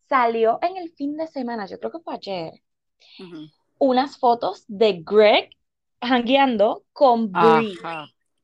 salió 0.09 0.59
en 0.63 0.77
el 0.77 0.91
fin 0.91 1.17
de 1.17 1.27
semana, 1.27 1.67
yo 1.67 1.79
creo 1.79 1.93
que 1.93 2.01
fue 2.01 2.15
ayer, 2.15 2.63
unas 3.79 4.19
fotos 4.19 4.65
de 4.69 5.03
Greg 5.05 5.51
hangueando 6.01 6.85
con 6.93 7.31
Brie. 7.33 7.77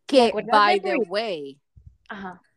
Que, 0.06 0.32
by 0.50 0.80
the 0.80 0.96
way, 1.08 1.58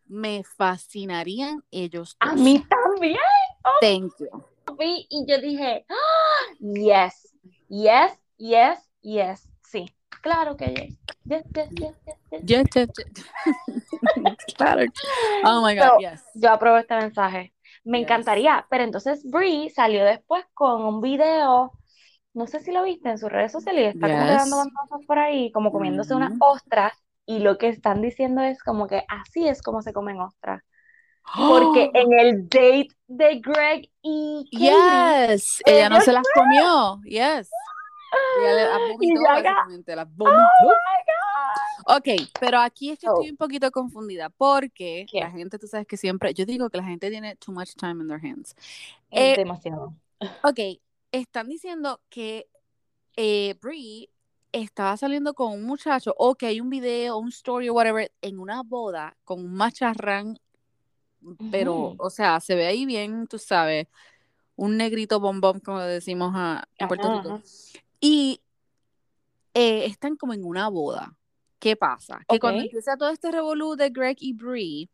me 0.06 0.44
fascinarían 0.44 1.64
ellos 1.72 2.16
A 2.20 2.34
mí 2.34 2.64
también. 2.68 3.18
Oh. 3.64 3.70
Thank 3.82 4.14
you. 4.20 4.44
Y 4.80 5.26
yo 5.28 5.40
dije, 5.40 5.86
ah, 5.90 6.54
yes, 6.60 7.34
yes, 7.70 8.20
yes, 8.38 8.80
yes, 9.02 9.50
sí. 9.64 9.97
Claro 10.22 10.58
que 10.58 10.74
yes. 10.74 11.08
Yes, 11.26 11.44
yes, 11.54 11.70
yes, 11.72 11.96
yes. 12.42 12.44
yes. 12.44 14.38
claro. 14.58 14.84
Oh 15.46 15.62
my 15.66 15.76
God, 15.76 16.00
yes. 16.00 16.24
Yo 16.36 16.52
apruebo 16.52 16.78
este 16.78 16.96
mensaje. 16.96 17.54
Me 17.84 18.00
encantaría, 18.00 18.66
pero 18.70 18.84
entonces 18.84 19.24
Brie 19.24 19.70
salió 19.70 20.04
después 20.04 20.44
con 20.54 20.84
un 20.84 21.02
video, 21.02 21.72
no 22.34 22.48
sé 22.48 22.60
si 22.60 22.72
lo 22.72 22.84
viste 22.84 23.10
en 23.10 23.18
sus 23.18 23.32
redes 23.32 23.52
sociales, 23.52 23.96
está 23.96 24.08
como 24.08 24.26
dando 24.26 24.58
bandazos 24.58 25.06
por 25.06 25.20
ahí, 25.20 25.52
como 25.54 25.72
comiéndose 25.72 26.14
unas 26.14 26.34
ostras, 26.40 26.94
y 27.26 27.40
lo 27.40 27.58
que 27.58 27.70
están 27.70 28.02
diciendo 28.02 28.42
es 28.42 28.62
como 28.62 28.88
que 28.88 29.04
así 29.08 29.48
es 29.48 29.62
como 29.62 29.82
se 29.82 29.94
comen 29.94 30.20
ostras. 30.20 30.64
Porque 31.38 31.90
en 31.94 32.14
el 32.14 32.50
date 32.50 32.90
de 33.08 33.40
Greg 33.40 33.90
y 34.02 34.50
Katie, 34.52 35.30
Yes, 35.30 35.62
ella 35.66 35.90
no 35.90 36.02
se 36.02 36.12
las 36.12 36.26
comió. 36.34 37.02
Yes. 37.04 37.50
Y 39.02 39.14
básicamente, 39.24 39.96
las 39.96 40.16
vomitó. 40.16 40.42
oh. 40.66 41.96
Ok, 41.98 42.08
pero 42.40 42.60
aquí 42.60 42.90
es 42.92 43.00
que 43.00 43.08
estoy 43.08 43.28
Oh. 43.28 43.32
un 43.32 43.38
poquito 43.38 43.72
confundida 43.72 44.30
porque 44.30 45.06
¿Qué? 45.10 45.20
la 45.22 45.32
gente, 45.32 45.58
tú 45.58 45.68
sabes 45.68 45.88
que 45.88 45.96
siempre, 45.98 46.34
yo 46.34 46.46
digo 46.46 46.70
que 46.70 46.78
la 46.78 46.84
gente 46.84 47.10
tiene 47.10 47.36
too 47.38 47.52
much 47.54 47.72
time 47.76 48.02
in 48.04 48.08
their 48.08 48.20
hands. 48.24 48.56
Es 49.10 49.34
Eh, 49.34 49.36
demasiado. 49.38 49.94
ok, 50.44 50.60
están 51.12 51.48
diciendo 51.48 52.02
que 52.10 52.48
eh, 53.16 53.56
Brie 53.62 54.10
estaba 54.52 54.98
saliendo 54.98 55.34
con 55.34 55.54
un 55.54 55.64
muchacho 55.64 56.14
o 56.18 56.36
que 56.36 56.48
hay 56.48 56.60
un 56.60 56.70
video, 56.70 57.18
un 57.18 57.30
story 57.30 57.70
o 57.70 57.74
whatever 57.74 58.12
en 58.22 58.40
una 58.40 58.64
boda 58.64 59.16
con 59.24 59.40
un 59.40 59.54
macharrán, 59.54 60.40
pero, 61.52 61.96
o 61.98 62.10
sea, 62.10 62.40
se 62.40 62.56
ve 62.56 62.68
ahí 62.68 62.86
bien, 62.86 63.28
tú 63.28 63.38
sabes, 63.40 63.88
un 64.56 64.78
negrito 64.78 65.20
bombón, 65.20 65.60
como 65.60 65.80
decimos 65.82 66.32
a- 66.36 66.68
en 66.78 66.88
Puerto 66.88 67.08
Ajá, 67.08 67.22
Rico. 67.22 67.36
ajá. 67.36 67.44
Y 68.00 68.42
eh, 69.54 69.86
están 69.86 70.16
como 70.16 70.34
en 70.34 70.46
una 70.46 70.70
boda. 70.70 71.18
¿Qué 71.60 71.76
pasa? 71.76 72.20
Que 72.28 72.40
cuando 72.40 72.62
empieza 72.62 72.98
todo 72.98 73.10
este 73.10 73.32
revolú 73.32 73.76
de 73.76 73.90
Greg 73.90 74.18
y 74.20 74.34
Brie, 74.34 74.90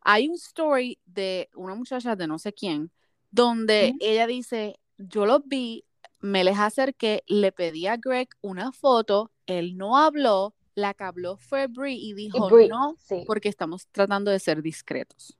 hay 0.00 0.28
un 0.28 0.36
story 0.36 0.98
de 1.04 1.50
una 1.54 1.74
muchacha 1.74 2.16
de 2.16 2.26
no 2.26 2.38
sé 2.38 2.52
quién, 2.52 2.90
donde 3.30 3.94
ella 4.00 4.26
dice, 4.26 4.80
yo 4.96 5.26
los 5.26 5.42
vi, 5.44 5.84
me 6.20 6.44
les 6.44 6.58
acerqué, 6.58 7.22
le 7.26 7.52
pedí 7.52 7.86
a 7.86 7.96
Greg 7.96 8.28
una 8.40 8.72
foto, 8.72 9.30
él 9.46 9.76
no 9.76 9.98
habló, 9.98 10.54
la 10.74 10.94
que 10.94 11.04
habló 11.04 11.36
fue 11.36 11.66
Brie 11.66 11.94
y 11.94 12.10
Y 12.10 12.14
dijo 12.14 12.48
Brie, 12.48 12.68
no, 12.68 12.96
sí, 12.98 13.24
porque 13.26 13.48
estamos 13.48 13.86
tratando 13.88 14.30
de 14.30 14.38
ser 14.38 14.62
discretos. 14.62 15.37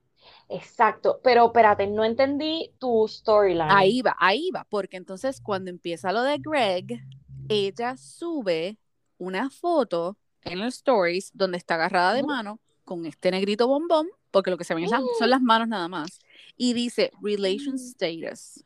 Exacto. 0.49 1.19
Pero 1.23 1.45
espérate, 1.47 1.87
no 1.87 2.03
entendí 2.03 2.71
tu 2.79 3.07
storyline. 3.07 3.69
Ahí 3.71 4.01
va, 4.01 4.15
ahí 4.19 4.49
va, 4.55 4.65
porque 4.69 4.97
entonces 4.97 5.41
cuando 5.41 5.69
empieza 5.69 6.11
lo 6.11 6.21
de 6.23 6.37
Greg, 6.39 7.01
ella 7.47 7.97
sube 7.97 8.77
una 9.17 9.49
foto 9.49 10.17
en 10.43 10.59
los 10.59 10.75
stories 10.75 11.31
donde 11.33 11.57
está 11.57 11.75
agarrada 11.75 12.13
de 12.13 12.23
mano 12.23 12.59
con 12.85 13.05
este 13.05 13.31
negrito 13.31 13.67
bombón, 13.67 14.07
porque 14.31 14.49
lo 14.51 14.57
que 14.57 14.63
se 14.63 14.73
ven 14.73 14.85
es 14.85 14.91
la- 14.91 15.01
son 15.17 15.29
las 15.29 15.41
manos 15.41 15.67
nada 15.67 15.87
más, 15.87 16.19
y 16.55 16.73
dice 16.73 17.11
relation 17.21 17.75
Mm. 17.75 17.77
status. 17.77 18.63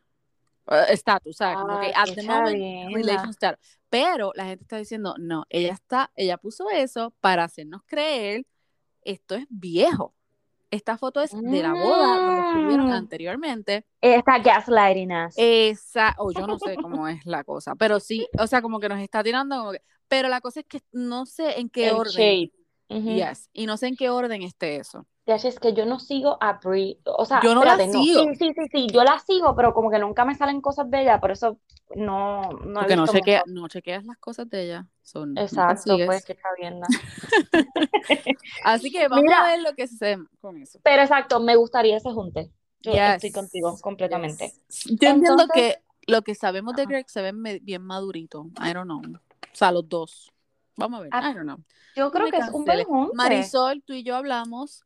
Eh, 0.70 0.86
Estatus, 0.89 1.36
¿sabes? 1.38 1.57
Como 1.57 1.80
que 1.80 1.88
Ay, 1.88 1.93
at 1.95 2.16
the 2.16 2.24
moment, 2.24 2.47
chavienda. 2.47 2.97
relation 2.97 3.30
status. 3.32 3.80
Pero 3.89 4.32
la 4.36 4.45
gente 4.45 4.64
está 4.64 4.78
diciendo, 4.78 5.16
no, 5.20 5.45
ella 5.49 5.74
está, 5.74 6.09
ella 6.16 6.38
puso 6.38 6.70
eso 6.70 7.14
para 7.20 7.43
hacernos 7.43 7.82
creer, 7.86 8.45
esto 9.01 9.36
es 9.36 9.45
viejo. 9.49 10.14
Esta 10.74 10.97
foto 10.97 11.21
es 11.21 11.32
de 11.39 11.61
la 11.61 11.76
boda 11.76 12.19
donde 12.26 12.41
estuvieron 12.41 12.88
Mm. 12.88 12.93
anteriormente. 12.93 13.86
Está 14.01 14.39
gaslighting 14.39 15.11
us. 15.11 15.36
Esa, 15.38 16.15
o 16.17 16.32
yo 16.32 16.47
no 16.47 16.57
sé 16.57 16.76
cómo 16.78 17.07
es 17.07 17.24
la 17.28 17.43
cosa, 17.43 17.76
pero 17.76 17.99
sí, 17.99 18.26
o 18.39 18.47
sea, 18.47 18.63
como 18.63 18.80
que 18.80 18.89
nos 18.89 18.99
está 18.99 19.21
tirando 19.24 19.55
como 19.55 19.71
que, 19.74 19.82
pero 20.07 20.30
la 20.30 20.41
cosa 20.41 20.61
es 20.61 20.65
que 20.65 20.80
no 20.91 21.28
sé 21.28 21.59
en 21.59 21.69
qué 21.69 21.89
El 21.89 21.95
orden. 21.95 22.11
shade. 22.11 22.51
Ujú. 22.89 23.07
Yes, 23.09 23.49
y 23.53 23.67
no 23.67 23.78
sé 23.78 23.86
en 23.88 23.95
qué 23.95 24.09
orden 24.09 24.41
esté 24.41 24.78
eso. 24.78 25.05
Ya, 25.28 25.36
es 25.36 25.59
que 25.59 25.74
yo 25.74 25.86
no 25.86 25.99
sigo 25.99 26.38
a 26.41 26.53
Brie. 26.53 26.99
O 27.05 27.24
sea, 27.26 27.39
Yo 27.43 27.53
no 27.53 27.63
la 27.63 27.74
espérate, 27.74 27.93
no. 27.95 28.03
sigo. 28.03 28.24
Sí, 28.24 28.36
sí, 28.36 28.53
sí, 28.55 28.67
sí, 28.71 28.88
yo 28.91 29.03
la 29.03 29.19
sigo, 29.19 29.55
pero 29.55 29.76
como 29.76 29.91
que 29.91 29.99
nunca 29.99 30.26
me 30.26 30.34
salen 30.34 30.59
cosas 30.59 30.89
de 30.89 31.01
ella, 31.03 31.19
por 31.21 31.30
eso 31.30 31.59
no, 31.95 32.51
no 32.51 32.79
Porque 32.79 32.95
no, 32.95 33.07
chequea, 33.07 33.43
no 33.45 33.67
chequeas 33.67 34.05
las 34.05 34.17
cosas 34.17 34.49
de 34.49 34.63
ella. 34.63 34.88
Son, 35.01 35.38
Exacto, 35.38 35.95
pues 35.97 36.23
sigues. 36.23 36.25
qué 36.25 36.36
chavienda. 36.36 36.88
Así 38.63 38.91
que 38.91 39.07
vamos 39.07 39.23
Mira. 39.23 39.45
a 39.45 39.51
ver 39.51 39.61
lo 39.61 39.73
que 39.75 39.88
sucede 39.88 40.17
con 40.41 40.57
eso. 40.57 40.79
Pero 40.84 41.01
exacto, 41.01 41.39
me 41.39 41.55
gustaría 41.55 41.97
ese 41.97 42.11
junte. 42.11 42.51
Yo 42.81 42.93
estoy 42.93 43.31
contigo 43.31 43.77
completamente. 43.79 44.53
yes. 44.67 44.86
Yo 44.99 45.09
entiendo 45.09 45.47
que 45.53 45.77
lo 46.07 46.21
que 46.21 46.36
sabemos 46.36 46.75
de. 46.75 46.86
Greg 46.86 47.09
se 47.09 47.21
ve 47.21 47.59
bien 47.61 47.81
madurito. 47.81 48.47
I 48.61 48.73
don't 48.73 48.86
know. 48.86 49.01
O 49.01 49.55
sea, 49.55 49.71
los 49.71 49.88
dos. 49.88 50.31
Vamos 50.75 50.99
a 50.99 51.03
ver. 51.03 51.09
Ah, 51.13 51.31
I 51.31 51.34
don't 51.34 51.43
know. 51.43 51.59
Yo 51.95 52.11
creo 52.11 52.29
que 52.29 52.38
es 52.38 52.49
un 52.49 52.65
buen 52.65 52.84
junte. 52.84 53.15
Marisol, 53.15 53.84
tú 53.84 53.93
y 53.93 54.03
yo 54.03 54.15
hablamos. 54.15 54.84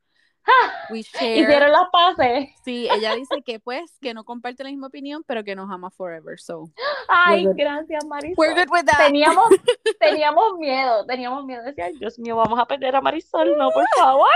We 0.90 1.04
share. 1.04 1.38
Hicieron 1.44 1.72
las 1.72 1.90
paces. 1.92 2.50
Sí, 2.64 2.88
ella 2.92 3.16
dice 3.16 3.42
que 3.46 3.60
pues 3.60 3.98
que 4.02 4.14
no 4.14 4.24
comparte 4.24 4.64
la 4.64 4.70
misma 4.70 4.88
opinión, 4.88 5.24
pero 5.28 5.44
que 5.44 5.56
nos 5.56 5.70
ama 5.72 5.90
forever. 5.92 6.40
So, 6.40 6.70
Ay, 7.08 7.46
gracias, 7.56 8.06
Marisol. 8.06 8.36
we're 8.38 8.54
good 8.54 8.72
with 8.72 8.86
that. 8.86 8.98
Teníamos, 9.06 9.50
teníamos 10.00 10.58
miedo, 10.58 11.06
teníamos 11.06 11.44
miedo. 11.46 11.64
Decía, 11.64 11.86
"Ay, 11.86 11.98
Dios 11.98 12.18
mío, 12.20 12.36
vamos 12.38 12.58
a 12.60 12.66
perder 12.66 12.96
a 12.96 13.02
Marisol. 13.02 13.58
No, 13.58 13.70
por 13.72 13.84
favor. 13.98 14.28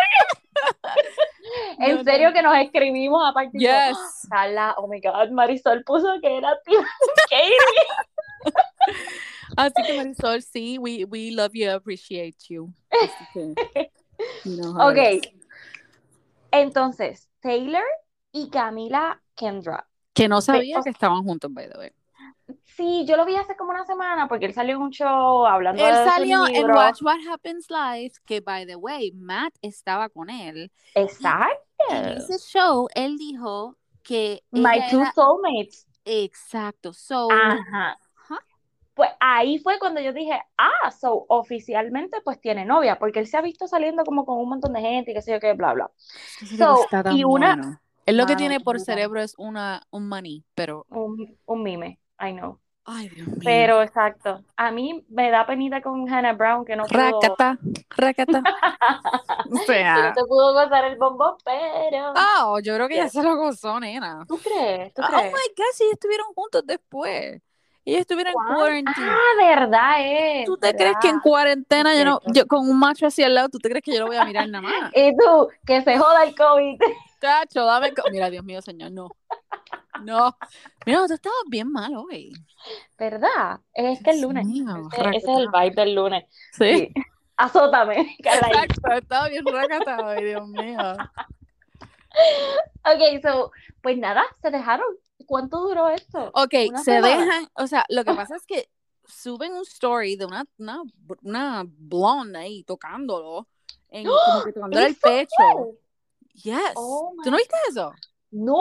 en 1.79 1.95
No, 1.97 2.03
serio 2.03 2.29
no. 2.29 2.33
que 2.33 2.41
nos 2.41 2.57
escribimos 2.57 3.23
aparte. 3.29 3.57
y 3.57 3.63
yo, 3.63 3.69
Yes. 3.71 4.27
Carla, 4.29 4.75
oh 4.77 4.87
my 4.87 4.99
God, 5.01 5.29
Marisol 5.31 5.83
puso 5.83 6.07
que 6.21 6.37
era 6.37 6.57
Team 6.65 6.83
Katie. 7.29 8.53
Así 9.57 9.83
que 9.85 9.97
Marisol, 9.97 10.41
sí, 10.41 10.77
we, 10.77 11.05
we 11.05 11.31
love 11.31 11.51
you, 11.53 11.69
appreciate 11.71 12.37
you. 12.49 12.69
Así 12.89 13.25
que, 13.33 13.91
you 14.45 14.55
know 14.57 14.91
it 14.91 15.23
Ok. 15.25 15.33
Entonces, 16.51 17.29
Taylor 17.39 17.83
y 18.31 18.49
Camila 18.49 19.21
Kendra. 19.35 19.87
Que 20.13 20.27
no 20.27 20.41
sabía 20.41 20.81
que 20.83 20.89
estaban 20.89 21.23
juntos, 21.23 21.51
by 21.53 21.69
the 21.69 21.77
way. 21.77 21.91
Sí, 22.65 23.05
yo 23.07 23.15
lo 23.15 23.25
vi 23.25 23.35
hace 23.35 23.55
como 23.55 23.71
una 23.71 23.85
semana 23.85 24.27
porque 24.27 24.45
él 24.45 24.53
salió 24.53 24.75
en 24.75 24.81
un 24.81 24.91
show 24.91 25.45
hablando 25.45 25.81
Él 25.85 25.93
de 25.93 26.03
sus 26.03 26.13
salió 26.13 26.47
en. 26.47 26.69
Watch 26.71 27.01
What 27.01 27.19
Happens 27.31 27.67
Live, 27.69 28.11
que 28.25 28.41
by 28.41 28.65
the 28.65 28.75
way, 28.75 29.11
Matt 29.13 29.53
estaba 29.61 30.09
con 30.09 30.29
él. 30.29 30.71
Exacto. 30.95 31.55
En 31.89 32.09
ese 32.17 32.37
show, 32.39 32.87
él 32.93 33.17
dijo 33.17 33.77
que 34.03 34.43
My 34.51 34.89
two 34.89 34.99
era- 35.01 35.13
soulmates. 35.13 35.87
exacto. 36.05 36.91
So, 36.93 37.29
Ajá. 37.31 37.97
Pues 39.01 39.11
ahí 39.19 39.57
fue 39.57 39.79
cuando 39.79 39.99
yo 39.99 40.13
dije, 40.13 40.39
ah, 40.57 40.91
so 40.91 41.25
oficialmente 41.27 42.21
pues 42.23 42.39
tiene 42.39 42.65
novia, 42.65 42.99
porque 42.99 43.17
él 43.19 43.25
se 43.25 43.35
ha 43.35 43.41
visto 43.41 43.67
saliendo 43.67 44.03
como 44.05 44.25
con 44.27 44.37
un 44.37 44.47
montón 44.49 44.73
de 44.73 44.81
gente 44.81 45.09
y 45.11 45.13
qué 45.15 45.23
sé 45.23 45.31
yo 45.31 45.39
qué, 45.39 45.53
bla, 45.53 45.73
bla. 45.73 45.91
So, 46.59 46.87
y 47.07 47.23
una- 47.23 47.57
bueno. 47.57 47.79
Él 48.05 48.17
lo 48.17 48.25
que 48.27 48.33
Mano, 48.33 48.37
tiene 48.37 48.59
por 48.59 48.79
cerebro 48.79 49.21
es 49.21 49.33
una, 49.39 49.87
un 49.89 50.07
maní, 50.07 50.43
pero, 50.53 50.85
Un, 50.89 51.37
un 51.47 51.63
mime, 51.63 51.99
I 52.19 52.31
know. 52.33 52.59
ay 52.85 53.09
Dios 53.09 53.27
mío. 53.37 53.43
Pero 53.45 53.81
exacto, 53.81 54.43
a 54.57 54.71
mí 54.71 55.05
me 55.09 55.31
da 55.31 55.45
penita 55.47 55.81
con 55.81 56.07
Hannah 56.09 56.33
Brown 56.33 56.65
que 56.65 56.75
no 56.75 56.91
pudo, 56.91 57.37
Racata, 57.37 57.57
racata. 57.97 58.41
O 59.51 59.57
que 59.57 59.63
sea, 59.65 60.03
no 60.03 60.13
te 60.13 60.21
pudo 60.25 60.53
gozar 60.53 60.85
el 60.85 60.97
bombón, 60.97 61.35
pero... 61.45 62.13
oh, 62.15 62.59
yo 62.63 62.75
creo 62.75 62.87
que 62.87 62.97
ya 62.97 63.09
se 63.09 63.23
lo 63.23 63.35
gozó, 63.37 63.79
nena. 63.79 64.25
¿Tú 64.27 64.41
crees? 64.41 64.93
¿Tú 64.93 65.03
Oh 65.03 65.05
crees? 65.05 65.33
my 65.33 65.53
God, 65.57 65.73
si 65.73 65.85
estuvieron 65.91 66.27
juntos 66.35 66.63
después. 66.65 67.41
Ellos 67.83 68.01
estuvieron 68.01 68.29
en 68.31 68.33
¿Cuán- 68.33 68.55
quarantine. 68.55 69.07
Ah, 69.09 69.17
verdad 69.39 69.93
es. 69.99 70.45
¿Tú 70.45 70.55
te 70.57 70.75
crees 70.75 70.95
que 71.01 71.09
en 71.09 71.19
cuarentena 71.19 71.95
yo 71.95 72.05
no, 72.05 72.19
yo 72.33 72.45
con 72.47 72.69
un 72.69 72.77
macho 72.77 73.07
así 73.07 73.23
al 73.23 73.33
lado, 73.33 73.49
tú 73.49 73.57
te 73.57 73.69
crees 73.69 73.83
que 73.83 73.93
yo 73.93 74.01
lo 74.01 74.07
voy 74.07 74.17
a 74.17 74.25
mirar 74.25 74.47
nada 74.49 74.61
más? 74.61 74.91
Y 74.95 75.15
tú, 75.17 75.49
que 75.65 75.81
se 75.81 75.97
joda 75.97 76.23
el 76.23 76.35
COVID. 76.35 76.79
Cacho, 77.19 77.65
dame. 77.65 77.93
co- 77.93 78.03
Mira, 78.11 78.29
Dios 78.29 78.43
mío, 78.43 78.61
señor, 78.61 78.91
no. 78.91 79.09
No. 80.03 80.35
Mira, 80.85 81.05
tú 81.07 81.13
estabas 81.13 81.37
bien 81.47 81.71
mal 81.71 81.95
hoy. 81.95 82.33
¿Verdad? 82.97 83.59
Es 83.73 84.01
que 84.03 84.11
el 84.11 84.21
lunes. 84.21 84.47
Ese, 84.47 85.09
ese 85.17 85.31
es 85.31 85.37
el 85.37 85.47
vibe 85.49 85.75
del 85.75 85.93
lunes. 85.95 86.25
Sí. 86.53 86.91
Sí. 86.93 86.93
Azótame, 87.37 88.15
Carla. 88.23 88.47
Exacto, 88.47 88.91
estaba 88.93 89.27
bien 89.29 89.43
racata 89.45 89.97
hoy, 90.05 90.23
Dios 90.23 90.47
mío. 90.47 90.77
Ok, 92.83 93.21
so, 93.23 93.51
pues 93.81 93.97
nada, 93.97 94.23
se 94.41 94.49
dejaron. 94.51 94.85
¿Cuánto 95.25 95.61
duró 95.61 95.89
esto? 95.89 96.31
Ok, 96.33 96.51
se 96.51 96.83
semana. 96.83 97.07
dejan, 97.07 97.47
o 97.55 97.67
sea, 97.67 97.85
lo 97.89 98.03
que 98.03 98.13
pasa 98.13 98.35
es 98.35 98.45
que 98.45 98.69
suben 99.05 99.53
un 99.53 99.63
story 99.63 100.15
de 100.15 100.25
una, 100.25 100.45
una, 100.57 100.81
una 101.23 101.63
blonde 101.65 102.39
ahí 102.39 102.63
tocándolo, 102.63 103.47
en, 103.89 104.05
como 104.05 104.43
que 104.45 104.53
tocándole 104.53 104.85
el 104.85 104.91
¿Eso 104.91 105.01
pecho. 105.01 105.77
Yes. 106.33 106.73
Oh 106.75 107.13
¿Tú 107.23 107.31
no 107.31 107.37
viste 107.37 107.55
eso? 107.69 107.93
No. 108.31 108.55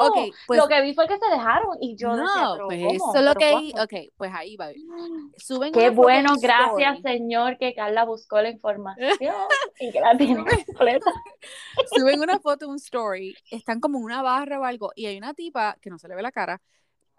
Ok, 0.00 0.34
pues 0.46 0.58
Lo 0.60 0.68
que 0.68 0.80
vi 0.80 0.94
fue 0.94 1.06
que 1.08 1.18
se 1.18 1.26
dejaron 1.28 1.76
y 1.80 1.96
yo 1.96 2.16
decía, 2.16 2.42
no, 2.44 2.52
pero 2.54 2.66
pues 2.66 2.80
¿cómo? 2.80 2.94
eso 3.10 3.18
es 3.18 3.24
lo 3.24 3.34
¿Pero 3.34 3.40
que 3.40 3.50
cuándo? 3.50 3.82
ok, 3.82 3.92
pues 4.16 4.32
ahí 4.34 4.56
va. 4.56 4.68
Suben 5.36 5.72
Qué 5.72 5.90
bueno, 5.90 6.34
en 6.34 6.40
gracias 6.40 6.96
story. 6.98 7.18
Señor 7.18 7.58
que 7.58 7.74
Carla 7.74 8.04
buscó 8.04 8.40
la 8.40 8.50
información 8.50 9.10
y 9.80 9.90
que 9.90 10.00
la 10.00 10.16
tiene 10.16 10.44
completa. 10.66 11.12
Suben 11.96 12.20
una 12.20 12.38
foto, 12.38 12.68
un 12.68 12.76
story, 12.76 13.34
están 13.50 13.80
como 13.80 13.98
en 13.98 14.04
una 14.04 14.22
barra 14.22 14.60
o 14.60 14.64
algo, 14.64 14.92
y 14.94 15.06
hay 15.06 15.16
una 15.18 15.34
tipa 15.34 15.76
que 15.80 15.90
no 15.90 15.98
se 15.98 16.08
le 16.08 16.14
ve 16.14 16.22
la 16.22 16.32
cara, 16.32 16.60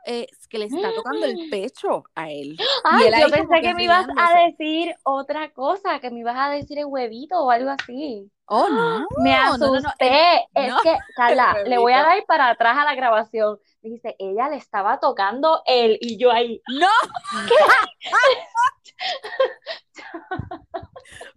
eh, 0.05 0.27
que 0.49 0.57
le 0.57 0.65
está 0.65 0.93
tocando 0.93 1.25
el 1.25 1.49
pecho 1.49 2.03
a 2.15 2.29
él. 2.29 2.57
Ay, 2.83 3.07
él 3.07 3.13
ahí 3.13 3.21
yo 3.21 3.29
pensé 3.29 3.61
que 3.61 3.73
me 3.73 3.83
ibas 3.83 4.07
a 4.17 4.45
decir 4.45 4.95
otra 5.03 5.51
cosa, 5.51 5.99
que 5.99 6.09
me 6.09 6.19
ibas 6.19 6.35
a 6.37 6.49
decir 6.49 6.79
el 6.79 6.85
huevito 6.85 7.39
o 7.39 7.51
algo 7.51 7.69
así. 7.69 8.29
Oh, 8.45 8.67
no. 8.67 9.07
Me 9.19 9.31
no, 9.31 9.57
no, 9.57 9.67
no, 9.67 9.75
asusté. 9.75 10.47
Es 10.55 10.73
que, 10.81 10.97
Carla, 11.15 11.57
le 11.65 11.77
voy 11.77 11.93
a 11.93 12.01
dar 12.01 12.25
para 12.25 12.49
atrás 12.49 12.77
a 12.77 12.83
la 12.83 12.95
grabación. 12.95 13.59
Dice, 13.81 14.15
ella 14.17 14.49
le 14.49 14.57
estaba 14.57 14.99
tocando 14.99 15.61
él 15.65 15.97
y 16.01 16.17
yo 16.17 16.31
ahí. 16.31 16.61
No. 16.67 16.87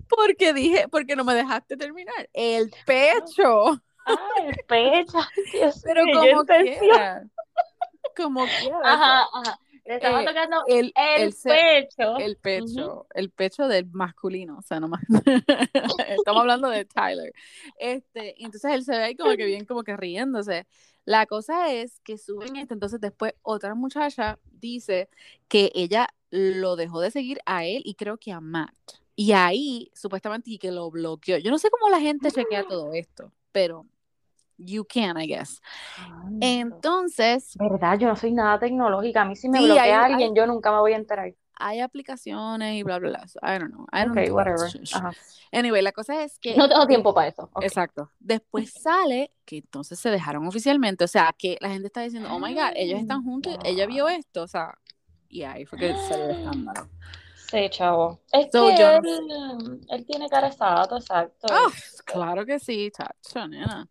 porque 0.09 0.55
dije, 0.55 0.89
porque 0.89 1.15
no 1.15 1.25
me 1.25 1.35
dejaste 1.35 1.77
terminar. 1.77 2.29
El 2.33 2.73
pecho. 2.87 3.79
Ah, 4.07 4.17
el 4.41 4.57
pecho. 4.67 5.19
Dios 5.53 5.81
Pero 5.85 6.05
como 6.13 6.45
quiera. 6.45 7.23
Como 8.17 8.45
quiera. 8.61 8.81
Ajá, 8.85 9.27
ajá. 9.33 9.59
Le 9.85 9.97
estaba 9.97 10.23
eh, 10.23 10.27
tocando 10.27 10.63
el, 10.69 10.93
el, 10.95 11.35
pecho. 11.43 12.17
el 12.19 12.37
pecho, 12.37 13.07
el 13.15 13.31
pecho 13.31 13.67
del 13.67 13.87
masculino, 13.91 14.59
o 14.59 14.63
sea, 14.63 14.79
no 14.79 14.87
más. 14.87 15.03
Estamos 16.09 16.41
hablando 16.41 16.69
de 16.69 16.85
Tyler. 16.85 17.33
Este, 17.79 18.35
entonces 18.43 18.71
él 18.73 18.85
se 18.85 18.93
ve 18.93 19.03
ahí 19.03 19.17
como 19.17 19.37
que 19.37 19.45
bien, 19.45 19.65
como 19.65 19.83
que 19.83 19.97
riéndose. 19.97 20.67
La 21.05 21.27
cosa 21.27 21.73
es 21.73 21.99
que 22.01 22.17
suben 22.17 22.55
esto, 22.57 22.75
entonces 22.75 23.01
después 23.01 23.35
otra 23.43 23.75
muchacha 23.75 24.39
dice 24.53 25.09
que 25.49 25.73
ella 25.75 26.09
lo 26.31 26.77
dejó 26.77 27.01
de 27.01 27.11
seguir 27.11 27.41
a 27.45 27.65
él 27.65 27.83
y 27.85 27.95
creo 27.95 28.19
que 28.19 28.31
a 28.31 28.41
Matt. 28.41 28.73
Y 29.17 29.33
ahí, 29.33 29.91
supuestamente, 29.95 30.51
y 30.51 30.59
que 30.59 30.71
lo 30.71 30.91
bloqueó. 30.91 31.39
Yo 31.39 31.51
no 31.51 31.59
sé 31.59 31.71
cómo 31.71 31.91
la 31.91 32.01
gente 32.01 32.31
chequea 32.31 32.65
todo 32.69 32.93
esto, 32.93 33.33
pero 33.51 33.87
you 34.65 34.85
can, 34.85 35.17
I 35.17 35.27
guess. 35.27 35.61
Santo. 35.97 36.37
Entonces, 36.41 37.57
¿Verdad? 37.59 37.99
Yo 37.99 38.09
no 38.09 38.17
soy 38.17 38.33
nada 38.33 38.59
tecnológica. 38.59 39.23
A 39.23 39.25
mí 39.25 39.37
si 39.37 39.49
me 39.49 39.59
Sí, 39.59 39.65
bloquea 39.65 40.05
hay- 40.05 40.13
alguien, 40.13 40.35
yo 40.35 40.47
nunca 40.47 40.71
me 40.73 40.79
voy 40.79 40.93
a 40.93 40.97
enterar. 40.97 41.35
hay 41.55 41.81
aplicaciones 41.81 42.75
y 42.75 42.83
bla, 42.83 42.99
bla, 42.99 43.11
bla. 43.11 43.29
So, 43.29 43.39
I 43.43 43.59
don't 43.59 43.73
know. 43.73 43.87
I 43.93 44.05
don't 44.05 44.19
Ok, 44.19 44.27
do 44.27 44.35
whatever. 44.35 44.69
Ajá. 44.93 45.13
Anyway, 45.53 45.81
la 45.83 45.93
cosa 45.93 46.23
es 46.25 46.39
que 46.41 46.57
No 46.57 46.69
tengo 46.69 46.87
tiempo 46.87 47.15
para 47.15 47.29
eso. 47.29 47.49
Ok. 47.53 47.63
Exacto. 47.63 48.11
Después 48.19 48.73
sale 48.73 49.31
que 49.45 49.59
entonces 49.59 49.99
se 50.01 50.11
dejaron 50.11 50.47
oficialmente. 50.47 51.05
O 51.05 51.09
sea, 51.09 51.33
que 51.39 51.59
la 51.61 51.69
gente 51.69 51.87
está 51.87 52.01
diciendo, 52.01 52.31
oh 52.33 52.41
my 52.41 52.53
God, 52.55 52.73
ellos 52.75 52.99
están 53.01 53.23
juntos. 53.25 53.57
Ella 53.65 53.87
vio 53.87 54.09
esto. 54.09 54.43
O 54.43 54.49
sea, 54.49 54.77
y 55.29 55.43
ahí 55.45 55.65
fue 55.65 55.79
que 55.79 55.95
salió 55.95 56.25
el 56.25 56.31
escándalo. 56.37 56.89
Sí, 57.37 57.69
chavo. 57.71 58.19
Es 58.33 58.49
So, 58.51 58.69
que 58.71 58.79
yo 58.79 58.89
él, 58.89 59.81
él 59.91 60.07
tiene 60.07 60.29
cara 60.29 60.49
de 60.49 60.55
exacto. 60.97 61.47
Ah, 61.51 61.69
claro 62.07 62.47
que 62.47 62.59
sí, 62.59 62.91
chacho, 62.91 63.47
nena. 63.47 63.89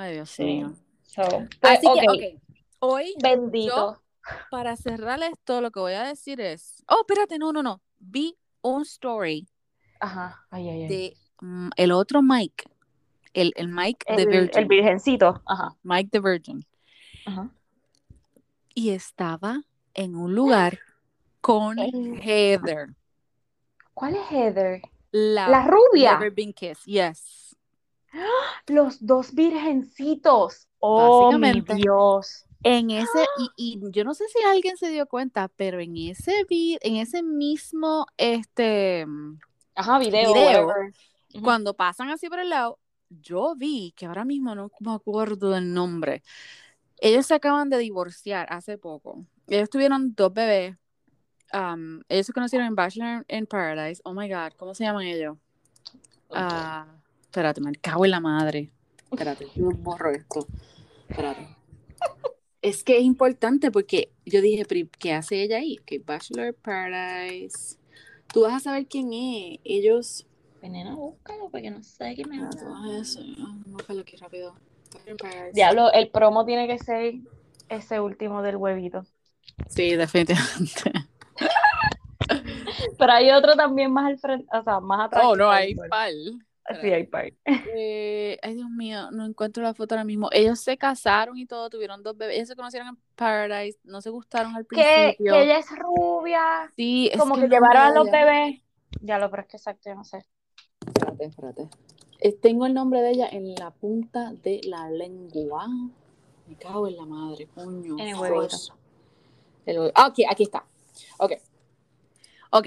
Ay, 0.00 0.14
Dios 0.14 0.30
Sí. 0.30 0.44
mío. 0.44 0.74
So, 1.02 1.22
pues, 1.60 1.78
Así 1.78 1.86
que. 2.18 2.38
Hoy, 2.78 3.14
Bendito. 3.20 4.00
para 4.50 4.76
cerrar 4.76 5.20
esto, 5.24 5.60
lo 5.60 5.72
que 5.72 5.80
voy 5.80 5.94
a 5.94 6.04
decir 6.04 6.40
es. 6.40 6.84
Oh, 6.86 7.00
espérate, 7.00 7.36
no, 7.38 7.52
no, 7.52 7.62
no. 7.64 7.80
Vi 7.98 8.36
un 8.62 8.82
story 8.82 9.48
Ajá. 9.98 10.44
Ay, 10.50 10.68
ay, 10.68 10.82
ay. 10.82 10.88
de 10.88 11.16
mm, 11.40 11.70
el 11.76 11.90
otro 11.92 12.22
Mike. 12.22 12.64
El, 13.34 13.52
el 13.56 13.66
Mike 13.68 14.04
the 14.06 14.22
el, 14.22 14.28
Virgin. 14.28 14.58
el 14.62 14.66
virgencito. 14.68 15.42
Ajá. 15.46 15.76
Mike 15.82 16.10
the 16.12 16.20
Virgin. 16.20 16.64
Ajá. 17.26 17.50
Y 18.74 18.90
estaba 18.90 19.62
en 19.94 20.14
un 20.14 20.34
lugar 20.34 20.78
con 21.40 21.78
El- 21.80 22.20
Heather. 22.22 22.94
¿Cuál 23.94 24.14
es 24.14 24.30
Heather? 24.30 24.82
La, 25.10 25.48
La 25.48 25.66
rubia. 25.66 26.12
Never 26.12 26.30
Been 26.30 26.52
Kissed. 26.52 26.84
Yes. 26.86 27.47
Los 28.66 29.04
dos 29.04 29.34
virgencitos. 29.34 30.68
Oh, 30.80 31.32
mi. 31.38 31.60
Dios. 31.60 32.44
En 32.62 32.90
ese, 32.90 33.24
y, 33.56 33.78
y 33.78 33.90
yo 33.92 34.04
no 34.04 34.14
sé 34.14 34.24
si 34.28 34.42
alguien 34.44 34.76
se 34.76 34.90
dio 34.90 35.06
cuenta, 35.06 35.48
pero 35.48 35.80
en 35.80 35.96
ese 35.96 36.44
vi- 36.48 36.78
en 36.82 36.96
ese 36.96 37.22
mismo, 37.22 38.06
este, 38.16 39.06
Ajá, 39.74 39.98
video. 39.98 40.68
Cuando 41.42 41.74
pasan 41.74 42.10
así 42.10 42.28
por 42.28 42.40
el 42.40 42.50
lado, 42.50 42.78
yo 43.10 43.54
vi 43.56 43.92
que 43.96 44.06
ahora 44.06 44.24
mismo 44.24 44.54
no 44.54 44.70
me 44.80 44.92
acuerdo 44.92 45.50
del 45.50 45.72
nombre. 45.72 46.22
Ellos 47.00 47.26
se 47.26 47.34
acaban 47.34 47.70
de 47.70 47.78
divorciar 47.78 48.52
hace 48.52 48.76
poco. 48.76 49.24
Ellos 49.46 49.70
tuvieron 49.70 50.14
dos 50.14 50.32
bebés. 50.32 50.76
Um, 51.52 52.02
ellos 52.08 52.26
se 52.26 52.32
conocieron 52.32 52.66
en 52.66 52.74
Bachelor 52.74 53.24
in 53.28 53.46
Paradise. 53.46 54.02
Oh 54.04 54.12
my 54.12 54.28
God, 54.28 54.52
¿cómo 54.56 54.74
se 54.74 54.84
llaman 54.84 55.06
ellos? 55.06 55.38
Ah, 56.30 56.86
espérate, 57.28 57.60
me 57.60 57.72
cago 57.72 58.04
en 58.04 58.10
la 58.10 58.20
madre. 58.20 58.70
Espérate, 59.10 59.46
yo 59.54 59.68
borro 59.70 60.10
esto. 60.10 60.46
Espérate. 61.08 61.56
Es 62.60 62.82
que 62.82 62.98
es 62.98 63.04
importante 63.04 63.70
porque 63.70 64.10
yo 64.26 64.40
dije, 64.40 64.64
"Pero, 64.66 64.88
¿qué 64.98 65.12
hace 65.12 65.42
ella 65.42 65.58
ahí? 65.58 65.76
Que 65.86 65.98
Bachelor 66.00 66.54
Paradise. 66.54 67.78
Tú 68.32 68.42
vas 68.42 68.54
a 68.54 68.60
saber 68.60 68.86
quién 68.86 69.12
es. 69.12 69.58
Ellos. 69.64 70.26
Veneno, 70.60 70.96
búscalo 70.96 71.48
porque 71.50 71.70
no 71.70 71.82
sé 71.82 72.14
qué 72.16 72.24
me 72.24 72.42
Ah, 72.42 72.50
tú 72.50 72.68
vas 72.68 72.84
a 72.90 72.98
eso. 72.98 73.20
Buscarlo 73.66 74.02
aquí 74.02 74.16
rápido. 74.16 74.54
Bachelor 74.92 75.16
Paradise. 75.18 75.52
Diablo, 75.54 75.92
el 75.92 76.10
promo 76.10 76.44
tiene 76.44 76.66
que 76.66 76.78
ser 76.78 77.14
ese 77.68 78.00
último 78.00 78.42
del 78.42 78.56
huevito. 78.56 79.06
Sí, 79.68 79.94
definitivamente. 79.94 80.92
Pero 82.98 83.12
hay 83.12 83.30
otro 83.30 83.54
también 83.54 83.92
más 83.92 84.06
al 84.06 84.18
frente, 84.18 84.46
o 84.52 84.62
sea, 84.62 84.80
más 84.80 85.06
atrás. 85.06 85.24
Oh, 85.24 85.36
no, 85.36 85.50
hay 85.50 85.74
pal. 85.74 86.44
Sí, 86.80 86.92
hay 86.92 87.04
par. 87.06 87.32
Eh, 87.46 88.38
ay, 88.42 88.54
Dios 88.54 88.68
mío, 88.70 89.10
no 89.10 89.24
encuentro 89.24 89.62
la 89.62 89.74
foto 89.74 89.94
ahora 89.94 90.04
mismo. 90.04 90.28
Ellos 90.32 90.60
se 90.60 90.76
casaron 90.76 91.36
y 91.38 91.46
todo, 91.46 91.70
tuvieron 91.70 92.02
dos 92.02 92.16
bebés. 92.16 92.36
Ellos 92.36 92.48
se 92.48 92.56
conocieron 92.56 92.88
en 92.88 92.98
Paradise, 93.14 93.78
no 93.84 94.00
se 94.02 94.10
gustaron 94.10 94.54
al 94.54 94.64
principio. 94.66 95.34
que 95.34 95.42
ella 95.42 95.58
es 95.58 95.66
rubia, 95.78 96.70
Sí, 96.76 97.08
es 97.12 97.18
como 97.18 97.34
que 97.36 97.48
llevaron 97.48 97.82
a 97.82 97.92
los 97.92 98.10
bebés. 98.10 98.60
Ya 99.00 99.18
lo, 99.18 99.30
pero 99.30 99.42
es 99.42 99.48
que 99.48 99.56
exacto, 99.56 99.88
yo 99.90 99.94
no 99.96 100.04
sé. 100.04 100.24
Espérate, 100.86 101.24
espérate. 101.24 101.68
Eh, 102.20 102.32
tengo 102.32 102.66
el 102.66 102.74
nombre 102.74 103.00
de 103.00 103.10
ella 103.10 103.28
en 103.30 103.54
la 103.54 103.70
punta 103.70 104.32
de 104.42 104.60
la 104.64 104.90
lengua. 104.90 105.66
Me 106.46 106.56
cago 106.56 106.88
en 106.88 106.96
la 106.96 107.04
madre, 107.04 107.46
coño. 107.54 107.96
En 107.98 108.08
el 108.08 108.14
huevito. 108.16 108.56
El 109.66 109.76
hue- 109.78 109.92
ah, 109.94 110.06
ok, 110.08 110.18
aquí 110.28 110.42
está. 110.44 110.64
Ok. 111.18 111.32
Ok. 112.50 112.66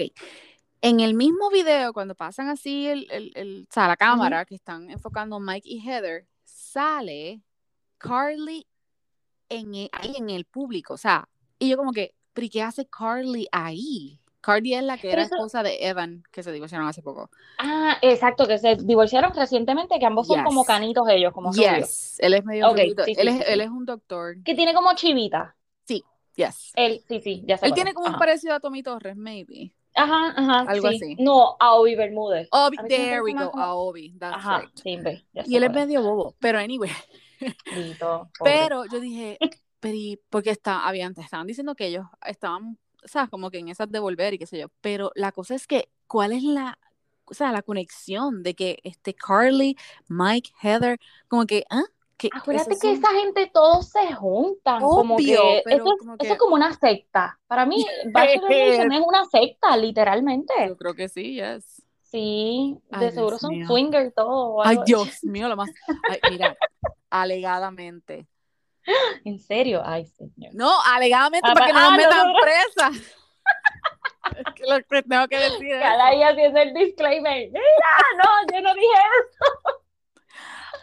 En 0.84 0.98
el 1.00 1.14
mismo 1.14 1.48
video, 1.50 1.92
cuando 1.92 2.14
pasan 2.16 2.48
así 2.48 2.86
el, 2.88 3.06
el, 3.10 3.30
el- 3.36 3.66
o 3.70 3.72
sea, 3.72 3.86
la 3.88 3.96
cámara, 3.96 4.44
que 4.44 4.56
están 4.56 4.90
enfocando 4.90 5.38
Mike 5.38 5.68
y 5.68 5.78
Heather, 5.80 6.26
sale 6.44 7.40
Carly 7.98 8.66
en 9.48 9.74
e- 9.76 9.90
ahí 9.92 10.14
en 10.16 10.28
el 10.30 10.44
público. 10.44 10.94
O 10.94 10.98
sea, 10.98 11.28
y 11.58 11.68
yo 11.70 11.76
como 11.76 11.92
que, 11.92 12.14
¿pero 12.32 12.48
qué 12.50 12.62
hace 12.62 12.86
Carly 12.86 13.46
ahí? 13.52 14.18
Carly 14.40 14.74
es 14.74 14.82
la 14.82 14.96
que 14.96 15.02
Pero 15.02 15.12
era 15.12 15.22
eso- 15.22 15.36
esposa 15.36 15.62
de 15.62 15.86
Evan, 15.86 16.24
que 16.32 16.42
se 16.42 16.50
divorciaron 16.50 16.88
hace 16.88 17.00
poco. 17.00 17.30
Ah, 17.58 17.96
exacto, 18.02 18.48
que 18.48 18.58
se 18.58 18.74
divorciaron 18.74 19.32
recientemente, 19.34 20.00
que 20.00 20.06
ambos 20.06 20.26
son 20.26 20.42
como 20.42 20.64
canitos 20.64 21.08
ellos, 21.08 21.32
como 21.32 21.52
rubios. 21.52 21.76
Yes, 21.76 22.16
él 22.18 22.34
es 22.34 22.44
medio 22.44 22.68
Ok, 22.68 22.78
rubito. 22.78 23.04
sí, 23.04 23.14
sí, 23.14 23.20
él, 23.20 23.28
sí, 23.28 23.34
es, 23.38 23.46
sí. 23.46 23.52
él 23.52 23.60
es 23.60 23.68
un 23.70 23.84
doctor. 23.86 24.42
Que 24.42 24.56
tiene 24.56 24.74
como 24.74 24.92
chivita. 24.94 25.54
Yes. 26.34 26.72
Él, 26.76 27.04
sí, 27.06 27.20
sí, 27.20 27.44
ya. 27.46 27.56
Él 27.56 27.74
tiene 27.74 27.92
como 27.92 28.06
un 28.08 28.18
parecido 28.18 28.54
a 28.54 28.60
Tommy 28.60 28.82
Torres, 28.82 29.14
maybe. 29.16 29.74
Ajá, 29.94 30.32
ajá, 30.36 30.60
algo 30.70 30.88
sí. 30.88 30.96
así. 30.96 31.16
No, 31.18 31.56
a 31.60 31.74
Obi 31.74 31.94
Bermúdez. 31.94 32.48
Obi, 32.50 32.76
there 32.88 33.22
we 33.22 33.32
go, 33.32 33.50
como- 33.50 33.62
a 33.62 33.74
Obi, 33.74 34.14
that's 34.18 34.36
Ajá, 34.36 34.60
right. 34.60 34.70
sí, 34.82 34.96
ve, 34.96 35.24
Y 35.44 35.56
él 35.56 35.64
es 35.64 35.72
medio 35.72 36.02
bobo, 36.02 36.34
pero 36.38 36.58
anyway. 36.58 36.90
Lito. 37.74 38.30
Pero 38.42 38.84
yo 38.86 39.00
dije, 39.00 39.38
pero 39.80 39.98
porque 40.30 40.50
está, 40.50 40.86
habían, 40.86 41.14
estaban 41.18 41.46
diciendo 41.46 41.74
que 41.74 41.86
ellos 41.86 42.06
estaban, 42.24 42.78
o 43.04 43.08
sea, 43.08 43.26
como 43.26 43.50
que 43.50 43.58
en 43.58 43.68
esas 43.68 43.90
de 43.90 43.98
volver 43.98 44.34
y 44.34 44.38
qué 44.38 44.46
sé 44.46 44.58
yo. 44.58 44.68
Pero 44.80 45.10
la 45.14 45.32
cosa 45.32 45.54
es 45.54 45.66
que, 45.66 45.88
¿cuál 46.06 46.32
es 46.32 46.42
la, 46.42 46.78
o 47.24 47.34
sea, 47.34 47.52
la 47.52 47.62
conexión 47.62 48.42
de 48.42 48.54
que 48.54 48.78
este 48.84 49.14
Carly, 49.14 49.76
Mike, 50.08 50.52
Heather, 50.62 50.98
como 51.28 51.46
que, 51.46 51.64
¿ah? 51.70 51.84
Que 52.22 52.38
Acuérdate 52.38 52.70
que 52.70 52.76
son- 52.76 52.90
esa 52.92 53.08
gente 53.12 53.50
todos 53.52 53.88
se 53.88 54.12
juntan, 54.14 54.80
como 54.80 55.16
que 55.16 55.62
pero 55.64 55.76
eso, 55.84 55.96
como 55.98 56.12
eso 56.14 56.18
que- 56.18 56.28
es 56.28 56.38
como 56.38 56.54
una 56.54 56.72
secta. 56.74 57.38
Para 57.48 57.66
mí, 57.66 57.84
Bachelor 58.12 58.50
Nation 58.50 58.92
es 58.92 59.00
una 59.04 59.24
secta, 59.24 59.76
literalmente. 59.76 60.52
Yo 60.68 60.76
creo 60.76 60.94
que 60.94 61.08
sí, 61.08 61.34
yes. 61.34 61.82
Sí, 62.02 62.78
Ay, 62.90 63.06
de 63.06 63.10
seguro 63.12 63.30
Dios 63.30 63.40
son 63.40 63.50
mío. 63.52 63.66
swinger 63.66 64.12
todo. 64.12 64.54
o 64.56 64.62
Ay. 64.64 64.78
Dios 64.84 65.24
mío, 65.24 65.48
lo 65.48 65.56
más. 65.56 65.70
Ay, 66.10 66.20
mira, 66.30 66.56
alegadamente. 67.10 68.26
En 69.24 69.38
serio, 69.38 69.80
ay, 69.84 70.06
señor. 70.06 70.52
No, 70.54 70.70
alegadamente 70.86 71.48
Ah, 71.48 71.54
para 71.54 71.66
que 71.66 71.72
no 71.72 71.78
ah, 71.78 71.82
nos 71.88 71.96
metan 71.96 72.28
nosotros- 72.28 72.42
presa. 72.42 72.90
es 74.38 74.54
que 74.54 74.62
lo 74.68 74.76
que 74.82 75.02
tengo 75.02 75.28
que 75.28 75.38
decir 75.38 75.78
Cada 75.80 76.06
ahí 76.06 76.22
haciendo 76.22 76.60
el 76.60 76.74
disclaimer. 76.74 77.48
Mira, 77.50 77.62
no, 78.18 78.52
yo 78.54 78.60
no 78.60 78.74
dije 78.74 78.86
eso. 78.86 79.81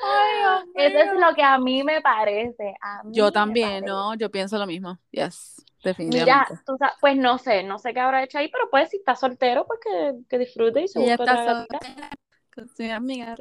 Ay, 0.01 0.69
Eso 0.75 0.97
es 0.99 1.19
lo 1.19 1.35
que 1.35 1.43
a 1.43 1.57
mí 1.59 1.83
me 1.83 2.01
parece. 2.01 2.73
A 2.81 3.03
mí 3.03 3.15
Yo 3.15 3.31
también, 3.31 3.69
parece. 3.69 3.87
no, 3.87 4.13
yo 4.15 4.29
pienso 4.31 4.57
lo 4.57 4.65
mismo. 4.67 4.97
Yes, 5.11 5.63
Mira, 5.97 6.47
definitivamente. 6.47 6.63
tú 6.65 6.77
pues 7.01 7.17
no 7.17 7.37
sé, 7.37 7.63
no 7.63 7.77
sé 7.77 7.93
qué 7.93 7.99
habrá 7.99 8.23
hecho 8.23 8.37
ahí, 8.39 8.49
pero 8.49 8.69
pues 8.69 8.89
si 8.89 8.97
está 8.97 9.15
soltero, 9.15 9.65
pues 9.67 9.79
que, 9.83 10.13
que 10.29 10.37
disfrute 10.39 10.81
y 10.81 10.87
se 10.87 10.99
Ella 10.99 11.17
busque 11.17 11.23
está 11.31 11.45
soltera 11.59 12.09
con 12.53 12.69
su 12.69 12.83
amiga. 12.91 13.35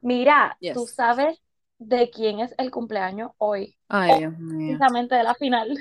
Mira, 0.00 0.56
Yes. 0.60 0.74
tú 0.74 0.86
sabes 0.86 1.40
de 1.78 2.10
quién 2.10 2.40
es 2.40 2.54
el 2.58 2.70
cumpleaños 2.70 3.32
hoy, 3.38 3.76
Ay, 3.88 4.18
Dios 4.20 4.38
mío. 4.38 4.76
precisamente 4.78 5.14
de 5.14 5.22
la 5.24 5.34
final. 5.34 5.74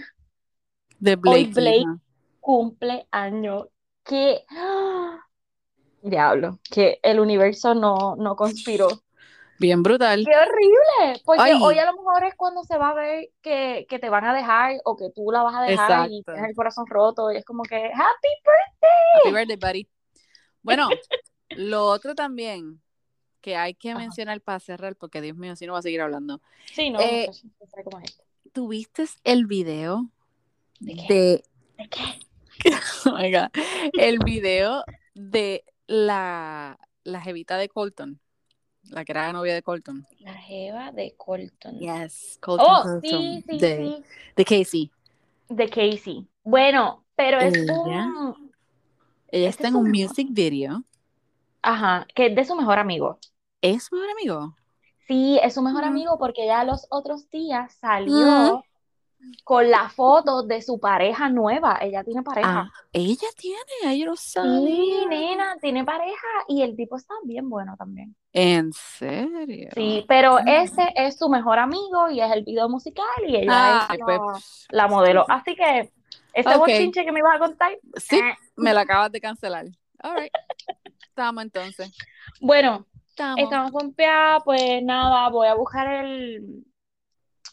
De 1.00 1.16
Blake. 1.16 1.54
Blake. 1.54 1.80
hija. 1.82 2.00
Cumpleaños. 2.40 3.68
Que, 4.04 4.46
¡ah! 4.50 5.20
diablo, 6.02 6.60
que 6.72 7.00
el 7.04 7.20
universo 7.20 7.76
no, 7.76 8.16
no 8.18 8.36
conspiró. 8.36 8.88
Bien 9.62 9.84
brutal. 9.84 10.26
¡Qué 10.26 10.36
horrible! 10.36 11.22
Porque 11.24 11.52
Ay. 11.52 11.60
hoy 11.62 11.78
a 11.78 11.86
lo 11.86 11.94
mejor 11.94 12.24
es 12.24 12.34
cuando 12.34 12.64
se 12.64 12.80
va 12.80 12.90
a 12.90 12.94
ver 12.96 13.30
que, 13.44 13.86
que 13.88 14.00
te 14.00 14.10
van 14.10 14.26
a 14.26 14.34
dejar 14.34 14.82
o 14.86 14.98
que 14.98 15.12
tú 15.12 15.32
la 15.32 15.44
vas 15.44 15.54
a 15.56 15.62
dejar 15.62 16.10
y 16.10 16.24
tienes 16.24 16.50
el 16.50 16.56
corazón 16.56 16.88
roto 16.88 17.32
y 17.32 17.38
es 17.38 17.46
como 17.46 17.62
que 17.62 17.76
¡Happy 17.76 18.28
Happy 19.14 19.32
birthday, 19.32 19.58
buddy. 19.58 19.88
Bueno, 20.64 20.90
lo 21.52 21.86
otro 21.86 22.16
también. 22.16 22.82
que 23.40 23.56
hay 23.56 23.76
que 23.76 23.92
Ajá. 23.92 24.00
mencionar 24.00 24.42
para 24.42 24.60
cerrar, 24.60 24.96
porque 24.96 25.22
Dios 25.22 25.38
mío, 25.38 25.56
si 25.56 25.68
no 25.68 25.74
va 25.74 25.80
a 25.80 25.84
seguir 25.84 26.02
hablando. 26.02 26.42
Sí, 26.74 26.90
no, 26.90 27.00
Eh, 27.00 27.28
no. 27.28 28.02
¿Tuviste 28.54 29.06
el 29.24 29.46
video 29.46 30.10
¿De 30.80 30.96
qué? 30.96 31.06
de, 31.08 31.44
¿De 31.78 31.88
qué? 31.90 32.02
oh 33.06 33.16
my 33.16 33.32
God, 33.32 33.50
el 34.00 34.18
video 34.26 34.84
de 35.14 35.66
la, 35.86 36.80
la 37.04 37.22
jevita 37.22 37.58
de 37.58 37.70
Colton? 37.70 38.20
La 38.92 39.04
que 39.06 39.12
era 39.14 39.26
la 39.28 39.34
novia 39.34 39.56
de 39.56 39.64
Colton. 39.64 40.08
La 40.20 40.34
jeva 40.36 40.92
de 40.92 41.16
Colton. 41.18 41.80
Yes, 41.80 42.38
Colton. 42.40 42.66
Oh, 42.70 42.84
Colton, 42.84 43.02
sí, 43.02 43.44
sí, 43.48 43.58
de, 43.60 43.76
sí. 43.78 44.06
de 44.36 44.46
Casey. 44.46 44.92
De 45.50 45.70
Casey. 45.70 46.28
Bueno, 46.44 47.06
pero 47.16 47.40
es 47.40 47.54
Ella. 47.56 47.76
un... 47.86 48.52
Ella 49.32 49.50
está 49.50 49.68
es 49.68 49.70
en 49.70 49.76
un 49.76 49.90
mejor. 49.92 50.10
music 50.10 50.28
video. 50.32 50.84
Ajá, 51.64 52.06
que 52.16 52.28
es 52.28 52.36
de 52.36 52.46
su 52.46 52.56
mejor 52.56 52.78
amigo. 52.80 53.20
¿Es 53.62 53.86
su 53.86 53.96
mejor 53.96 54.12
amigo? 54.12 54.56
Sí, 55.08 55.40
es 55.44 55.54
su 55.56 55.62
mejor 55.62 55.84
Ujú. 55.84 55.92
amigo 55.92 56.18
porque 56.18 56.46
ya 56.46 56.64
los 56.64 56.88
otros 56.90 57.30
días 57.30 57.74
salió 57.76 58.64
con 59.44 59.70
la 59.70 59.90
foto 59.90 60.44
de 60.44 60.62
su 60.62 60.80
pareja 60.80 61.30
nueva. 61.30 61.78
Ella 61.82 62.04
tiene 62.04 62.24
pareja. 62.24 62.60
Ah, 62.62 62.72
ella 62.92 63.28
tiene, 63.38 63.98
yo 64.00 64.16
Sí, 64.16 64.32
sabía. 64.32 65.08
nena, 65.08 65.58
tiene 65.62 65.84
pareja 65.86 66.28
y 66.48 66.62
el 66.62 66.76
tipo 66.76 66.96
está 66.98 67.14
bien 67.24 67.50
bueno 67.50 67.76
también. 67.78 68.16
¿En 68.34 68.72
serio? 68.74 69.70
Sí, 69.74 70.06
pero 70.08 70.38
Ah. 70.38 70.44
ese 70.46 70.92
es 70.96 71.18
su 71.18 71.30
mejor 71.30 71.60
amigo 71.60 72.10
y 72.10 72.22
es 72.22 72.32
el 72.32 72.44
video 72.44 72.70
musical 72.70 73.06
y 73.28 73.36
ella 73.38 73.88
es 73.92 74.00
pues, 74.04 74.20
la, 74.70 74.84
la 74.84 74.88
modelo. 74.88 75.26
Así 75.30 75.56
que 75.56 75.92
ese 76.34 76.50
Ok. 76.50 76.58
bochinche 76.60 77.04
que 77.04 77.12
me 77.12 77.20
ibas 77.20 77.36
a 77.36 77.40
contar. 77.40 77.72
Sí, 77.98 78.18
eh. 78.18 78.36
me 78.56 78.74
la 78.74 78.82
acabas 78.82 79.12
de 79.12 79.20
cancelar. 79.22 79.66
All 80.04 80.16
right. 80.16 80.32
Estamos 81.08 81.44
entonces. 81.44 81.92
Bueno, 82.40 82.86
Estamos. 83.10 83.40
estamos 83.44 83.72
pompeadas, 83.72 84.42
pues 84.46 84.82
nada, 84.82 85.30
voy 85.30 85.48
a 85.48 85.54
buscar 85.56 85.88
el, 86.06 86.64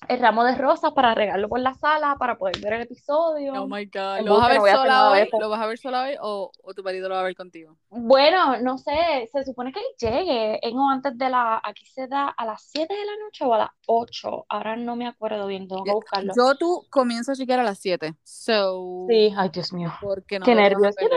el 0.07 0.21
ramo 0.21 0.45
de 0.45 0.55
rosas 0.55 0.93
para 0.93 1.15
regarlo 1.15 1.49
por 1.49 1.61
la 1.61 1.75
sala 1.75 2.17
para 2.19 2.39
poder 2.39 2.59
ver 2.61 2.75
el 2.75 2.83
episodio. 2.83 3.53
Oh 3.55 3.67
my 3.67 3.85
God. 3.87 4.21
¿Lo 4.25 4.37
vas 4.39 4.45
a 4.45 4.49
ver 4.49 4.59
no 4.59 4.67
sola 4.79 5.11
hoy? 5.11 5.29
¿Lo 5.41 5.49
vas 5.49 5.61
a 5.61 5.67
ver 5.67 5.79
sola 5.79 6.03
hoy 6.03 6.15
o, 6.21 6.53
o 6.63 6.75
tu 6.75 6.83
marido 6.83 7.09
lo 7.09 7.15
va 7.17 7.21
a 7.23 7.25
ver 7.25 7.35
contigo? 7.35 7.77
Bueno, 7.91 8.59
no 8.61 8.79
sé, 8.79 9.29
se 9.33 9.45
supone 9.45 9.73
que 9.73 9.81
él 9.81 9.87
llegue 9.99 10.67
en 10.67 10.79
o 10.79 10.89
antes 10.91 11.17
de 11.19 11.29
la, 11.29 11.61
aquí 11.63 11.85
se 11.87 12.07
da 12.07 12.29
a 12.29 12.45
las 12.47 12.63
7 12.71 12.95
de 12.95 13.05
la 13.05 13.17
noche 13.25 13.45
o 13.45 13.55
a 13.55 13.59
las 13.59 13.71
8, 13.87 14.47
ahora 14.49 14.77
no 14.77 14.95
me 14.97 15.07
acuerdo 15.07 15.47
bien, 15.47 15.67
tengo 15.67 15.83
que 15.85 15.93
buscarlo. 15.93 16.33
Yo 16.37 16.55
tú 16.55 16.87
comienzo 16.91 17.33
a 17.33 17.35
chequear 17.35 17.61
a 17.61 17.65
las 17.65 17.79
7. 17.79 18.15
So, 18.23 19.07
Sí, 19.09 19.35
ay 19.37 19.49
Dios 19.53 19.73
mío. 19.73 19.93
porque 20.01 20.39
no 20.39 20.45
Qué 20.45 20.55
nervios, 20.55 20.95
qué. 20.97 21.09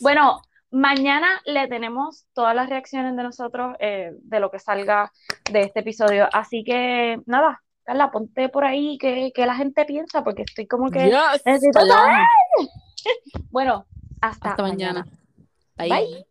Bueno, 0.00 0.40
mañana 0.70 1.40
le 1.44 1.68
tenemos 1.68 2.26
todas 2.32 2.54
las 2.54 2.68
reacciones 2.68 3.16
de 3.16 3.22
nosotros 3.22 3.76
eh, 3.80 4.12
de 4.22 4.40
lo 4.40 4.50
que 4.50 4.58
salga 4.58 5.12
de 5.50 5.62
este 5.62 5.80
episodio, 5.80 6.28
así 6.32 6.64
que 6.64 7.20
nada, 7.26 7.62
Carla, 7.90 8.12
ponte 8.12 8.48
por 8.48 8.62
ahí 8.62 8.96
que, 8.98 9.32
que 9.34 9.44
la 9.46 9.56
gente 9.56 9.84
piensa, 9.84 10.22
porque 10.22 10.42
estoy 10.42 10.68
como 10.68 10.92
que, 10.92 11.06
Yes, 11.06 11.42
necesito 11.44 11.84
saber. 11.84 12.24
bueno, 13.50 13.84
hasta, 14.20 14.50
Hasta 14.50 14.62
mañana. 14.62 15.04
Bye. 15.76 16.24